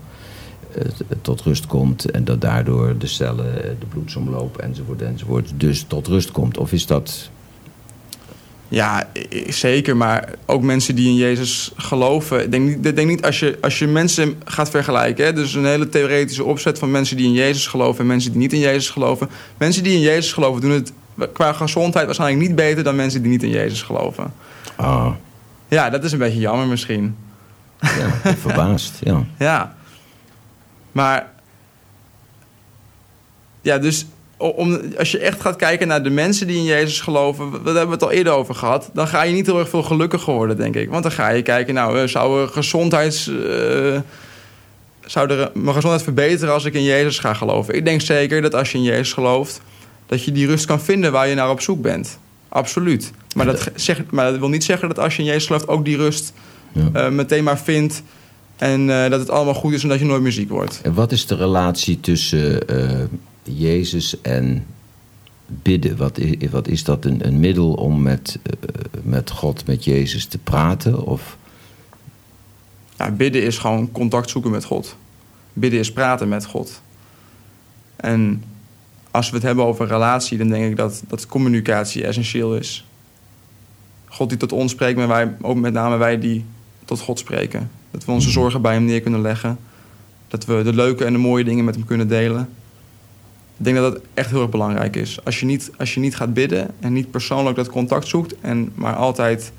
eh, 0.76 0.86
tot 1.22 1.42
rust 1.42 1.68
komt 1.68 2.12
en 2.12 2.24
dat 2.24 2.42
daardoor 2.42 2.98
de 2.98 3.08
cellen, 3.08 3.54
de 3.80 3.86
bloedsomloop 3.90 4.58
enzovoort 4.58 5.02
enzovoort 5.02 5.54
dus 5.58 5.86
tot 5.88 6.08
rust 6.08 6.32
komt. 6.32 6.58
Of 6.58 6.72
is 6.72 6.86
dat 6.86 7.30
Ja, 8.74 9.08
zeker. 9.48 9.98
Maar 9.98 10.30
ook 10.46 10.62
mensen 10.62 10.96
die 10.96 11.08
in 11.08 11.16
Jezus 11.16 11.72
geloven. 11.78 12.44
Ik 12.44 12.52
denk 12.52 12.84
denk 12.96 13.08
niet 13.08 13.26
als, 13.26 13.40
je, 13.40 13.58
als 13.62 13.80
je 13.80 13.88
mensen 13.88 14.42
gaat 14.46 14.70
vergelijken. 14.70 15.26
Hè, 15.26 15.34
dus 15.34 15.54
een 15.54 15.66
hele 15.66 15.90
theoretische 15.90 16.44
opzet 16.44 16.80
van 16.80 16.92
mensen 16.92 17.18
die 17.18 17.26
in 17.26 17.34
Jezus 17.34 17.68
geloven 17.68 18.00
en 18.02 18.08
mensen 18.08 18.32
die 18.32 18.40
niet 18.40 18.54
in 18.54 18.60
Jezus 18.60 18.90
geloven. 18.90 19.30
Mensen 19.58 19.84
die 19.84 19.94
in 19.94 20.00
Jezus 20.00 20.34
geloven 20.34 20.62
doen 20.62 20.72
het 20.72 20.92
qua 21.34 21.54
gezondheid 21.54 22.06
waarschijnlijk 22.06 22.48
niet 22.48 22.56
beter 22.56 22.84
dan 22.84 22.96
mensen 22.96 23.22
die 23.22 23.32
niet 23.32 23.44
in 23.44 23.50
Jezus 23.50 23.82
geloven. 23.82 24.34
ah, 24.76 25.12
Ja, 25.68 25.90
dat 25.90 26.04
is 26.04 26.12
een 26.12 26.20
beetje 26.20 26.40
jammer 26.40 26.68
misschien. 26.68 27.16
ja, 27.80 28.36
verbaasd? 28.36 29.00
Ja. 29.04 29.24
Ja. 29.40 29.76
Maar. 30.92 31.32
Ja, 33.62 33.78
dus 33.78 34.06
om, 34.50 34.80
als 34.98 35.12
je 35.12 35.20
echt 35.20 35.42
gaat 35.42 35.56
kijken 35.56 35.88
naar 35.88 36.04
de 36.04 36.10
mensen 36.10 36.48
die 36.48 36.58
in 36.58 36.64
Jezus 36.64 37.02
geloven, 37.02 37.52
daar 37.52 37.62
hebben 37.64 37.86
we 37.88 37.92
het 37.94 38.04
al 38.04 38.12
eerder 38.12 38.34
over 38.34 38.56
gehad, 38.56 38.90
dan 38.94 39.08
ga 39.08 39.22
je 39.24 39.34
niet 39.34 39.46
heel 39.46 39.60
erg 39.60 39.70
veel 39.70 39.84
gelukkiger 39.84 40.34
worden, 40.34 40.58
denk 40.58 40.76
ik. 40.76 40.90
Want 40.90 41.04
dan 41.04 41.12
ga 41.12 41.30
je 41.30 41.42
kijken, 41.42 41.74
nou, 41.74 42.00
eh, 42.00 42.08
zou 42.08 42.42
er 42.42 42.48
gezondheids. 42.48 43.28
eh, 43.28 44.00
zou 45.06 45.30
er 45.30 45.52
mijn 45.54 45.66
gezondheid 45.76 46.04
verbeteren 46.04 46.54
als 46.54 46.66
ik 46.66 46.74
in 46.74 46.84
Jezus 46.84 47.20
ga 47.20 47.34
geloven? 47.34 47.76
Ik 47.76 47.86
denk 47.86 48.02
zeker 48.02 48.42
dat 48.42 48.56
als 48.56 48.72
je 48.72 48.78
in 48.78 48.84
Jezus 48.84 49.14
gelooft, 49.14 49.62
dat 50.06 50.24
je 50.24 50.32
die 50.32 50.48
rust 50.48 50.66
kan 50.66 50.82
vinden 50.82 51.12
waar 51.12 51.28
je 51.28 51.36
naar 51.36 51.50
op 51.50 51.62
zoek 51.62 51.82
bent. 51.82 52.18
Absoluut. 52.50 53.12
Maar 53.36 53.46
dat, 53.46 53.70
maar 54.12 54.32
dat 54.32 54.40
wil 54.40 54.50
niet 54.50 54.64
zeggen 54.64 54.88
dat 54.88 55.00
als 55.00 55.16
je 55.16 55.22
in 55.22 55.28
Jezus 55.28 55.46
gelooft 55.46 55.68
ook 55.68 55.86
die 55.86 55.98
rust 55.98 56.34
Ja. 56.72 56.90
eh, 56.94 57.10
meteen 57.10 57.44
maar 57.44 57.60
vindt. 57.60 58.04
En 58.58 58.88
dat 58.88 59.20
het 59.20 59.30
allemaal 59.30 59.54
goed 59.54 59.74
is 59.74 59.84
en 59.84 59.90
dat 59.90 60.00
je 60.00 60.06
nooit 60.06 60.22
meer 60.22 60.32
ziek 60.32 60.50
wordt. 60.50 60.80
En 60.84 60.94
wat 60.94 61.12
is 61.12 61.26
de 61.26 61.36
relatie 61.36 62.00
tussen 62.00 62.62
Jezus 63.44 64.22
en 64.22 64.66
bidden? 65.46 65.98
Wat 65.98 66.18
is, 66.18 66.50
wat 66.50 66.68
is 66.68 66.84
dat 66.84 67.06
een, 67.06 67.28
een 67.28 67.40
middel 67.40 67.74
om 67.74 68.02
met, 68.02 68.40
eh, 68.44 68.54
met 69.02 69.32
God, 69.32 69.68
met 69.68 69.84
Jezus 69.84 70.26
te 70.26 70.38
praten? 70.38 71.06
Of 71.06 71.38
Ja, 72.98 73.12
bidden 73.12 73.44
is 73.44 73.58
gewoon 73.58 73.92
contact 73.92 74.30
zoeken 74.30 74.52
met 74.52 74.64
God. 74.64 74.96
Bidden 75.54 75.80
is 75.80 75.92
praten 75.92 76.30
met 76.30 76.46
God. 76.46 76.82
En 77.96 78.44
als 79.12 79.30
we 79.30 79.36
het 79.36 79.46
hebben 79.46 79.66
over 79.66 79.88
relatie, 79.88 80.38
dan 80.38 80.50
denk 80.50 80.66
ik 80.66 80.76
dat, 80.76 81.04
dat 81.08 81.28
communicatie 81.28 82.06
essentieel 82.06 82.56
is. 82.56 82.86
God 84.06 84.30
die 84.30 84.38
tot 84.38 84.52
ons 84.52 84.72
spreekt, 84.72 84.98
maar 84.98 85.08
wij, 85.08 85.36
ook 85.42 85.56
met 85.56 85.74
name 85.74 85.98
wij 85.98 86.20
die 86.20 86.46
tot 86.86 87.00
God 87.00 87.20
spreken. 87.20 87.72
Dat 87.92 88.06
we 88.06 88.12
onze 88.12 88.30
zorgen 88.30 88.62
bij 88.62 88.74
hem 88.74 88.86
neer 88.86 89.02
kunnen 89.02 89.22
leggen. 89.22 89.58
Dat 90.28 90.46
we 90.46 90.64
de 90.64 90.74
leuke 90.74 91.06
en 91.06 91.14
de 91.14 91.20
mooie 91.20 91.44
dingen 91.44 91.66
met 91.66 91.76
hem 91.76 91.86
kunnen 91.86 92.08
delen. 92.08 92.50
Ik 93.58 93.66
denk 93.66 93.76
dat 93.78 93.94
dat 93.94 94.02
echt 94.14 94.30
heel 94.30 94.42
erg 94.42 94.50
belangrijk 94.50 94.96
is. 94.96 95.20
Als 95.24 95.40
je 95.40 95.46
niet, 95.46 95.72
als 95.78 95.94
je 95.94 96.00
niet 96.00 96.16
gaat 96.16 96.34
bidden 96.34 96.72
en 96.80 96.94
niet 96.94 97.12
persoonlijk 97.12 97.56
dat 97.56 97.70
contact 97.70 98.08
zoekt, 98.08 98.36
en 98.42 98.72
maar 98.76 98.96
altijd 98.96 99.52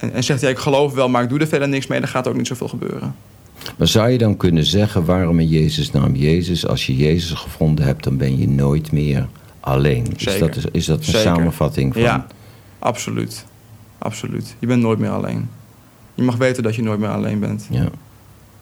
en, 0.00 0.12
en 0.12 0.24
zegt 0.24 0.40
hij, 0.40 0.50
ik 0.50 0.58
geloof 0.58 0.94
wel, 0.94 1.08
maar 1.08 1.22
ik 1.22 1.28
doe 1.28 1.38
er 1.38 1.46
verder 1.46 1.68
niks 1.68 1.86
mee, 1.86 2.00
dan 2.00 2.08
gaat 2.08 2.24
er 2.24 2.32
ook 2.32 2.38
niet 2.38 2.46
zoveel 2.46 2.68
gebeuren. 2.68 3.14
Maar 3.78 3.86
zou 3.86 4.10
je 4.10 4.18
dan 4.18 4.36
kunnen 4.36 4.64
zeggen 4.64 5.04
waarom 5.04 5.40
in 5.40 5.48
Jezus 5.48 5.90
naam 5.90 6.14
Jezus? 6.14 6.66
Als 6.66 6.86
je 6.86 6.96
Jezus 6.96 7.30
gevonden 7.30 7.84
hebt, 7.84 8.04
dan 8.04 8.16
ben 8.16 8.38
je 8.38 8.48
nooit 8.48 8.92
meer 8.92 9.28
alleen. 9.60 10.06
Is 10.16 10.38
dat, 10.38 10.56
is 10.72 10.84
dat 10.84 10.98
een 10.98 11.04
Zeker. 11.04 11.20
samenvatting 11.20 11.92
van... 11.92 12.02
Ja, 12.02 12.26
absoluut. 12.78 13.44
Absoluut. 13.98 14.56
Je 14.58 14.66
bent 14.66 14.82
nooit 14.82 14.98
meer 14.98 15.10
alleen. 15.10 15.48
Je 16.14 16.22
mag 16.22 16.36
weten 16.36 16.62
dat 16.62 16.74
je 16.74 16.82
nooit 16.82 17.00
meer 17.00 17.08
alleen 17.08 17.40
bent. 17.40 17.66
Ja. 17.70 17.88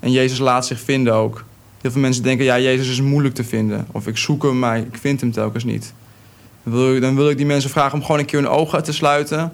En 0.01 0.13
Jezus 0.13 0.39
laat 0.39 0.67
zich 0.67 0.81
vinden 0.81 1.15
ook. 1.15 1.45
Heel 1.81 1.91
veel 1.91 2.01
mensen 2.01 2.23
denken, 2.23 2.45
ja, 2.45 2.59
Jezus 2.59 2.89
is 2.89 3.01
moeilijk 3.01 3.35
te 3.35 3.45
vinden. 3.45 3.87
Of 3.93 4.07
ik 4.07 4.17
zoek 4.17 4.43
hem, 4.43 4.59
maar 4.59 4.79
ik 4.79 4.99
vind 5.01 5.21
hem 5.21 5.33
telkens 5.33 5.65
niet. 5.65 5.93
Dan 6.63 6.73
wil, 6.73 6.95
ik, 6.95 7.01
dan 7.01 7.15
wil 7.15 7.31
ik 7.31 7.37
die 7.37 7.47
mensen 7.47 7.71
vragen 7.71 7.99
om 7.99 8.05
gewoon 8.05 8.19
een 8.21 8.27
keer 8.27 8.41
hun 8.41 8.49
ogen 8.49 8.83
te 8.83 8.93
sluiten. 8.93 9.53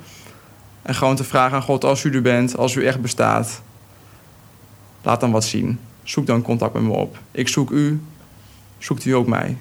En 0.82 0.94
gewoon 0.94 1.16
te 1.16 1.24
vragen 1.24 1.56
aan 1.56 1.62
God, 1.62 1.84
als 1.84 2.04
u 2.04 2.14
er 2.14 2.22
bent, 2.22 2.56
als 2.56 2.74
u 2.74 2.86
echt 2.86 3.00
bestaat. 3.00 3.62
Laat 5.02 5.20
dan 5.20 5.30
wat 5.30 5.44
zien. 5.44 5.78
zoek 6.02 6.26
dan 6.26 6.42
contact 6.42 6.74
met 6.74 6.82
me 6.82 6.90
op. 6.90 7.18
Ik 7.30 7.48
zoek 7.48 7.70
u, 7.70 8.00
zoekt 8.78 9.04
u 9.04 9.10
ook 9.10 9.26
mij. 9.26 9.56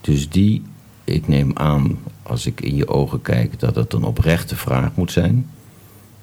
Dus 0.00 0.28
die, 0.28 0.62
ik 1.04 1.28
neem 1.28 1.50
aan, 1.54 1.98
als 2.22 2.46
ik 2.46 2.60
in 2.60 2.76
je 2.76 2.88
ogen 2.88 3.22
kijk, 3.22 3.60
dat 3.60 3.74
het 3.74 3.92
een 3.92 4.04
oprechte 4.04 4.56
vraag 4.56 4.90
moet 4.94 5.12
zijn. 5.12 5.50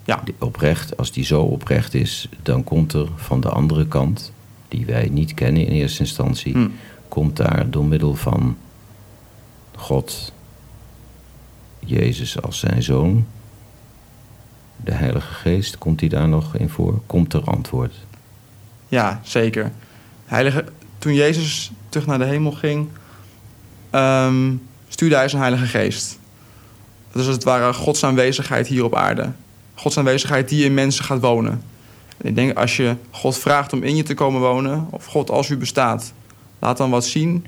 Ja, 0.04 0.24
Oprecht, 0.40 0.98
als 0.98 1.12
die 1.12 1.24
zo 1.24 1.42
oprecht 1.42 1.94
is, 1.94 2.30
dan 2.42 2.64
komt 2.64 2.94
er 2.94 3.08
van 3.16 3.42
de 3.42 3.50
andere 3.50 3.88
kant, 3.88 4.32
die 4.72 4.86
wij 4.86 5.10
niet 5.12 5.34
kennen 5.34 5.66
in 5.66 5.72
eerste 5.72 6.00
instantie, 6.00 6.54
Hm. 6.54 6.68
komt 7.08 7.38
daar 7.38 7.70
door 7.70 7.86
middel 7.86 8.16
van 8.16 8.58
God, 9.76 10.34
Jezus 11.80 12.42
als 12.42 12.60
zijn 12.60 12.84
zoon, 12.84 13.26
de 14.76 14.92
Heilige 14.92 15.34
Geest, 15.34 15.78
komt 15.78 16.00
die 16.00 16.10
daar 16.10 16.28
nog 16.28 16.56
in 16.56 16.70
voor? 16.70 17.02
Komt 17.06 17.34
er 17.34 17.44
antwoord? 17.44 17.94
ja 18.88 19.22
zeker. 19.24 19.72
Heilige, 20.26 20.66
toen 20.98 21.14
Jezus 21.14 21.72
terug 21.90 22.08
naar 22.08 22.18
de 22.18 22.26
hemel 22.26 22.52
ging, 22.52 22.88
ehm, 23.90 24.54
stuurde 24.88 25.16
hij 25.16 25.28
zijn 25.30 25.42
Heilige 25.42 25.66
Geest. 25.66 26.20
Dat 27.12 27.22
is 27.22 27.28
als 27.28 27.36
het 27.36 27.44
ware 27.44 27.74
Gods 27.74 28.04
aanwezigheid 28.04 28.68
hier 28.68 28.84
op 28.84 28.96
aarde. 28.96 29.32
Gods 29.76 29.98
aanwezigheid 29.98 30.50
die 30.50 30.66
in 30.66 30.74
mensen 30.74 31.04
gaat 31.06 31.20
wonen. 31.22 31.62
Ik 32.22 32.36
denk 32.36 32.58
als 32.58 32.78
je 32.78 32.96
God 33.12 33.38
vraagt 33.38 33.74
om 33.74 33.84
in 33.84 33.96
je 33.96 34.04
te 34.04 34.14
komen 34.14 34.42
wonen, 34.42 34.88
of 34.90 35.06
God 35.06 35.30
als 35.30 35.50
u 35.50 35.58
bestaat, 35.58 36.14
laat 36.60 36.78
dan 36.78 36.90
wat 36.90 37.06
zien. 37.06 37.46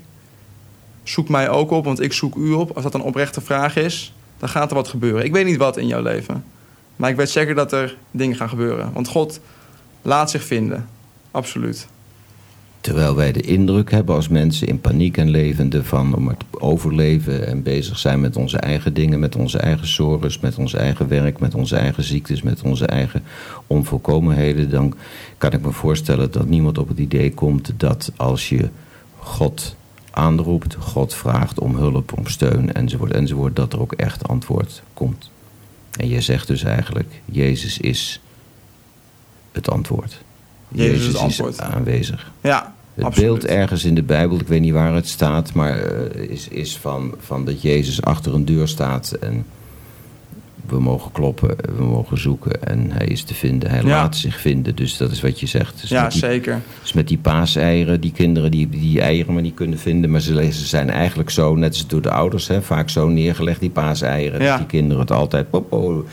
Zoek 1.03 1.29
mij 1.29 1.49
ook 1.49 1.71
op, 1.71 1.85
want 1.85 2.01
ik 2.01 2.13
zoek 2.13 2.35
u 2.35 2.51
op. 2.51 2.71
Als 2.71 2.83
dat 2.83 2.93
een 2.93 3.01
oprechte 3.01 3.41
vraag 3.41 3.75
is, 3.75 4.13
dan 4.37 4.49
gaat 4.49 4.69
er 4.69 4.75
wat 4.75 4.87
gebeuren. 4.87 5.25
Ik 5.25 5.31
weet 5.31 5.45
niet 5.45 5.57
wat 5.57 5.77
in 5.77 5.87
jouw 5.87 6.01
leven, 6.01 6.45
maar 6.95 7.09
ik 7.09 7.15
weet 7.15 7.29
zeker 7.29 7.55
dat 7.55 7.71
er 7.71 7.97
dingen 8.11 8.35
gaan 8.35 8.49
gebeuren. 8.49 8.93
Want 8.93 9.07
God 9.07 9.39
laat 10.01 10.31
zich 10.31 10.43
vinden, 10.43 10.89
absoluut. 11.31 11.87
Terwijl 12.83 13.15
wij 13.15 13.31
de 13.31 13.41
indruk 13.41 13.91
hebben 13.91 14.15
als 14.15 14.27
mensen 14.27 14.67
in 14.67 14.81
paniek 14.81 15.17
en 15.17 15.29
levende 15.29 15.83
van 15.83 16.15
om 16.15 16.23
maar 16.23 16.37
te 16.37 16.59
overleven 16.59 17.47
en 17.47 17.63
bezig 17.63 17.99
zijn 17.99 18.21
met 18.21 18.35
onze 18.35 18.57
eigen 18.57 18.93
dingen, 18.93 19.19
met 19.19 19.35
onze 19.35 19.57
eigen 19.57 19.87
zorgen, 19.87 20.31
met 20.41 20.57
ons 20.57 20.73
eigen 20.73 21.07
werk, 21.07 21.39
met 21.39 21.55
onze 21.55 21.75
eigen 21.75 22.03
ziektes, 22.03 22.41
met 22.41 22.61
onze 22.61 22.85
eigen 22.85 23.23
onvolkomenheden, 23.67 24.69
dan 24.69 24.93
kan 25.37 25.51
ik 25.51 25.61
me 25.61 25.71
voorstellen 25.71 26.31
dat 26.31 26.47
niemand 26.47 26.77
op 26.77 26.87
het 26.87 26.97
idee 26.97 27.33
komt 27.33 27.71
dat 27.77 28.11
als 28.15 28.49
je 28.49 28.69
God 29.17 29.75
aanroept, 30.11 30.75
God 30.75 31.13
vraagt 31.13 31.59
om 31.59 31.75
hulp, 31.75 32.17
om 32.17 32.27
steun 32.27 32.73
enzovoort 32.73 33.11
enzovoort, 33.11 33.55
dat 33.55 33.73
er 33.73 33.81
ook 33.81 33.93
echt 33.93 34.27
antwoord 34.27 34.83
komt. 34.93 35.29
En 35.99 36.07
je 36.07 36.21
zegt 36.21 36.47
dus 36.47 36.63
eigenlijk, 36.63 37.21
Jezus 37.25 37.77
is 37.77 38.21
het 39.51 39.69
antwoord. 39.69 40.23
Jezus 40.67 40.99
is 40.99 41.07
het 41.07 41.17
antwoord. 41.17 41.59
aanwezig. 41.59 42.31
Ja, 42.41 42.72
Het 42.95 43.05
absoluut. 43.05 43.29
beeld 43.29 43.45
ergens 43.45 43.83
in 43.85 43.95
de 43.95 44.03
Bijbel, 44.03 44.39
ik 44.39 44.47
weet 44.47 44.61
niet 44.61 44.73
waar 44.73 44.93
het 44.95 45.07
staat, 45.07 45.53
maar 45.53 45.79
eh, 45.79 46.29
is, 46.29 46.47
is 46.47 46.77
van, 46.77 47.13
van 47.19 47.45
dat 47.45 47.61
Jezus 47.61 48.01
achter 48.01 48.33
een 48.33 48.45
deur 48.45 48.67
staat 48.67 49.11
en 49.11 49.45
we 50.67 50.79
mogen 50.79 51.11
kloppen, 51.11 51.55
we 51.77 51.83
mogen 51.83 52.19
zoeken 52.19 52.63
en 52.63 52.91
hij 52.91 53.05
is 53.05 53.23
te 53.23 53.33
vinden. 53.33 53.69
Hij 53.69 53.81
Ja. 53.81 53.87
laat 53.87 54.15
zich 54.17 54.39
vinden, 54.39 54.75
dus 54.75 54.97
dat 54.97 55.11
is 55.11 55.21
wat 55.21 55.39
je 55.39 55.45
zegt. 55.45 55.81
Dus 55.81 55.89
Ja, 55.89 56.07
die, 56.07 56.19
zeker. 56.19 56.61
dus 56.81 56.93
met 56.93 57.07
die 57.07 57.17
paaseieren, 57.17 58.01
die 58.01 58.11
kinderen 58.11 58.51
die 58.51 58.69
die 58.69 59.01
eieren 59.01 59.33
maar 59.33 59.41
niet 59.43 59.53
kunnen 59.53 59.79
vinden, 59.79 60.11
maar 60.11 60.21
ze, 60.21 60.51
ze 60.51 60.65
zijn 60.65 60.89
eigenlijk 60.89 61.29
zo, 61.29 61.55
net 61.55 61.69
als 61.73 61.87
door 61.87 62.01
de 62.01 62.11
ouders, 62.11 62.47
hè, 62.47 62.61
vaak 62.61 62.89
zo 62.89 63.07
neergelegd, 63.07 63.59
die 63.59 63.69
paaseieren, 63.69 64.41
Ja. 64.41 64.49
dat 64.49 64.57
die 64.57 64.67
kinderen 64.67 65.01
het 65.01 65.11
altijd... 65.11 65.49
Popo, 65.49 66.05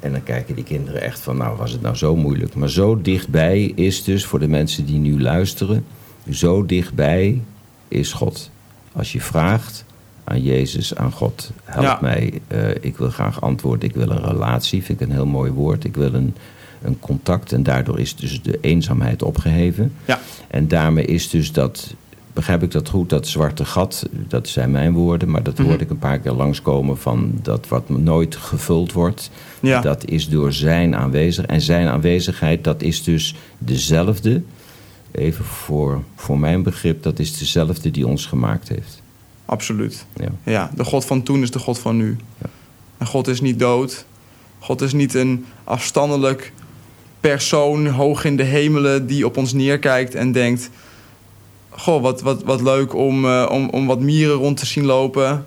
en 0.00 0.12
dan 0.12 0.22
kijken 0.22 0.54
die 0.54 0.64
kinderen 0.64 1.00
echt 1.02 1.20
van, 1.20 1.36
nou 1.36 1.56
was 1.56 1.72
het 1.72 1.82
nou 1.82 1.94
zo 1.96 2.16
moeilijk. 2.16 2.54
Maar 2.54 2.70
zo 2.70 3.00
dichtbij 3.02 3.72
is 3.74 4.04
dus, 4.04 4.24
voor 4.24 4.38
de 4.38 4.48
mensen 4.48 4.84
die 4.86 4.98
nu 4.98 5.20
luisteren, 5.20 5.84
zo 6.30 6.66
dichtbij 6.66 7.40
is 7.88 8.12
God. 8.12 8.50
Als 8.92 9.12
je 9.12 9.20
vraagt 9.20 9.84
aan 10.24 10.42
Jezus, 10.42 10.94
aan 10.94 11.12
God, 11.12 11.50
help 11.64 11.84
Ja. 11.84 11.98
mij, 12.00 12.40
eh, 12.46 12.70
ik 12.80 12.96
wil 12.96 13.10
graag 13.10 13.40
antwoorden, 13.40 13.88
ik 13.88 13.94
wil 13.94 14.10
een 14.10 14.24
relatie, 14.24 14.82
vind 14.82 15.00
ik 15.00 15.06
een 15.06 15.12
heel 15.14 15.26
mooi 15.26 15.50
woord. 15.50 15.84
Ik 15.84 15.94
wil 15.96 16.14
een, 16.14 16.34
een 16.82 16.98
contact 17.00 17.52
en 17.52 17.62
daardoor 17.62 18.00
is 18.00 18.16
dus 18.16 18.42
de 18.42 18.58
eenzaamheid 18.60 19.22
opgeheven. 19.22 19.92
Ja, 20.04 20.18
En 20.48 20.68
daarmee 20.68 21.04
is 21.04 21.30
dus 21.30 21.52
dat, 21.52 21.94
begrijp 22.32 22.62
ik 22.62 22.70
dat 22.70 22.88
goed, 22.88 23.08
dat 23.10 23.26
zwarte 23.28 23.64
gat, 23.64 24.08
dat 24.28 24.48
zijn 24.48 24.70
mijn 24.70 24.92
woorden, 24.92 25.30
maar 25.30 25.42
dat 25.42 25.58
Mhm. 25.58 25.66
hoorde 25.68 25.84
ik 25.84 25.90
een 25.90 25.98
paar 25.98 26.18
keer 26.18 26.32
langskomen 26.32 26.98
van 26.98 27.32
dat 27.42 27.68
wat 27.68 27.88
nooit 27.88 28.36
gevuld 28.36 28.92
wordt. 28.92 29.30
ja. 29.60 29.80
Dat 29.80 30.04
is 30.04 30.28
door 30.28 30.52
zijn 30.52 30.96
aanwezigheid. 30.96 31.50
En 31.50 31.60
zijn 31.60 31.88
aanwezigheid, 31.88 32.64
dat 32.64 32.82
is 32.82 33.02
dus 33.02 33.34
dezelfde, 33.58 34.42
even 35.16 35.44
voor, 35.44 36.02
voor 36.16 36.38
mijn 36.38 36.62
begrip, 36.62 37.02
dat 37.02 37.18
is 37.18 37.38
dezelfde 37.38 37.90
die 37.90 38.06
ons 38.06 38.26
gemaakt 38.26 38.68
heeft. 38.68 39.02
absoluut. 39.44 40.06
Ja. 40.16 40.28
Ja, 40.42 40.70
de 40.74 40.84
God 40.84 41.04
van 41.04 41.22
toen 41.22 41.42
is 41.42 41.50
de 41.50 41.58
God 41.58 41.78
van 41.78 41.96
nu. 41.96 42.16
Ja. 42.38 42.48
En 42.98 43.06
God 43.06 43.28
is 43.28 43.40
niet 43.40 43.58
dood. 43.58 44.04
God 44.58 44.80
is 44.80 44.92
niet 44.92 45.14
een 45.14 45.44
afstandelijk 45.64 46.52
persoon 47.20 47.86
hoog 47.86 48.24
in 48.24 48.36
de 48.36 48.42
hemelen 48.42 49.06
die 49.06 49.26
op 49.26 49.36
ons 49.36 49.52
neerkijkt 49.52 50.14
en 50.14 50.32
denkt: 50.32 50.70
Goh, 51.70 52.02
wat, 52.02 52.22
wat, 52.22 52.42
wat 52.42 52.60
leuk 52.60 52.94
om, 52.94 53.24
eh, 53.24 53.48
om, 53.50 53.68
om 53.68 53.86
wat 53.86 54.00
mieren 54.00 54.36
rond 54.36 54.56
te 54.56 54.66
zien 54.66 54.84
lopen. 54.84 55.44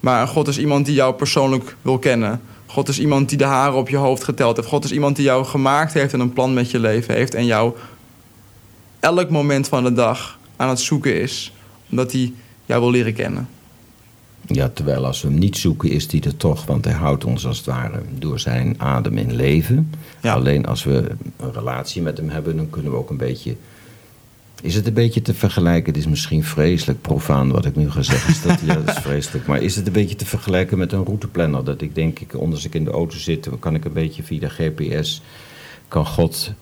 Maar 0.00 0.28
God 0.28 0.48
is 0.48 0.58
iemand 0.58 0.86
die 0.86 0.94
jou 0.94 1.14
persoonlijk 1.14 1.76
wil 1.82 1.98
kennen. 1.98 2.40
God 2.66 2.88
is 2.88 2.98
iemand 2.98 3.28
die 3.28 3.38
de 3.38 3.44
haren 3.44 3.78
op 3.78 3.88
je 3.88 3.96
hoofd 3.96 4.24
geteld 4.24 4.56
heeft. 4.56 4.68
God 4.68 4.84
is 4.84 4.92
iemand 4.92 5.16
die 5.16 5.24
jou 5.24 5.44
gemaakt 5.44 5.92
heeft 5.92 6.12
en 6.12 6.20
een 6.20 6.32
plan 6.32 6.54
met 6.54 6.70
je 6.70 6.78
leven 6.78 7.14
heeft. 7.14 7.34
En 7.34 7.46
jou 7.46 7.72
elk 9.00 9.30
moment 9.30 9.68
van 9.68 9.84
de 9.84 9.92
dag 9.92 10.38
aan 10.56 10.68
het 10.68 10.80
zoeken 10.80 11.20
is. 11.20 11.52
Omdat 11.90 12.12
hij 12.12 12.32
jou 12.66 12.80
wil 12.80 12.90
leren 12.90 13.14
kennen. 13.14 13.48
Ja, 14.46 14.68
terwijl 14.68 15.06
als 15.06 15.22
we 15.22 15.28
hem 15.28 15.38
niet 15.38 15.56
zoeken, 15.56 15.90
is 15.90 16.12
hij 16.12 16.20
er 16.20 16.36
toch, 16.36 16.66
want 16.66 16.84
hij 16.84 16.94
houdt 16.94 17.24
ons 17.24 17.46
als 17.46 17.56
het 17.56 17.66
ware 17.66 18.02
door 18.18 18.38
zijn 18.38 18.74
adem 18.78 19.18
in 19.18 19.34
leven. 19.34 19.90
Ja. 20.22 20.34
Alleen 20.34 20.66
als 20.66 20.84
we 20.84 21.10
een 21.36 21.52
relatie 21.52 22.02
met 22.02 22.16
hem 22.16 22.28
hebben, 22.28 22.56
dan 22.56 22.70
kunnen 22.70 22.92
we 22.92 22.98
ook 22.98 23.10
een 23.10 23.16
beetje. 23.16 23.56
Is 24.62 24.74
het 24.74 24.86
een 24.86 24.92
beetje 24.92 25.22
te 25.22 25.34
vergelijken? 25.34 25.92
Het 25.92 26.02
is 26.02 26.08
misschien 26.08 26.44
vreselijk 26.44 27.00
profaan 27.00 27.50
wat 27.50 27.64
ik 27.64 27.76
nu 27.76 27.90
ga 27.90 28.02
zeggen. 28.02 28.30
Is 28.30 28.42
dat, 28.42 28.60
ja, 28.66 28.74
dat 28.74 28.96
is 28.96 29.02
vreselijk. 29.02 29.46
Maar 29.46 29.62
is 29.62 29.76
het 29.76 29.86
een 29.86 29.92
beetje 29.92 30.16
te 30.16 30.26
vergelijken 30.26 30.78
met 30.78 30.92
een 30.92 31.04
routeplanner? 31.04 31.64
Dat 31.64 31.80
ik 31.80 31.94
denk, 31.94 32.18
ik, 32.18 32.34
als 32.34 32.64
ik 32.64 32.74
in 32.74 32.84
de 32.84 32.90
auto 32.90 33.16
zit, 33.16 33.48
kan 33.58 33.74
ik 33.74 33.84
een 33.84 33.92
beetje 33.92 34.22
via 34.22 34.40
de 34.40 34.48
GPS, 34.48 35.22
kan 35.88 36.06
God 36.06 36.52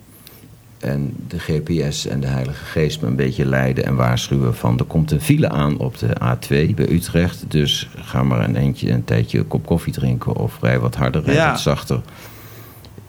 en 0.78 1.14
de 1.28 1.38
GPS 1.38 2.06
en 2.06 2.20
de 2.20 2.26
Heilige 2.26 2.64
Geest 2.64 3.00
me 3.00 3.06
een 3.08 3.16
beetje 3.16 3.46
leiden 3.46 3.84
en 3.84 3.96
waarschuwen 3.96 4.54
van 4.54 4.78
er 4.78 4.84
komt 4.84 5.10
een 5.10 5.20
file 5.20 5.48
aan 5.48 5.78
op 5.78 5.98
de 5.98 6.06
A2 6.06 6.74
bij 6.74 6.88
Utrecht. 6.90 7.44
Dus 7.48 7.88
ga 7.96 8.22
maar 8.22 8.44
een 8.44 8.56
eentje 8.56 8.90
een 8.90 9.04
tijdje 9.04 9.38
een 9.38 9.48
kop 9.48 9.66
koffie 9.66 9.92
drinken 9.92 10.36
of 10.36 10.58
rij 10.60 10.78
wat 10.78 10.94
harder, 10.94 11.22
rij 11.22 11.34
Ja. 11.34 11.50
wat 11.50 11.60
zachter. 11.60 12.00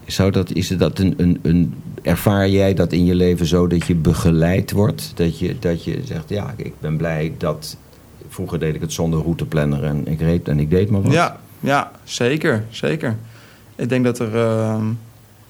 Zou 0.06 0.30
dat, 0.30 0.52
is 0.52 0.68
dat 0.68 0.98
een, 0.98 1.14
een, 1.16 1.38
een, 1.42 1.74
ervaar 2.02 2.48
jij 2.48 2.74
dat 2.74 2.92
in 2.92 3.04
je 3.04 3.14
leven 3.14 3.46
zo 3.46 3.66
dat 3.66 3.86
je 3.86 3.94
begeleid 3.94 4.70
wordt? 4.70 5.12
Dat 5.14 5.38
je, 5.38 5.56
dat 5.58 5.84
je 5.84 6.00
zegt, 6.04 6.28
ja, 6.28 6.54
ik 6.56 6.72
ben 6.80 6.96
blij 6.96 7.34
dat... 7.38 7.76
Vroeger 8.28 8.58
deed 8.58 8.74
ik 8.74 8.80
het 8.80 8.92
zonder 8.92 9.20
routeplanner 9.20 9.84
en 9.84 10.06
ik 10.06 10.20
reed 10.20 10.48
en 10.48 10.58
ik 10.58 10.70
deed 10.70 10.90
maar 10.90 11.02
wat. 11.02 11.12
Ja, 11.12 11.40
ja, 11.60 11.90
zeker, 12.04 12.64
zeker. 12.70 13.16
Ik 13.76 13.88
denk 13.88 14.04
dat 14.04 14.18
er, 14.18 14.36
ehm, 14.36 14.84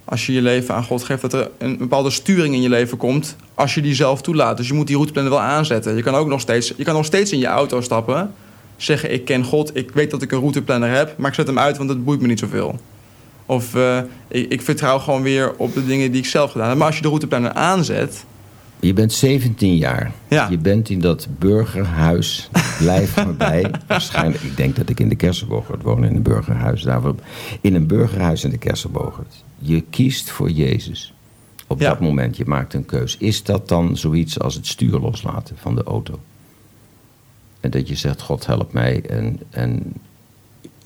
als 0.09 0.26
je 0.26 0.32
je 0.32 0.42
leven 0.42 0.74
aan 0.74 0.84
God 0.84 1.04
geeft, 1.04 1.20
dat 1.20 1.32
er 1.32 1.50
een 1.59 1.76
bepaalde 1.76 2.11
sturing 2.11 2.54
in 2.54 2.62
je 2.62 2.68
leven 2.68 2.98
komt, 2.98 3.36
als 3.54 3.74
je 3.74 3.80
die 3.80 3.94
zelf 3.94 4.22
toelaat. 4.22 4.56
Dus 4.56 4.68
je 4.68 4.74
moet 4.74 4.86
die 4.86 4.96
routeplanner 4.96 5.32
wel 5.32 5.42
aanzetten. 5.42 5.96
Je 5.96 6.02
kan 6.02 6.14
ook 6.14 6.28
nog 6.28 6.40
steeds, 6.40 6.72
je 6.76 6.84
kan 6.84 6.94
nog 6.94 7.04
steeds 7.04 7.32
in 7.32 7.38
je 7.38 7.46
auto 7.46 7.80
stappen, 7.80 8.34
zeggen 8.76 9.12
ik 9.12 9.24
ken 9.24 9.44
God, 9.44 9.76
ik 9.76 9.90
weet 9.90 10.11
dat 10.11 10.22
ik 10.22 10.32
een 10.32 10.38
routeplanner 10.38 10.90
heb, 10.90 11.18
maar 11.18 11.28
ik 11.28 11.34
zet 11.34 11.46
hem 11.46 11.59
uit, 11.59 11.76
want 11.76 11.88
het 11.88 12.04
boeit 12.04 12.20
me 12.20 12.26
niet 12.26 12.38
zoveel. 12.38 12.78
Of 13.46 13.74
eh, 13.74 13.98
ik, 14.28 14.52
ik 14.52 14.62
vertrouw 14.62 14.98
gewoon 14.98 15.22
weer 15.22 15.54
op 15.56 15.74
de 15.74 15.86
dingen 15.86 16.12
die 16.12 16.20
ik 16.20 16.28
zelf 16.28 16.50
gedaan 16.50 16.68
heb. 16.68 16.78
Maar 16.78 16.86
als 16.86 16.96
je 16.96 17.02
de 17.02 17.09
routeplanner 17.09 17.52
aanzet, 17.52 18.24
Je 18.80 18.92
bent 18.92 19.12
17 19.12 19.76
jaar. 19.76 20.12
Ja. 20.28 20.48
Je 20.50 20.58
bent 20.58 20.88
in 20.88 21.00
dat 21.00 21.28
burgerhuis. 21.38 22.48
Blijf 22.78 23.16
maar 23.16 23.34
bij. 23.36 23.70
Waarschijnlijk, 23.86 24.42
ik 24.42 24.56
denk 24.56 24.76
dat 24.76 24.88
ik 24.88 25.00
in 25.00 25.08
de 25.08 25.14
Kersenbogert 25.16 25.82
woon 25.82 26.04
in 26.04 26.14
een 26.16 26.22
burgerhuis. 26.22 26.82
Daarvoor, 26.82 27.14
in 27.60 27.74
een 27.74 27.86
burgerhuis 27.86 28.44
in 28.44 28.50
de 28.50 28.58
Kersenbogert. 28.58 29.44
Je 29.58 29.80
kiest 29.90 30.30
voor 30.30 30.50
Jezus. 30.50 31.12
Op 31.66 31.80
Ja. 31.80 31.88
dat 31.88 32.00
moment, 32.00 32.36
je 32.36 32.44
maakt 32.46 32.74
een 32.74 32.84
keus. 32.86 33.16
Is 33.16 33.42
dat 33.42 33.68
dan 33.68 33.96
zoiets 33.96 34.40
als 34.40 34.54
het 34.54 34.66
stuur 34.66 34.98
loslaten 34.98 35.56
van 35.58 35.74
de 35.74 35.82
auto? 35.82 36.20
En 37.60 37.70
dat 37.70 37.88
je 37.88 37.94
zegt, 37.94 38.20
God 38.22 38.46
help 38.46 38.72
mij 38.72 39.02
en, 39.08 39.40
en 39.50 39.92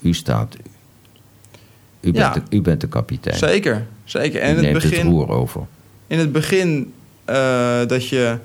u 0.00 0.14
staat... 0.14 0.56
U 2.00 2.12
bent, 2.12 2.16
Ja. 2.16 2.32
de, 2.32 2.56
u 2.56 2.60
bent 2.60 2.80
de 2.80 2.88
kapitein. 2.88 3.36
zeker, 3.38 3.86
zeker. 4.04 4.40
En 4.40 4.46
u 4.46 4.50
in 4.50 4.54
het 4.56 4.64
neemt 4.64 4.82
begin, 4.82 4.98
het 4.98 5.06
roer 5.08 5.28
over. 5.28 5.62
in 6.06 6.18
het 6.18 6.32
begin 6.32 6.92
eh, 7.24 7.86
dat 7.86 8.08
je, 8.08 8.38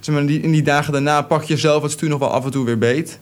zeg 0.00 0.14
maar, 0.14 0.24
in 0.24 0.50
die, 0.50 0.62
dagen 0.62 0.92
daarna 0.92 1.22
pak 1.22 1.42
je 1.42 1.56
zelf 1.56 1.82
het 1.82 1.92
stuur 1.92 2.08
nog 2.08 2.18
wel 2.18 2.30
af 2.30 2.44
en 2.44 2.50
toe 2.50 2.64
weer 2.64 2.78
beet. 2.78 3.18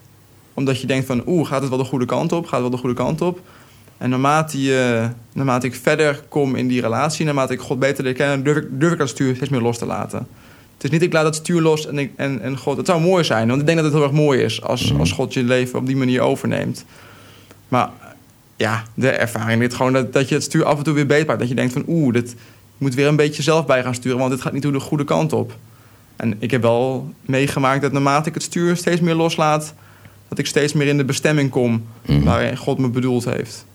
Omdat 0.53 0.81
je 0.81 0.87
denkt 0.87 1.05
van, 1.05 1.23
oeh, 1.25 1.47
gaat 1.47 1.61
het 1.61 1.69
wel 1.69 1.77
de 1.77 1.83
goede 1.83 2.05
kant 2.05 2.31
op? 2.31 2.43
Gaat 2.43 2.51
het 2.51 2.61
wel 2.61 2.69
de 2.69 2.77
goede 2.77 2.95
kant 2.95 3.21
op? 3.21 3.39
En 3.97 4.09
naarmate, 4.09 4.61
je, 4.61 5.09
naarmate 5.33 5.67
ik 5.67 5.75
verder 5.75 6.23
kom 6.29 6.55
in 6.55 6.67
die 6.67 6.81
relatie, 6.81 7.25
naarmate 7.25 7.53
ik 7.53 7.59
God 7.59 7.79
beter 7.79 8.03
leer 8.03 8.13
kennen, 8.13 8.43
durf 8.43 8.57
ik, 8.57 8.67
durf 8.71 8.91
ik 8.91 8.97
dat 8.97 9.09
stuur 9.09 9.35
steeds 9.35 9.51
meer 9.51 9.61
los 9.61 9.77
te 9.77 9.85
laten. 9.85 10.27
Het 10.73 10.83
is 10.83 10.89
niet, 10.89 11.01
ik 11.01 11.13
laat 11.13 11.23
dat 11.23 11.35
stuur 11.35 11.61
los 11.61 11.87
en, 11.87 11.97
ik, 11.97 12.11
en, 12.15 12.41
en 12.41 12.57
God. 12.57 12.77
Het 12.77 12.85
zou 12.85 13.01
mooi 13.01 13.23
zijn, 13.23 13.47
want 13.47 13.59
ik 13.59 13.65
denk 13.65 13.77
dat 13.77 13.85
het 13.85 13.95
heel 13.95 14.03
erg 14.03 14.17
mooi 14.17 14.41
is 14.41 14.61
als, 14.61 14.93
als 14.97 15.11
God 15.11 15.33
je 15.33 15.43
leven 15.43 15.79
op 15.79 15.85
die 15.85 15.97
manier 15.97 16.21
overneemt. 16.21 16.85
Maar 17.67 17.89
ja, 18.55 18.83
de 18.93 19.09
ervaring 19.09 19.63
is 19.63 19.73
gewoon 19.73 19.93
dat, 19.93 20.13
dat 20.13 20.29
je 20.29 20.35
het 20.35 20.43
stuur 20.43 20.65
af 20.65 20.77
en 20.77 20.83
toe 20.83 20.93
weer 20.93 21.05
beet 21.05 21.27
maakt. 21.27 21.39
Dat 21.39 21.49
je 21.49 21.55
denkt 21.55 21.73
van 21.73 21.83
oeh, 21.87 22.13
dit 22.13 22.35
moet 22.79 22.93
weer 22.93 23.07
een 23.07 23.15
beetje 23.15 23.43
zelf 23.43 23.65
bij 23.65 23.83
gaan 23.83 23.95
sturen, 23.95 24.17
want 24.17 24.31
dit 24.31 24.41
gaat 24.41 24.53
niet 24.53 24.61
de 24.61 24.79
goede 24.79 25.03
kant 25.03 25.33
op. 25.33 25.57
En 26.15 26.35
ik 26.39 26.51
heb 26.51 26.61
wel 26.61 27.13
meegemaakt 27.21 27.81
dat 27.81 27.91
naarmate 27.91 28.29
ik 28.29 28.33
het 28.33 28.43
stuur 28.43 28.75
steeds 28.75 29.01
meer 29.01 29.15
loslaat, 29.15 29.73
dat 30.27 30.37
ik 30.37 30.45
steeds 30.45 30.73
meer 30.73 30.87
in 30.87 30.97
de 30.97 31.05
bestemming 31.05 31.49
kom 31.49 31.85
waarin 32.05 32.57
God 32.57 32.77
me 32.77 32.89
bedoeld 32.89 33.25
heeft. 33.25 33.65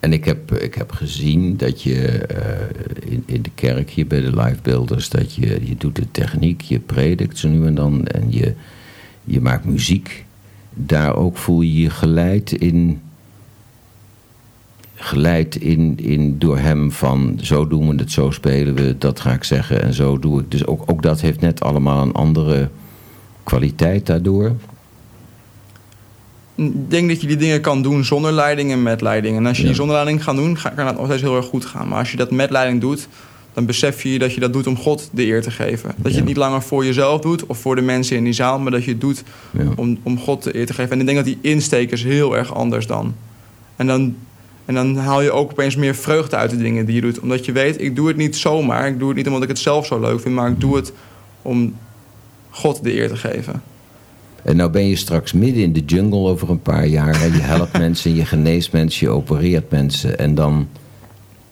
En 0.00 0.12
ik 0.12 0.24
heb, 0.24 0.52
ik 0.52 0.74
heb 0.74 0.92
gezien 0.92 1.56
dat 1.56 1.82
je 1.82 2.06
eh, 2.06 3.12
in, 3.12 3.22
in 3.26 3.42
de 3.42 3.50
kerk 3.54 3.90
hier 3.90 4.06
bij 4.06 4.20
de 4.20 4.36
Live 4.36 4.58
Builders, 4.62 5.08
dat 5.08 5.34
je, 5.34 5.60
je 5.68 5.76
doet 5.78 5.96
de 5.96 6.10
techniek, 6.10 6.60
je 6.60 6.78
predikt 6.78 7.38
zo 7.38 7.48
nu 7.48 7.66
en 7.66 7.74
dan 7.74 8.06
en 8.06 8.32
je, 8.32 8.54
je 9.24 9.40
maakt 9.40 9.64
muziek. 9.64 10.24
Daar 10.74 11.16
ook 11.16 11.36
voel 11.36 11.60
je 11.60 11.80
je 11.80 11.90
geleid 11.90 12.52
in, 12.52 13.00
geleid 14.98 15.56
in, 15.56 15.98
in 16.02 16.38
door 16.38 16.58
hem 16.58 16.92
van 16.92 17.38
zo 17.42 17.66
doen 17.66 17.88
we 17.88 17.94
het, 17.96 18.12
zo 18.12 18.30
spelen 18.30 18.74
we, 18.74 18.94
dat 18.98 19.20
ga 19.20 19.32
ik 19.32 19.44
zeggen 19.44 19.82
en 19.82 19.94
zo 19.94 20.18
doe 20.18 20.40
ik. 20.40 20.50
Dus 20.50 20.66
ook, 20.66 20.82
ook 20.86 21.02
dat 21.02 21.20
heeft 21.20 21.40
net 21.40 21.60
allemaal 21.60 22.02
een 22.02 22.12
andere 22.12 22.68
kwaliteit 23.44 24.06
daardoor. 24.06 24.52
Ik 26.54 26.90
denk 26.90 27.08
dat 27.08 27.20
je 27.20 27.26
die 27.26 27.36
dingen 27.36 27.60
kan 27.60 27.82
doen 27.82 28.04
zonder 28.04 28.32
leiding 28.32 28.72
en 28.72 28.82
met 28.82 29.00
leiding. 29.00 29.36
En 29.36 29.46
als 29.46 29.56
je 29.56 29.62
Ja. 29.62 29.68
die 29.68 29.76
zonder 29.76 29.94
leiding 29.96 30.24
gaat 30.24 30.36
doen, 30.36 30.58
kan 30.76 30.86
het 30.86 30.96
nog 30.96 31.06
steeds 31.06 31.22
heel 31.22 31.36
erg 31.36 31.46
goed 31.46 31.64
gaan. 31.64 31.88
Maar 31.88 31.98
als 31.98 32.10
je 32.10 32.16
dat 32.16 32.30
met 32.30 32.50
leiding 32.50 32.80
doet, 32.80 33.08
dan 33.52 33.66
besef 33.66 34.02
je 34.02 34.18
dat 34.18 34.34
je 34.34 34.40
dat 34.40 34.52
doet 34.52 34.66
om 34.66 34.76
God 34.76 35.08
de 35.12 35.26
eer 35.26 35.42
te 35.42 35.50
geven. 35.50 35.94
Dat 35.96 36.12
je 36.12 36.18
het 36.18 36.26
niet 36.26 36.36
langer 36.36 36.62
voor 36.62 36.84
jezelf 36.84 37.20
doet 37.20 37.46
of 37.46 37.58
voor 37.58 37.74
de 37.76 37.82
mensen 37.82 38.16
in 38.16 38.24
die 38.24 38.32
zaal, 38.32 38.58
maar 38.58 38.70
dat 38.72 38.84
je 38.84 38.90
het 38.90 39.00
doet 39.00 39.22
Ja. 39.50 39.64
om, 39.76 39.98
om 40.02 40.18
God 40.18 40.42
de 40.42 40.56
eer 40.56 40.66
te 40.66 40.74
geven. 40.74 40.92
En 40.92 41.00
ik 41.00 41.04
denk 41.06 41.16
dat 41.16 41.26
die 41.26 41.38
insteek 41.40 41.90
is 41.90 42.02
heel 42.04 42.36
erg 42.36 42.54
anders 42.54 42.86
dan. 42.86 43.14
En 43.76 43.86
dan. 43.86 44.16
En 44.66 44.74
dan 44.74 44.96
haal 44.96 45.22
je 45.22 45.32
ook 45.32 45.50
opeens 45.50 45.76
meer 45.76 45.94
vreugde 45.94 46.36
uit 46.36 46.50
de 46.50 46.56
dingen 46.56 46.86
die 46.86 46.94
je 46.94 47.00
doet. 47.00 47.20
Omdat 47.20 47.44
je 47.44 47.52
weet, 47.52 47.80
ik 47.80 47.96
doe 47.96 48.08
het 48.08 48.16
niet 48.16 48.36
zomaar. 48.36 48.88
Ik 48.88 48.98
doe 48.98 49.08
het 49.08 49.16
niet 49.16 49.26
omdat 49.26 49.42
ik 49.42 49.48
het 49.48 49.58
zelf 49.58 49.86
zo 49.86 50.00
leuk 50.00 50.20
vind, 50.20 50.34
maar 50.34 50.50
ik 50.50 50.60
doe 50.60 50.76
het 50.76 50.92
om 51.42 51.76
God 52.50 52.82
de 52.82 52.94
eer 52.94 53.08
te 53.08 53.16
geven. 53.16 53.62
En 54.42 54.56
nou 54.56 54.70
ben 54.70 54.88
je 54.88 54.96
straks 54.96 55.32
midden 55.32 55.62
in 55.62 55.72
de 55.72 55.84
jungle 55.84 56.18
over 56.18 56.50
een 56.50 56.62
paar 56.62 56.86
jaar. 56.86 57.34
Je 57.34 57.40
helpt 57.40 57.78
mensen, 57.86 58.14
je 58.14 58.24
geneest 58.24 58.72
mensen, 58.72 59.06
je 59.06 59.12
opereert 59.12 59.70
mensen. 59.70 60.18
En 60.18 60.34
dan 60.34 60.68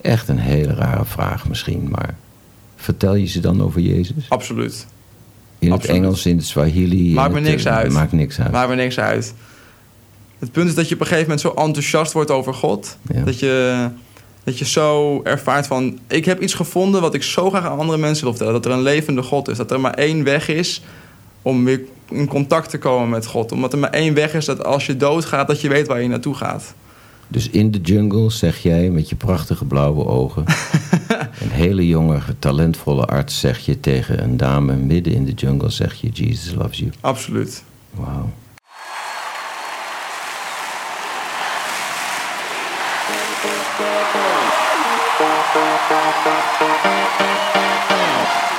echt 0.01 0.29
een 0.29 0.39
hele 0.39 0.75
rare 0.75 1.05
vraag 1.05 1.49
misschien. 1.49 1.89
Maar 1.91 2.17
vertel 2.77 3.15
je 3.15 3.27
ze 3.27 3.41
dan 3.41 3.63
over 3.63 3.81
Jezus? 3.81 4.29
Absoluut. 4.29 4.87
In 5.59 5.71
het 5.71 5.81
absoluut. 5.81 6.03
Engels, 6.03 6.27
in 6.27 6.37
het 6.37 6.47
Swahili? 6.47 7.15
Maakt 7.15 7.33
me 7.33 7.41
niks 7.41 7.65
eh, 7.65 7.75
uit. 7.75 7.93
Maakt 7.93 8.13
niks 8.13 8.41
uit. 8.41 8.53
Maakt 8.53 8.69
me 8.69 8.75
niks 8.75 8.99
uit. 8.99 9.35
Het 10.45 10.53
punt 10.53 10.69
is 10.69 10.75
dat 10.75 10.89
je 10.89 10.95
op 10.95 11.01
een 11.01 11.07
gegeven 11.07 11.31
moment 11.31 11.41
zo 11.41 11.63
enthousiast 11.63 12.13
wordt 12.13 12.31
over 12.31 12.55
God. 12.55 12.97
Ja. 13.13 13.23
Dat, 13.23 13.39
je, 13.39 13.89
dat 14.45 14.59
je 14.59 14.65
zo 14.65 15.21
ervaart 15.23 15.67
van... 15.67 15.99
ik 16.09 16.25
heb 16.25 16.41
iets 16.41 16.55
gevonden 16.55 17.01
wat 17.01 17.15
ik 17.15 17.23
zo 17.23 17.51
graag 17.51 17.65
aan 17.65 17.79
andere 17.79 17.99
mensen 17.99 18.25
wil 18.25 18.35
vertellen. 18.35 18.63
Dat 18.63 18.73
er 18.73 18.79
een 18.79 18.83
levende 18.83 19.23
God 19.23 19.49
is. 19.49 19.57
Dat 19.57 19.71
er 19.71 19.81
maar 19.81 19.95
één 19.95 20.25
weg 20.25 20.49
is 20.49 20.83
om 21.43 21.65
weer 21.65 21.81
in 22.09 22.29
contact 22.29 22.71
te 22.71 22.79
komen 22.79 23.09
met 23.09 23.27
God. 23.27 23.53
Omdat 23.53 23.73
er 23.73 23.79
maar 23.79 23.91
één 23.91 24.15
weg 24.15 24.35
is 24.35 24.45
dat 24.45 24.65
als 24.65 24.87
je 24.87 24.97
doodgaat... 24.97 25.47
dat 25.47 25.61
je 25.61 25.69
weet 25.69 25.87
waar 25.87 26.03
je 26.03 26.09
naartoe 26.09 26.35
gaat. 26.35 26.75
Dus 27.29 27.49
in 27.49 27.71
de 27.71 27.81
jungle 27.81 28.31
zeg 28.31 28.59
jij 28.59 28.91
met 28.91 29.09
je 29.09 29.17
prachtige 29.17 29.65
blauwe 29.65 30.07
ogen... 30.07 30.45
een 31.43 31.51
hele 31.51 31.87
jonge, 31.87 32.21
talentvolle 32.39 33.05
arts 33.05 33.41
zeg 33.41 33.59
je 33.59 33.81
tegen 33.81 34.23
een 34.23 34.37
dame 34.37 34.77
midden 34.77 35.13
in 35.13 35.25
de 35.25 35.33
jungle... 35.33 35.71
zeg 35.71 35.95
je 35.95 36.09
Jesus 36.09 36.55
loves 36.55 36.79
you. 36.79 36.91
Absoluut. 37.01 37.65
Wauw. 37.91 38.29
Thank 45.55 46.83
you. 48.49 48.54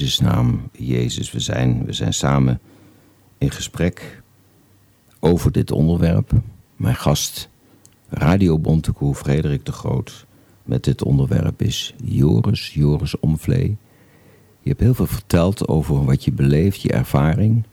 Jezus 0.00 0.18
naam, 0.18 0.70
Jezus, 0.72 1.32
we 1.32 1.40
zijn, 1.40 1.84
we 1.84 1.92
zijn 1.92 2.14
samen 2.14 2.60
in 3.38 3.50
gesprek 3.50 4.22
over 5.18 5.52
dit 5.52 5.70
onderwerp. 5.70 6.32
Mijn 6.76 6.94
gast, 6.94 7.48
Radio 8.08 8.58
Bontekoe, 8.58 9.14
Frederik 9.14 9.64
de 9.64 9.72
Groot, 9.72 10.26
met 10.62 10.84
dit 10.84 11.02
onderwerp 11.02 11.62
is 11.62 11.94
Joris, 12.04 12.74
Joris 12.74 13.18
Omvlee. 13.18 13.76
Je 14.60 14.68
hebt 14.68 14.80
heel 14.80 14.94
veel 14.94 15.06
verteld 15.06 15.68
over 15.68 16.04
wat 16.04 16.24
je 16.24 16.32
beleeft, 16.32 16.80
je 16.80 16.92
ervaring. 16.92 17.64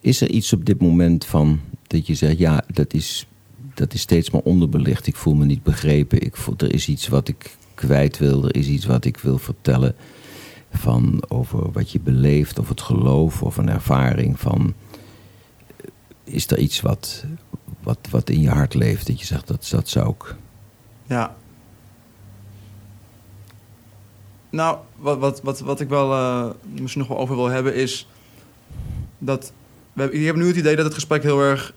Is 0.00 0.20
er 0.20 0.30
iets 0.30 0.52
op 0.52 0.64
dit 0.64 0.80
moment 0.80 1.24
van 1.24 1.60
dat 1.86 2.06
je 2.06 2.14
zegt, 2.14 2.38
ja, 2.38 2.64
dat 2.72 2.94
is, 2.94 3.26
dat 3.74 3.94
is 3.94 4.00
steeds 4.00 4.30
maar 4.30 4.42
onderbelicht. 4.42 5.06
Ik 5.06 5.16
voel 5.16 5.34
me 5.34 5.44
niet 5.44 5.62
begrepen. 5.62 6.22
Ik 6.22 6.36
voel, 6.36 6.54
er 6.56 6.74
is 6.74 6.88
iets 6.88 7.08
wat 7.08 7.28
ik 7.28 7.56
kwijt 7.74 8.18
wil. 8.18 8.44
Er 8.44 8.56
is 8.56 8.66
iets 8.66 8.84
wat 8.84 9.04
ik 9.04 9.16
wil 9.16 9.38
vertellen 9.38 9.94
van 10.72 11.22
over 11.28 11.72
wat 11.72 11.90
je 11.90 12.00
beleeft, 12.00 12.58
of 12.58 12.68
het 12.68 12.80
geloof, 12.80 13.42
of 13.42 13.56
een 13.56 13.68
ervaring 13.68 14.40
van. 14.40 14.74
Is 16.24 16.50
er 16.50 16.58
iets 16.58 16.80
wat, 16.80 17.24
wat, 17.82 17.98
wat 18.10 18.30
in 18.30 18.40
je 18.40 18.50
hart 18.50 18.74
leeft 18.74 19.06
dat 19.06 19.20
je 19.20 19.26
zegt 19.26 19.46
dat, 19.46 19.68
dat 19.70 19.88
zou 19.88 20.08
ik. 20.08 20.34
Ja. 21.06 21.34
Nou, 24.50 24.78
wat, 24.96 25.18
wat, 25.18 25.42
wat, 25.42 25.60
wat 25.60 25.80
ik 25.80 25.88
wel 25.88 26.12
eh, 26.12 26.50
misschien 26.80 27.00
nog 27.00 27.10
wel 27.10 27.18
over 27.18 27.36
wil 27.36 27.48
hebben 27.48 27.74
is 27.74 28.08
dat 29.18 29.52
we 29.92 30.00
hebben, 30.00 30.20
ik 30.20 30.26
heb 30.26 30.36
nu 30.36 30.46
het 30.46 30.56
idee 30.56 30.76
dat 30.76 30.84
het 30.84 30.94
gesprek 30.94 31.22
heel 31.22 31.40
erg 31.40 31.74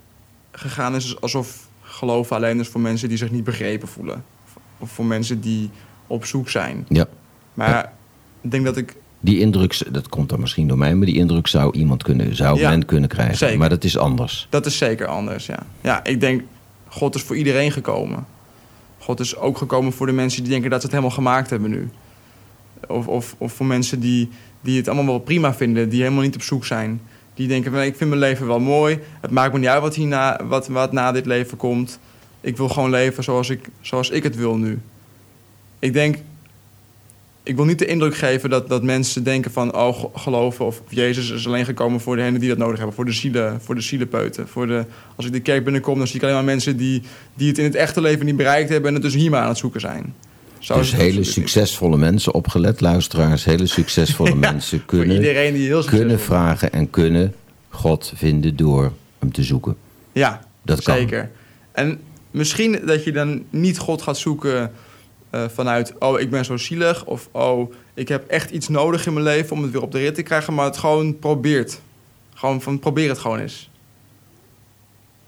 gegaan 0.52 0.96
is 0.96 1.22
alsof 1.22 1.68
geloof 1.82 2.32
alleen 2.32 2.60
is 2.60 2.68
voor 2.68 2.82
mensen 2.82 3.10
die 3.10 3.18
zich 3.18 3.32
niet 3.32 3.43
begrepen 3.43 3.88
voelen. 3.88 4.24
Of 4.78 4.91
voor 4.91 5.06
mensen 5.06 5.41
die 5.41 5.70
op 6.08 6.26
zoek 6.26 6.50
zijn. 6.50 6.86
Ja. 6.89 7.08
Maar 7.54 7.93
ik 8.46 8.52
denk 8.52 8.66
dat 8.66 8.78
ik 8.78 8.96
Die 9.20 9.39
indruk, 9.39 9.93
dat 9.93 10.10
komt 10.10 10.30
dan 10.30 10.39
misschien 10.39 10.68
door 10.68 10.78
mij, 10.78 10.96
maar 10.96 11.06
die 11.06 11.16
indruk 11.16 11.48
zou 11.48 11.74
iemand 11.78 12.04
kunnen, 12.04 12.36
zou 12.36 12.60
Ja, 12.60 12.70
men 12.70 12.86
kunnen 12.86 13.10
krijgen. 13.10 13.38
zeker. 13.38 13.58
Maar 13.58 13.70
dat 13.70 13.84
is 13.84 13.98
anders. 13.98 14.48
Dat 14.50 14.66
is 14.66 14.78
zeker 14.78 15.08
anders, 15.08 15.46
ja. 15.46 15.60
Ja, 15.82 16.04
ik 16.04 16.20
denk, 16.20 16.41
God 16.88 17.16
is 17.16 17.22
voor 17.22 17.36
iedereen 17.38 17.72
gekomen. 17.72 18.26
God 18.98 19.20
is 19.20 19.36
ook 19.36 19.58
gekomen 19.58 19.93
voor 19.93 20.06
de 20.06 20.12
mensen 20.12 20.41
die 20.41 20.52
denken 20.52 20.70
dat 20.70 20.80
ze 20.80 20.86
het 20.86 20.96
helemaal 20.96 21.16
gemaakt 21.16 21.50
hebben 21.50 21.70
nu. 21.70 21.89
Of, 22.88 23.08
of, 23.08 23.36
of 23.38 23.54
voor 23.54 23.66
mensen 23.66 24.00
die, 24.00 24.30
die 24.62 24.78
het 24.78 24.88
allemaal 24.88 25.06
wel 25.06 25.20
prima 25.20 25.54
vinden, 25.54 25.89
die 25.89 26.02
helemaal 26.02 26.24
niet 26.24 26.36
op 26.36 26.41
zoek 26.41 26.66
zijn. 26.66 27.02
Die 27.34 27.48
denken, 27.48 27.72
van, 27.72 27.82
ik 27.82 27.96
vind 27.96 28.10
mijn 28.10 28.22
leven 28.22 28.48
wel 28.48 28.60
mooi. 28.60 29.00
Het 29.22 29.32
maakt 29.32 29.54
me 29.54 29.60
niet 29.60 29.68
uit 29.68 29.82
wat, 29.82 29.96
hierna, 29.96 30.39
wat, 30.48 30.68
wat 30.68 30.91
na 30.91 31.12
dit 31.12 31.26
leven 31.26 31.58
komt. 31.58 32.00
Ik 32.41 32.58
wil 32.58 32.70
gewoon 32.70 32.89
leven 32.89 33.24
zoals 33.24 33.50
ik, 33.50 33.70
zoals 33.82 34.10
ik 34.10 34.24
het 34.24 34.36
wil 34.36 34.56
nu. 34.58 34.80
Ik 35.80 35.93
denk, 35.93 36.18
ik 37.46 37.56
wil 37.56 37.66
niet 37.66 37.80
de 37.80 37.86
indruk 37.86 38.16
geven 38.16 38.50
dat, 38.50 38.70
dat 38.70 38.84
mensen 38.84 39.24
denken 39.24 39.52
van... 39.52 39.76
oh, 39.76 40.00
ge- 40.00 40.10
geloven 40.16 40.66
of 40.66 40.82
Jezus 40.89 41.30
is 41.30 41.48
alleen 41.48 41.66
gekomen 41.66 42.00
voor 42.00 42.16
degenen 42.16 42.39
die 42.39 42.50
dat 42.50 42.58
nodig 42.58 42.78
hebben. 42.78 42.96
Voor 42.96 43.06
de, 43.06 43.12
zielen, 43.12 43.62
voor 43.62 43.76
de 43.76 43.82
zielenpeuten. 43.82 44.48
Voor 44.48 44.68
de, 44.68 44.86
als 45.16 45.26
ik 45.26 45.32
de 45.32 45.39
kerk 45.39 45.64
binnenkom, 45.64 45.98
dan 45.98 46.08
zie 46.08 46.16
ik 46.16 46.22
alleen 46.24 46.36
maar 46.36 46.43
mensen... 46.43 46.78
Die, 46.78 47.02
die 47.34 47.48
het 47.48 47.58
in 47.58 47.64
het 47.64 47.76
echte 47.76 48.02
leven 48.02 48.26
niet 48.26 48.38
bereikt 48.38 48.70
hebben... 48.70 48.88
en 48.88 48.93
het 48.93 49.04
dus 49.04 49.14
hier 49.14 49.30
maar 49.32 49.41
aan 49.41 49.48
het 49.50 49.58
zoeken 49.58 49.80
zijn. 49.82 50.14
Zo 50.60 50.80
is 50.80 50.89
Dus 50.89 51.00
hele 51.00 51.24
succesvolle 51.24 51.98
mensen, 51.98 52.34
opgelet 52.34 52.82
luisteraars, 52.82 53.46
hele 53.46 53.66
succesvolle 53.68 54.30
Ja, 54.39 54.52
mensen 54.52 54.86
kunnen, 54.86 55.16
iedereen 55.16 55.54
die 55.54 55.68
heel 55.68 55.84
kunnen 55.84 56.20
vragen 56.20 56.72
en 56.74 56.89
kunnen 56.89 57.34
God 57.70 58.14
vinden 58.16 58.56
door 58.56 58.91
hem 59.20 59.32
te 59.32 59.43
zoeken. 59.43 59.76
Ja, 60.12 60.41
Dat 60.62 60.82
kan. 60.84 60.96
zeker. 60.98 61.30
En 61.72 62.00
misschien 62.32 62.80
dat 62.86 63.04
je 63.04 63.12
dan 63.12 63.43
niet 63.50 63.78
God 63.78 64.02
gaat 64.02 64.18
zoeken 64.18 64.72
eh, 65.36 65.50
vanuit... 65.54 65.94
oh, 66.00 66.20
ik 66.20 66.30
ben 66.30 66.46
zo 66.46 66.58
zielig. 66.58 67.06
Of 67.06 67.30
oh, 67.32 67.74
ik 67.94 68.08
heb 68.08 68.28
echt 68.28 68.52
iets 68.52 68.68
nodig 68.68 69.06
in 69.06 69.14
mijn 69.14 69.26
leven 69.26 69.56
om 69.56 69.62
het 69.64 69.72
weer 69.72 69.82
op 69.82 69.92
de 69.92 70.00
rit 70.00 70.16
te 70.16 70.22
krijgen. 70.22 70.54
Maar 70.54 70.66
het 70.66 70.78
gewoon 70.78 71.20
probeert. 71.20 71.80
Gewoon 72.34 72.62
van 72.62 72.80
probeer 72.80 73.10
het 73.10 73.18
gewoon 73.20 73.40
eens. 73.40 73.70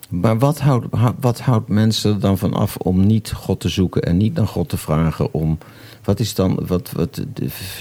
Maar 0.09 0.37
wat 0.39 0.59
houdt, 0.59 0.85
hou- 0.91 1.15
wat 1.19 1.39
houdt 1.39 1.67
mensen 1.67 2.13
er 2.13 2.19
dan 2.19 2.37
van 2.37 2.53
af 2.53 2.77
om 2.77 3.05
niet 3.05 3.31
God 3.31 3.59
te 3.59 3.69
zoeken 3.69 4.01
en 4.01 4.17
niet 4.17 4.33
naar 4.33 4.47
God 4.47 4.69
te 4.69 4.77
vragen 4.77 5.33
om. 5.33 5.57
Wat 6.03 6.19
is 6.19 6.33
dan. 6.33 6.59
Wat, 6.67 6.91
wat, 6.91 7.21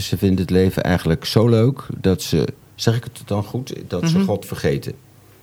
ze 0.01 0.18
vinden 0.18 0.39
het 0.41 0.51
leven 0.51 0.83
eigenlijk 0.83 1.24
zo 1.24 1.49
leuk 1.49 1.87
dat 2.01 2.22
ze. 2.22 2.47
Zeg 2.74 2.97
ik 2.97 3.05
het 3.05 3.22
dan 3.29 3.43
goed? 3.45 3.74
Dat 3.89 4.09
ze 4.09 4.16
Mhm. 4.16 4.27
God 4.27 4.47
vergeten. 4.47 4.93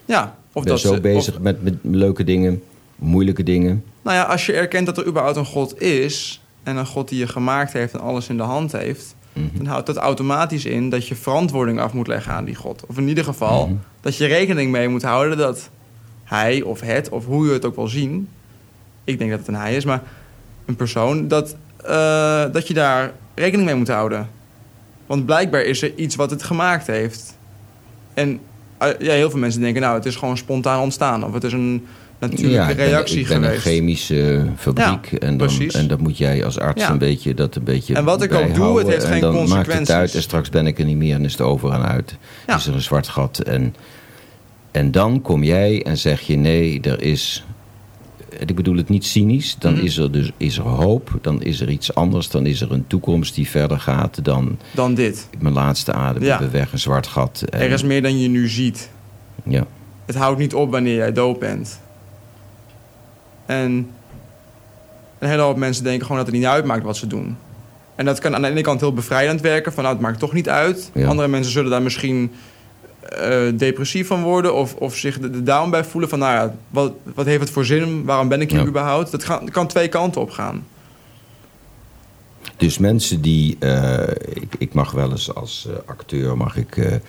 Ja, 0.06 0.38
of 0.52 0.64
ben 0.64 0.72
dat 0.72 0.82
zo 0.82 0.94
ze- 0.94 1.02
bezig 1.02 1.36
of- 1.36 1.42
met, 1.42 1.64
met 1.64 1.76
leuke 1.82 2.24
dingen, 2.24 2.64
moeilijke 2.96 3.44
dingen. 3.44 3.84
nou 4.02 4.16
ja, 4.18 4.24
als 4.24 4.46
je 4.46 4.54
erkent 4.54 4.86
dat 4.86 4.98
er 4.98 5.08
überhaupt 5.08 5.38
een 5.38 5.46
God 5.46 5.82
is... 5.82 6.42
en 6.64 6.76
een 6.76 6.86
God 6.86 7.10
die 7.10 7.20
je 7.20 7.28
gemaakt 7.28 7.74
heeft 7.74 7.94
en 7.94 8.00
alles 8.00 8.30
in 8.30 8.38
de 8.38 8.44
hand 8.44 8.72
heeft... 8.72 9.16
Mhm. 9.34 9.48
dan 9.58 9.66
houdt 9.66 9.86
dat 9.86 9.98
automatisch 9.98 10.66
in 10.66 10.90
dat 10.90 11.08
je 11.08 11.16
verantwoording 11.16 11.80
af 11.80 11.94
moet 11.94 12.08
leggen 12.08 12.34
aan 12.34 12.46
die 12.46 12.56
God. 12.56 12.86
Of 12.88 12.98
in 12.98 13.08
ieder 13.08 13.24
geval 13.24 13.68
Mhm. 13.68 13.76
dat 14.02 14.18
je 14.18 14.26
rekening 14.26 14.72
mee 14.72 14.88
moet 14.88 15.02
houden 15.04 15.38
dat 15.38 15.70
hij 16.24 16.62
of 16.62 16.82
het, 16.82 17.10
of 17.10 17.26
hoe 17.26 17.46
je 17.48 17.54
het 17.54 17.66
ook 17.66 17.76
wil 17.76 17.88
zien... 17.88 18.28
ik 19.04 19.18
denk 19.18 19.30
dat 19.30 19.40
het 19.40 19.48
een 19.48 19.56
hij 19.56 19.76
is, 19.76 19.86
maar 19.86 20.04
een 20.66 20.76
persoon... 20.76 21.28
dat, 21.28 21.56
eh, 21.86 22.46
dat 22.52 22.68
je 22.68 22.74
daar 22.74 23.12
rekening 23.36 23.66
mee 23.68 23.76
moet 23.78 23.88
houden. 23.88 24.30
Want 25.06 25.26
blijkbaar 25.26 25.62
is 25.62 25.82
er 25.82 25.96
iets 25.96 26.16
wat 26.16 26.30
het 26.30 26.44
gemaakt 26.44 26.88
heeft. 26.88 27.38
En 28.14 28.40
eh, 28.78 28.90
ja, 29.00 29.14
heel 29.14 29.30
veel 29.30 29.40
mensen 29.40 29.62
denken, 29.62 29.82
nou, 29.82 29.96
het 29.96 30.06
is 30.06 30.16
gewoon 30.16 30.38
spontaan 30.38 30.82
ontstaan. 30.82 31.26
Of 31.26 31.34
het 31.34 31.44
is 31.44 31.54
een 31.54 31.88
ben, 32.30 32.74
reactie 32.76 33.20
ik 33.20 33.28
ben 33.28 33.38
een 33.38 33.44
geweest. 33.44 33.62
chemische 33.62 34.46
fabriek 34.58 35.12
Ja, 35.12 35.18
en, 35.18 35.38
dan, 35.38 35.48
precies. 35.48 35.74
en 35.74 35.88
dat 35.88 36.00
moet 36.00 36.18
jij 36.18 36.46
als 36.46 36.60
arts 36.60 36.82
Ja. 36.82 36.90
een 36.92 36.98
beetje, 36.98 37.34
dat 37.34 37.56
een 37.56 37.64
beetje 37.64 37.96
En 37.96 38.04
wat 38.04 38.24
ik 38.24 38.34
ook 38.34 38.56
doe, 38.56 38.78
het 38.78 38.88
heeft 38.88 39.04
en 39.04 39.12
geen 39.12 39.22
dan 39.22 39.34
maakt 39.34 39.48
het 39.48 39.56
consequenties. 39.56 39.94
uit 39.96 40.16
en 40.16 40.22
straks 40.22 40.50
ben 40.50 40.68
ik 40.68 40.80
er 40.80 40.86
niet 40.86 40.98
meer 40.98 41.16
en 41.16 41.26
is 41.26 41.32
het 41.32 41.42
over 41.42 41.72
en 41.72 41.82
uit. 41.86 42.18
Ja. 42.48 42.56
Is 42.56 42.68
er 42.68 42.74
een 42.74 42.82
zwart 42.82 43.08
gat 43.08 43.40
en, 43.40 43.76
en 44.72 44.92
dan 44.92 45.22
kom 45.22 45.44
jij 45.44 45.84
en 45.84 45.98
zeg 45.98 46.22
je 46.22 46.36
nee, 46.36 46.82
er 46.82 47.02
is... 47.02 47.46
Ik 48.48 48.56
bedoel 48.56 48.78
het 48.78 48.90
niet 48.90 49.06
cynisch. 49.06 49.56
Dan 49.60 49.74
Mhm. 49.74 49.86
is 49.86 49.98
er 49.98 50.12
dus 50.12 50.32
is 50.38 50.58
er 50.58 50.64
hoop. 50.64 51.18
Dan 51.22 51.42
is 51.44 51.62
er 51.62 51.70
iets 51.70 51.96
anders. 51.96 52.30
Dan 52.30 52.46
is 52.46 52.62
er 52.62 52.72
een 52.72 52.88
toekomst 52.88 53.36
die 53.36 53.50
verder 53.50 53.80
gaat 53.80 54.20
dan 54.26 54.58
Dan 54.72 54.94
dit. 54.94 55.28
mijn 55.40 55.54
laatste 55.54 55.94
adem. 55.94 56.24
Ja. 56.24 56.50
Weg, 56.52 56.72
een 56.72 56.80
zwart 56.80 57.08
gat. 57.08 57.44
En, 57.50 57.60
Er 57.60 57.72
is 57.72 57.84
meer 57.84 58.02
dan 58.02 58.20
je 58.20 58.28
nu 58.28 58.48
ziet. 58.48 58.90
ja. 59.46 59.66
Het 60.06 60.16
houdt 60.16 60.40
niet 60.40 60.54
op 60.54 60.72
wanneer 60.72 60.96
jij 60.96 61.12
dood 61.12 61.40
bent. 61.40 61.80
En 63.46 63.90
een 65.20 65.30
hele 65.30 65.42
hoop 65.42 65.58
mensen 65.58 65.84
denken 65.84 66.02
gewoon 66.02 66.18
dat 66.18 66.28
het 66.28 66.36
niet 66.36 66.46
uitmaakt 66.46 66.84
wat 66.84 66.98
ze 66.98 67.08
doen. 67.08 67.38
En 67.96 68.06
dat 68.06 68.20
kan 68.20 68.36
aan 68.36 68.42
de 68.42 68.48
ene 68.48 68.62
kant 68.62 68.80
heel 68.80 68.94
bevrijdend 68.94 69.42
werken, 69.42 69.74
van 69.74 69.84
nou, 69.84 69.96
het 69.96 70.04
maakt 70.04 70.20
toch 70.20 70.34
niet 70.34 70.50
uit. 70.50 70.92
Ja. 70.94 71.08
Andere 71.08 71.28
mensen 71.28 71.52
zullen 71.52 71.72
daar 71.72 71.82
misschien 71.82 72.32
eh, 73.10 73.42
depressief 73.56 74.08
van 74.08 74.24
worden 74.24 74.56
of, 74.56 74.76
of 74.76 74.96
zich 74.98 75.18
er 75.18 75.34
er 75.34 75.44
down 75.44 75.70
bij 75.70 75.84
voelen 75.84 76.10
van, 76.10 76.20
nou 76.20 76.34
ja, 76.34 76.56
wat, 76.70 76.94
wat 77.16 77.26
heeft 77.26 77.40
het 77.40 77.50
voor 77.50 77.66
zin? 77.66 78.04
Waarom 78.04 78.28
ben 78.28 78.42
ik 78.42 78.52
hier 78.52 78.60
Ja. 78.60 78.66
überhaupt? 78.66 79.12
Dat 79.12 79.24
kan, 79.24 79.50
kan 79.50 79.68
twee 79.68 79.88
kanten 79.88 80.22
op 80.22 80.30
gaan. 80.30 80.66
Dus 82.58 82.78
mensen 82.78 83.22
die, 83.22 83.56
eh, 83.60 84.08
ik, 84.34 84.56
ik 84.58 84.74
mag 84.74 84.92
wel 84.92 85.12
eens 85.12 85.36
als 85.36 85.68
eh, 85.70 85.76
acteur 85.86 86.38
mag 86.38 86.56
ik, 86.58 87.00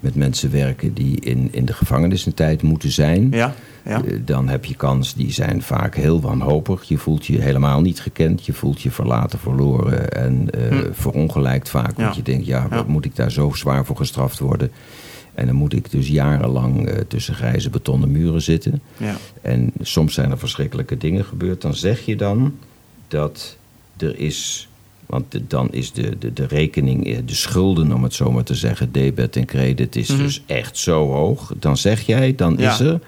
met 0.00 0.14
mensen 0.14 0.50
werken 0.50 0.94
die 0.94 1.20
in, 1.20 1.48
in 1.52 1.64
de 1.64 1.72
gevangenis 1.72 2.26
een 2.26 2.34
tijd 2.34 2.62
moeten 2.62 2.90
zijn. 2.90 3.28
Ja, 3.30 3.54
ja. 3.84 4.02
Eh, 4.04 4.18
dan 4.24 4.48
heb 4.48 4.64
je 4.64 4.74
kans, 4.74 5.14
die 5.14 5.32
zijn 5.32 5.62
vaak 5.62 5.96
heel 5.96 6.20
wanhopig. 6.20 6.82
Je 6.82 6.98
voelt 6.98 7.26
je 7.26 7.40
helemaal 7.40 7.80
niet 7.80 8.00
gekend. 8.00 8.46
Je 8.46 8.52
voelt 8.52 8.82
je 8.82 8.90
verlaten, 8.90 9.38
verloren 9.38 10.12
en 10.12 10.48
Hm. 10.70 10.92
verongelijkt 10.92 11.68
vaak. 11.68 11.96
Want 11.96 12.08
Ja. 12.08 12.12
je 12.16 12.22
denkt, 12.22 12.46
ja, 12.46 12.62
wat 12.68 12.78
Ja. 12.86 12.92
moet 12.92 13.04
ik 13.04 13.16
daar 13.16 13.32
zo 13.32 13.50
zwaar 13.52 13.84
voor 13.84 13.96
gestraft 13.96 14.38
worden? 14.38 14.70
En 15.34 15.46
dan 15.46 15.54
moet 15.54 15.72
ik 15.72 15.90
dus 15.90 16.08
jarenlang 16.08 16.86
eh, 16.88 16.98
tussen 17.08 17.34
grijze 17.34 17.70
betonnen 17.70 18.10
muren 18.10 18.42
zitten. 18.42 18.80
ja. 18.96 19.16
En 19.42 19.72
soms 19.80 20.14
zijn 20.14 20.30
er 20.30 20.38
verschrikkelijke 20.38 20.96
dingen 20.96 21.24
gebeurd. 21.24 21.60
Dan 21.60 21.74
zeg 21.74 22.00
je 22.06 22.16
dan 22.16 22.54
dat 23.08 23.56
er 23.96 24.18
is. 24.18 24.68
Want 25.06 25.24
de- 25.32 25.46
dan 25.46 25.68
is 25.72 25.92
de, 25.92 26.18
de, 26.18 26.32
de 26.32 26.46
rekening, 26.46 27.24
de 27.24 27.34
schulden 27.34 27.92
om 27.92 28.02
het 28.02 28.14
zo 28.14 28.30
maar 28.32 28.42
te 28.44 28.54
zeggen, 28.54 28.92
debet 28.92 29.36
en 29.36 29.44
credit, 29.44 29.96
is 29.96 30.08
Mhm. 30.08 30.18
dus 30.22 30.42
echt 30.46 30.76
zo 30.78 31.08
hoog. 31.12 31.52
Dan 31.58 31.76
zeg 31.76 32.00
jij, 32.00 32.34
dan, 32.34 32.58
is 32.58 32.80
er, 32.80 33.00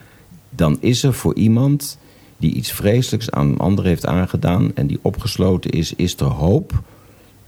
dan 0.56 0.76
is 0.80 1.02
er 1.02 1.14
voor 1.14 1.34
iemand 1.34 1.98
die 2.36 2.54
iets 2.54 2.72
vreselijks 2.72 3.30
aan 3.30 3.48
een 3.48 3.58
ander 3.58 3.84
heeft 3.84 4.06
aangedaan 4.06 4.70
en 4.74 4.86
die 4.86 4.98
opgesloten 5.02 5.70
is, 5.70 5.92
is 5.94 6.16
er 6.16 6.26
hoop. 6.26 6.72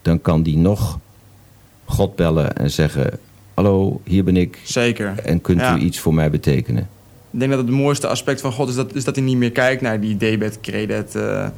Dan 0.02 0.20
kan 0.20 0.42
die 0.42 0.56
nog 0.56 0.98
God 1.84 2.16
bellen 2.16 2.56
en 2.56 2.70
zeggen: 2.70 3.18
Hallo, 3.54 4.00
hier 4.04 4.24
ben 4.24 4.36
ik. 4.36 4.58
Zeker. 4.64 5.14
En 5.24 5.40
kunt 5.40 5.60
Ja. 5.60 5.76
u 5.76 5.80
iets 5.80 5.98
voor 5.98 6.14
mij 6.14 6.30
betekenen? 6.30 6.88
Ik 7.30 7.38
denk 7.38 7.50
dat 7.50 7.60
het 7.60 7.70
mooiste 7.70 8.06
aspect 8.06 8.40
van 8.40 8.52
God 8.52 8.68
is 8.68 8.74
dat, 8.74 8.94
is 8.94 9.04
dat 9.04 9.16
hij 9.16 9.24
niet 9.24 9.36
meer 9.36 9.52
kijkt 9.52 9.82
naar 9.82 10.00
die 10.00 10.16
debet, 10.16 10.60
credit 10.60 11.14
eh, 11.14 11.48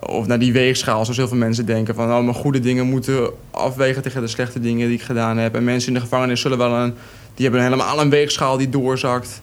of 0.00 0.26
naar 0.26 0.38
die 0.38 0.52
weegschaal. 0.52 1.00
Zoals 1.02 1.16
heel 1.16 1.28
veel 1.28 1.36
mensen 1.36 1.66
denken 1.66 1.94
van 1.94 2.04
oh, 2.12 2.22
mijn 2.22 2.34
goede 2.34 2.60
dingen 2.60 2.86
moeten 2.86 3.30
afwegen 3.50 4.02
tegen 4.02 4.20
de 4.20 4.26
slechte 4.26 4.60
dingen 4.60 4.86
die 4.86 4.96
ik 4.96 5.02
gedaan 5.02 5.36
heb. 5.38 5.54
En 5.54 5.64
mensen 5.64 5.88
in 5.88 5.94
de 5.94 6.00
gevangenis 6.00 6.40
zullen 6.40 6.58
wel 6.58 6.72
een, 6.74 6.94
die 7.34 7.44
hebben 7.44 7.62
helemaal 7.62 8.00
een 8.00 8.10
weegschaal 8.10 8.56
die 8.56 8.68
doorzakt. 8.68 9.42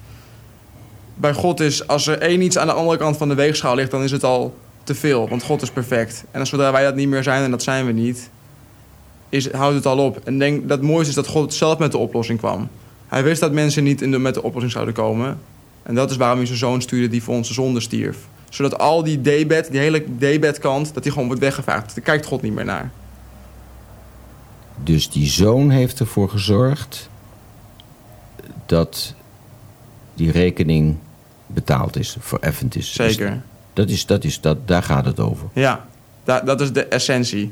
Bij 1.19 1.33
God 1.33 1.59
is, 1.59 1.87
als 1.87 2.07
er 2.07 2.17
één 2.17 2.41
iets 2.41 2.57
aan 2.57 2.67
de 2.67 2.73
andere 2.73 2.97
kant 2.97 3.17
van 3.17 3.29
de 3.29 3.35
weegschaal 3.35 3.75
ligt, 3.75 3.91
dan 3.91 4.03
is 4.03 4.11
het 4.11 4.23
al 4.23 4.55
te 4.83 4.95
veel. 4.95 5.29
Want 5.29 5.43
God 5.43 5.61
is 5.61 5.71
perfect. 5.71 6.23
En 6.31 6.47
zodra 6.47 6.71
wij 6.71 6.83
dat 6.83 6.95
niet 6.95 7.07
meer 7.07 7.23
zijn, 7.23 7.43
en 7.43 7.51
dat 7.51 7.63
zijn 7.63 7.85
we 7.85 7.91
niet, 7.91 8.29
is, 9.29 9.51
houdt 9.51 9.75
het 9.75 9.85
al 9.85 9.97
op. 9.97 10.19
En 10.23 10.39
denk 10.39 10.67
dat 10.67 10.77
het 10.77 10.87
mooiste 10.87 11.09
is 11.09 11.15
dat 11.15 11.27
God 11.27 11.53
zelf 11.53 11.77
met 11.77 11.91
de 11.91 11.97
oplossing 11.97 12.39
kwam. 12.39 12.69
Hij 13.07 13.23
wist 13.23 13.39
dat 13.39 13.51
mensen 13.51 13.83
niet 13.83 14.01
in 14.01 14.11
de, 14.11 14.19
met 14.19 14.33
de 14.33 14.43
oplossing 14.43 14.71
zouden 14.71 14.93
komen. 14.93 15.39
En 15.83 15.95
dat 15.95 16.11
is 16.11 16.17
waarom 16.17 16.37
hij 16.37 16.45
zijn 16.47 16.59
zoon 16.59 16.81
stuurde 16.81 17.07
die 17.07 17.23
voor 17.23 17.35
onze 17.35 17.53
zonde 17.53 17.79
stierf. 17.79 18.17
Zodat 18.49 18.79
al 18.79 19.03
die 19.03 19.21
debet, 19.21 19.71
die 19.71 19.79
hele 19.79 20.03
debet-kant, 20.17 20.93
dat 20.93 21.03
die 21.03 21.11
gewoon 21.11 21.27
wordt 21.27 21.41
weggevaagd. 21.41 21.95
Daar 21.95 22.03
kijkt 22.03 22.25
God 22.25 22.41
niet 22.41 22.53
meer 22.53 22.65
naar. 22.65 22.91
Dus 24.83 25.09
die 25.09 25.27
zoon 25.27 25.69
heeft 25.69 25.99
ervoor 25.99 26.29
gezorgd 26.29 27.09
dat 28.65 29.15
die 30.13 30.31
rekening 30.31 30.95
betaald 31.53 31.97
is, 31.97 32.15
vereffend 32.19 32.75
is. 32.75 32.91
Dus 32.91 33.15
Zeker. 33.15 33.41
dat 33.73 33.89
is, 33.89 34.05
dat 34.05 34.23
is, 34.23 34.41
dat, 34.41 34.57
daar 34.67 34.83
gaat 34.83 35.05
het 35.05 35.19
over. 35.19 35.47
Ja, 35.53 35.85
da- 36.23 36.41
dat 36.41 36.61
is 36.61 36.71
de 36.73 36.85
essentie. 36.85 37.51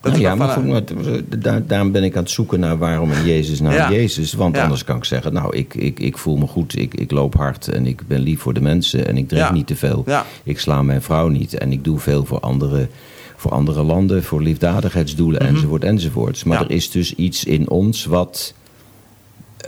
Dat 0.00 0.12
Nou 0.12 0.24
is 0.24 0.30
ja, 0.30 0.36
wat 0.36 0.46
maar 0.46 0.54
van- 0.54 0.64
goed, 0.74 1.04
maar 1.04 1.40
daar, 1.40 1.66
daarom 1.66 1.92
ben 1.92 2.04
ik 2.04 2.16
aan 2.16 2.22
het 2.22 2.30
zoeken 2.30 2.60
naar 2.60 2.78
waarom 2.78 3.12
in 3.12 3.24
Jezus 3.24 3.60
nou 3.60 3.74
Ja. 3.74 3.90
Jezus. 3.90 4.32
Want 4.32 4.56
Ja. 4.56 4.62
anders 4.62 4.84
kan 4.84 4.96
ik 4.96 5.04
zeggen, 5.04 5.32
nou, 5.32 5.56
ik, 5.56 5.74
ik, 5.74 6.00
ik 6.00 6.18
voel 6.18 6.36
me 6.36 6.46
goed, 6.46 6.78
ik, 6.78 6.94
ik 6.94 7.10
loop 7.10 7.34
hard 7.34 7.68
en 7.68 7.86
ik 7.86 8.06
ben 8.06 8.20
lief 8.20 8.40
voor 8.40 8.54
de 8.54 8.60
mensen 8.60 9.06
en 9.06 9.16
ik 9.16 9.28
drink 9.28 9.46
Ja. 9.46 9.52
niet 9.52 9.66
te 9.66 9.76
veel. 9.76 10.04
Ik 10.44 10.58
sla 10.60 10.82
mijn 10.82 11.02
vrouw 11.02 11.28
niet 11.28 11.54
en 11.54 11.72
ik 11.72 11.84
doe 11.84 11.98
veel 11.98 12.24
voor 12.24 12.40
andere, 12.40 12.88
voor 13.36 13.50
andere 13.50 13.82
landen, 13.82 14.24
voor 14.24 14.42
liefdadigheidsdoelen 14.42 15.40
enzovoort 15.40 15.84
enzovoorts. 15.84 16.44
Maar 16.44 16.60
Mhm. 16.60 16.68
Er 16.70 16.76
is 16.76 16.90
dus 16.90 17.14
iets 17.14 17.44
in 17.44 17.68
ons 17.70 18.04
wat 18.04 18.54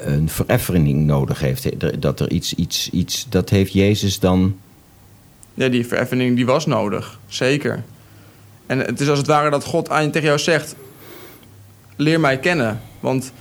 een 0.06 0.28
vereffering 0.28 1.06
nodig 1.06 1.40
heeft. 1.40 2.00
Dat 2.00 2.20
er 2.20 2.30
iets, 2.30 2.54
iets, 2.54 2.90
iets, 2.90 3.26
dat 3.28 3.50
heeft 3.50 3.72
Jezus 3.72 4.18
dan... 4.18 4.56
Ja, 5.54 5.68
die 5.68 5.86
vereffening 5.86 6.36
die 6.36 6.46
was 6.46 6.66
nodig. 6.66 7.18
Zeker. 7.26 7.82
En 8.66 8.78
het 8.78 9.00
is 9.00 9.08
als 9.08 9.18
het 9.18 9.26
ware 9.26 9.50
dat 9.50 9.64
God 9.64 9.90
aan, 9.90 10.10
tegen 10.10 10.26
jou 10.26 10.38
zegt... 10.38 10.74
Leer 11.96 12.20
mij 12.20 12.38
kennen. 12.38 12.80
Want 13.00 13.32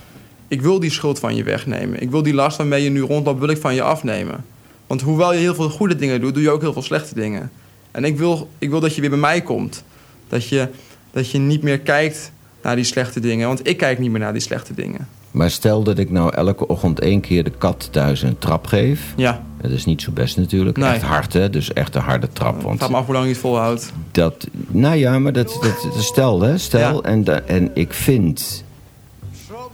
ik 0.48 0.62
wil 0.62 0.80
die 0.80 0.90
schuld 0.90 1.18
van 1.18 1.36
je 1.36 1.42
wegnemen. 1.42 2.00
Ik 2.00 2.10
wil 2.10 2.22
die 2.22 2.34
last 2.34 2.56
waarmee 2.56 2.82
je 2.82 2.90
nu 2.90 3.00
rondloopt, 3.00 3.38
wil 3.38 3.48
ik 3.48 3.60
van 3.60 3.74
je 3.74 3.82
afnemen. 3.82 4.44
Want 4.86 5.00
hoewel 5.00 5.32
je 5.32 5.38
heel 5.38 5.54
veel 5.54 5.70
goede 5.70 5.96
dingen 5.96 6.20
doet, 6.20 6.34
doe 6.34 6.42
je 6.42 6.50
ook 6.50 6.60
heel 6.60 6.72
veel 6.72 6.82
slechte 6.82 7.14
dingen. 7.14 7.50
En 7.90 8.04
ik 8.04 8.18
wil, 8.18 8.48
ik 8.58 8.70
wil 8.70 8.80
dat 8.80 8.94
je 8.94 9.00
weer 9.00 9.10
bij 9.10 9.18
mij 9.18 9.42
komt. 9.42 9.84
Dat 10.28 10.48
je, 10.48 10.68
dat 11.10 11.30
je 11.30 11.38
niet 11.38 11.62
meer 11.62 11.78
kijkt 11.78 12.32
naar 12.62 12.76
die 12.76 12.84
slechte 12.84 13.20
dingen. 13.20 13.46
Want 13.46 13.68
ik 13.68 13.76
kijk 13.76 13.98
niet 13.98 14.10
meer 14.10 14.20
naar 14.20 14.32
die 14.32 14.42
slechte 14.42 14.74
dingen. 14.74 15.08
Maar 15.30 15.50
stel 15.50 15.82
dat 15.82 15.98
ik 15.98 16.10
nou 16.10 16.34
elke 16.34 16.66
ochtend 16.68 17.00
één 17.00 17.20
keer 17.20 17.44
de 17.44 17.50
kat 17.50 17.88
thuis 17.92 18.22
een 18.22 18.38
trap 18.38 18.66
geef... 18.66 19.12
Ja, 19.16 19.42
Dat 19.60 19.70
is 19.70 19.84
niet 19.84 20.02
zo 20.02 20.10
best 20.12 20.36
natuurlijk. 20.36 20.76
Nee. 20.76 20.90
Echt 20.92 21.02
hard, 21.02 21.32
hè? 21.32 21.50
Dus 21.50 21.72
echt 21.72 21.94
een 21.94 22.00
harde 22.02 22.28
trap. 22.32 22.62
Want 22.62 22.78
vraag 22.78 22.90
me 22.90 22.96
af 22.96 23.04
hoe 23.04 23.14
lang 23.14 23.26
je 23.26 23.32
het 23.32 23.40
volhoudt. 23.40 23.92
dat. 24.10 24.46
Nou 24.68 24.96
ja, 24.96 25.18
maar 25.18 25.32
dat, 25.32 25.58
dat, 25.60 25.82
dat 25.94 26.02
stel, 26.02 26.40
hè? 26.40 26.58
Stel. 26.58 26.94
Ja. 26.94 27.00
En, 27.10 27.24
da- 27.24 27.40
en 27.40 27.70
ik 27.74 27.92
vind. 27.92 28.64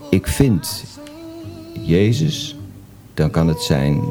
Ik 0.09 0.27
vind. 0.27 0.83
Jezus. 1.81 2.55
Dan 3.13 3.29
kan 3.31 3.47
het 3.47 3.61
zijn 3.61 4.01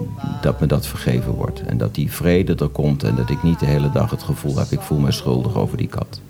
dat 0.42 0.60
me 0.60 0.66
dat 0.66 0.86
vergeven 0.86 1.32
wordt. 1.32 1.60
En 1.62 1.78
dat 1.78 1.94
die 1.94 2.12
vrede 2.12 2.54
er 2.54 2.68
komt. 2.68 3.02
En 3.02 3.14
dat 3.14 3.30
ik 3.30 3.42
niet 3.42 3.60
de 3.60 3.66
hele 3.66 3.90
dag 3.90 4.10
het 4.10 4.22
gevoel 4.22 4.56
heb. 4.58 4.70
Ik 4.70 4.80
voel 4.80 4.98
me 4.98 5.12
schuldig 5.12 5.54
over 5.56 5.76
die 5.76 5.88
kat. 5.88 6.20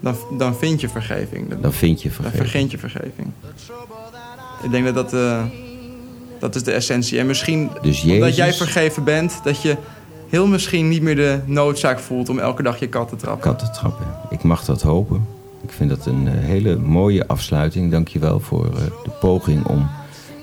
Dan, 0.00 0.14
dan 0.38 0.54
vind 0.56 0.80
je 0.80 0.88
vergeving. 0.88 1.48
Dan, 1.48 1.60
Dan 1.60 1.72
vind 1.72 2.02
je 2.02 2.08
dan 2.08 2.14
vergeving. 2.16 2.48
vergeet 2.50 2.70
je 2.70 2.78
vergeving. 2.78 3.28
Ik 4.62 4.70
denk 4.70 4.84
dat 4.84 4.94
dat, 4.94 5.12
eh, 5.12 5.42
dat 6.38 6.54
is 6.54 6.62
de 6.62 6.72
essentie. 6.72 7.18
En 7.18 7.26
misschien 7.26 7.70
Dus 7.82 8.04
omdat 8.04 8.36
jij 8.36 8.52
vergeven 8.52 9.04
bent, 9.04 9.40
dat 9.44 9.62
je 9.62 9.76
heel 10.28 10.46
misschien 10.46 10.88
niet 10.88 11.02
meer 11.02 11.16
de 11.16 11.40
noodzaak 11.46 11.98
voelt 11.98 12.28
om 12.28 12.38
elke 12.38 12.62
dag 12.62 12.78
je 12.78 12.88
kat 12.88 13.08
te 13.08 13.16
trappen. 13.16 13.50
Kattentrappen. 13.50 14.06
Ik 14.30 14.42
mag 14.42 14.64
dat 14.64 14.82
hopen. 14.82 15.26
Ik 15.62 15.72
vind 15.72 15.90
dat 15.90 16.06
een 16.06 16.28
eh, 16.28 16.34
hele 16.34 16.76
mooie 16.76 17.26
afsluiting. 17.26 17.90
Dank 17.90 18.08
je 18.08 18.18
wel 18.18 18.40
voor 18.40 18.66
eh, 18.66 18.82
de 19.04 19.10
poging 19.20 19.66
om 19.66 19.88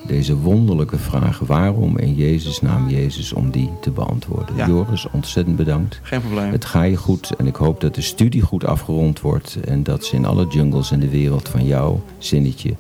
deze 0.08 0.36
wonderlijke 0.36 0.98
vraag... 0.98 1.40
waarom 1.40 1.98
in 1.98 2.16
Jezus' 2.16 2.62
naam 2.62 2.90
Jezus, 2.90 3.34
om 3.34 3.52
die 3.52 3.70
te 3.82 3.92
beantwoorden. 3.92 4.56
Ja. 4.56 4.68
Joris, 4.68 5.08
ontzettend 5.12 5.56
bedankt. 5.56 6.00
Geen 6.02 6.22
probleem. 6.22 6.52
Het 6.52 6.66
ga 6.66 6.84
je 6.84 6.96
goed 6.96 7.36
en 7.38 7.48
ik 7.48 7.56
hoop 7.56 7.82
dat 7.82 7.96
de 7.96 8.02
studie 8.02 8.42
goed 8.42 8.66
afgerond 8.66 9.22
wordt... 9.22 9.58
en 9.66 9.84
dat 9.84 10.06
ze 10.06 10.16
in 10.16 10.26
alle 10.26 10.48
jungles 10.48 10.92
in 10.92 11.00
de 11.00 11.10
wereld 11.10 11.50
van 11.50 11.66
jouw 11.66 12.02
zinnetje... 12.18 12.74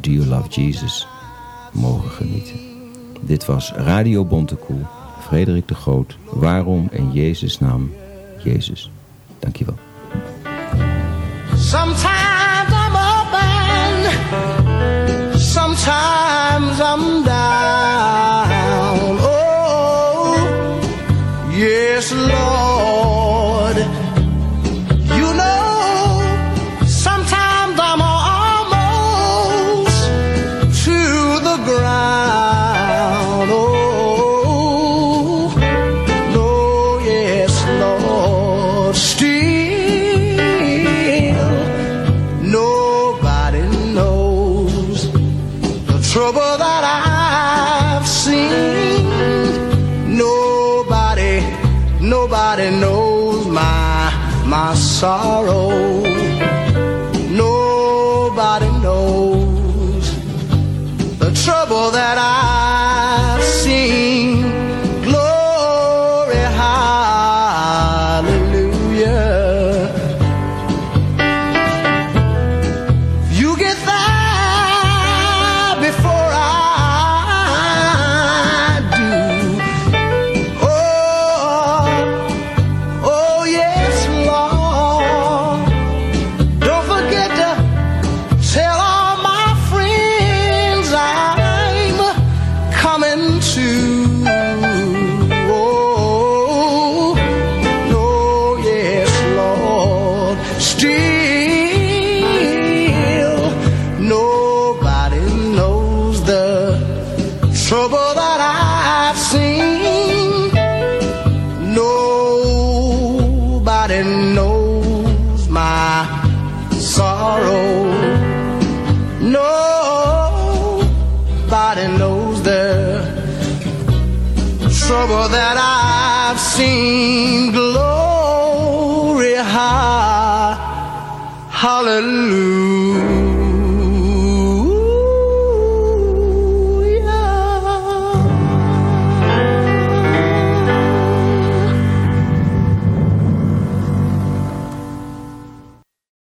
Do 0.00 0.10
you 0.10 0.26
love 0.26 0.48
Jesus? 0.48 1.06
mogen 1.74 2.10
genieten. 2.10 2.60
Dit 3.20 3.44
was 3.44 3.72
Radio 3.72 4.24
Bontekoe, 4.24 4.86
Frederik 5.20 5.68
de 5.68 5.74
Groot. 5.74 6.16
Waarom 6.24 6.88
in 6.90 7.12
Jezus' 7.12 7.58
naam 7.58 7.92
Jezus? 8.44 8.90
Dank 9.38 9.56
je 9.56 9.64
wel. 9.64 9.78
Sometimes 11.56 12.70
I'm 12.70 12.94
and 13.34 15.40
sometimes 15.40 16.80
I'm 16.80 17.23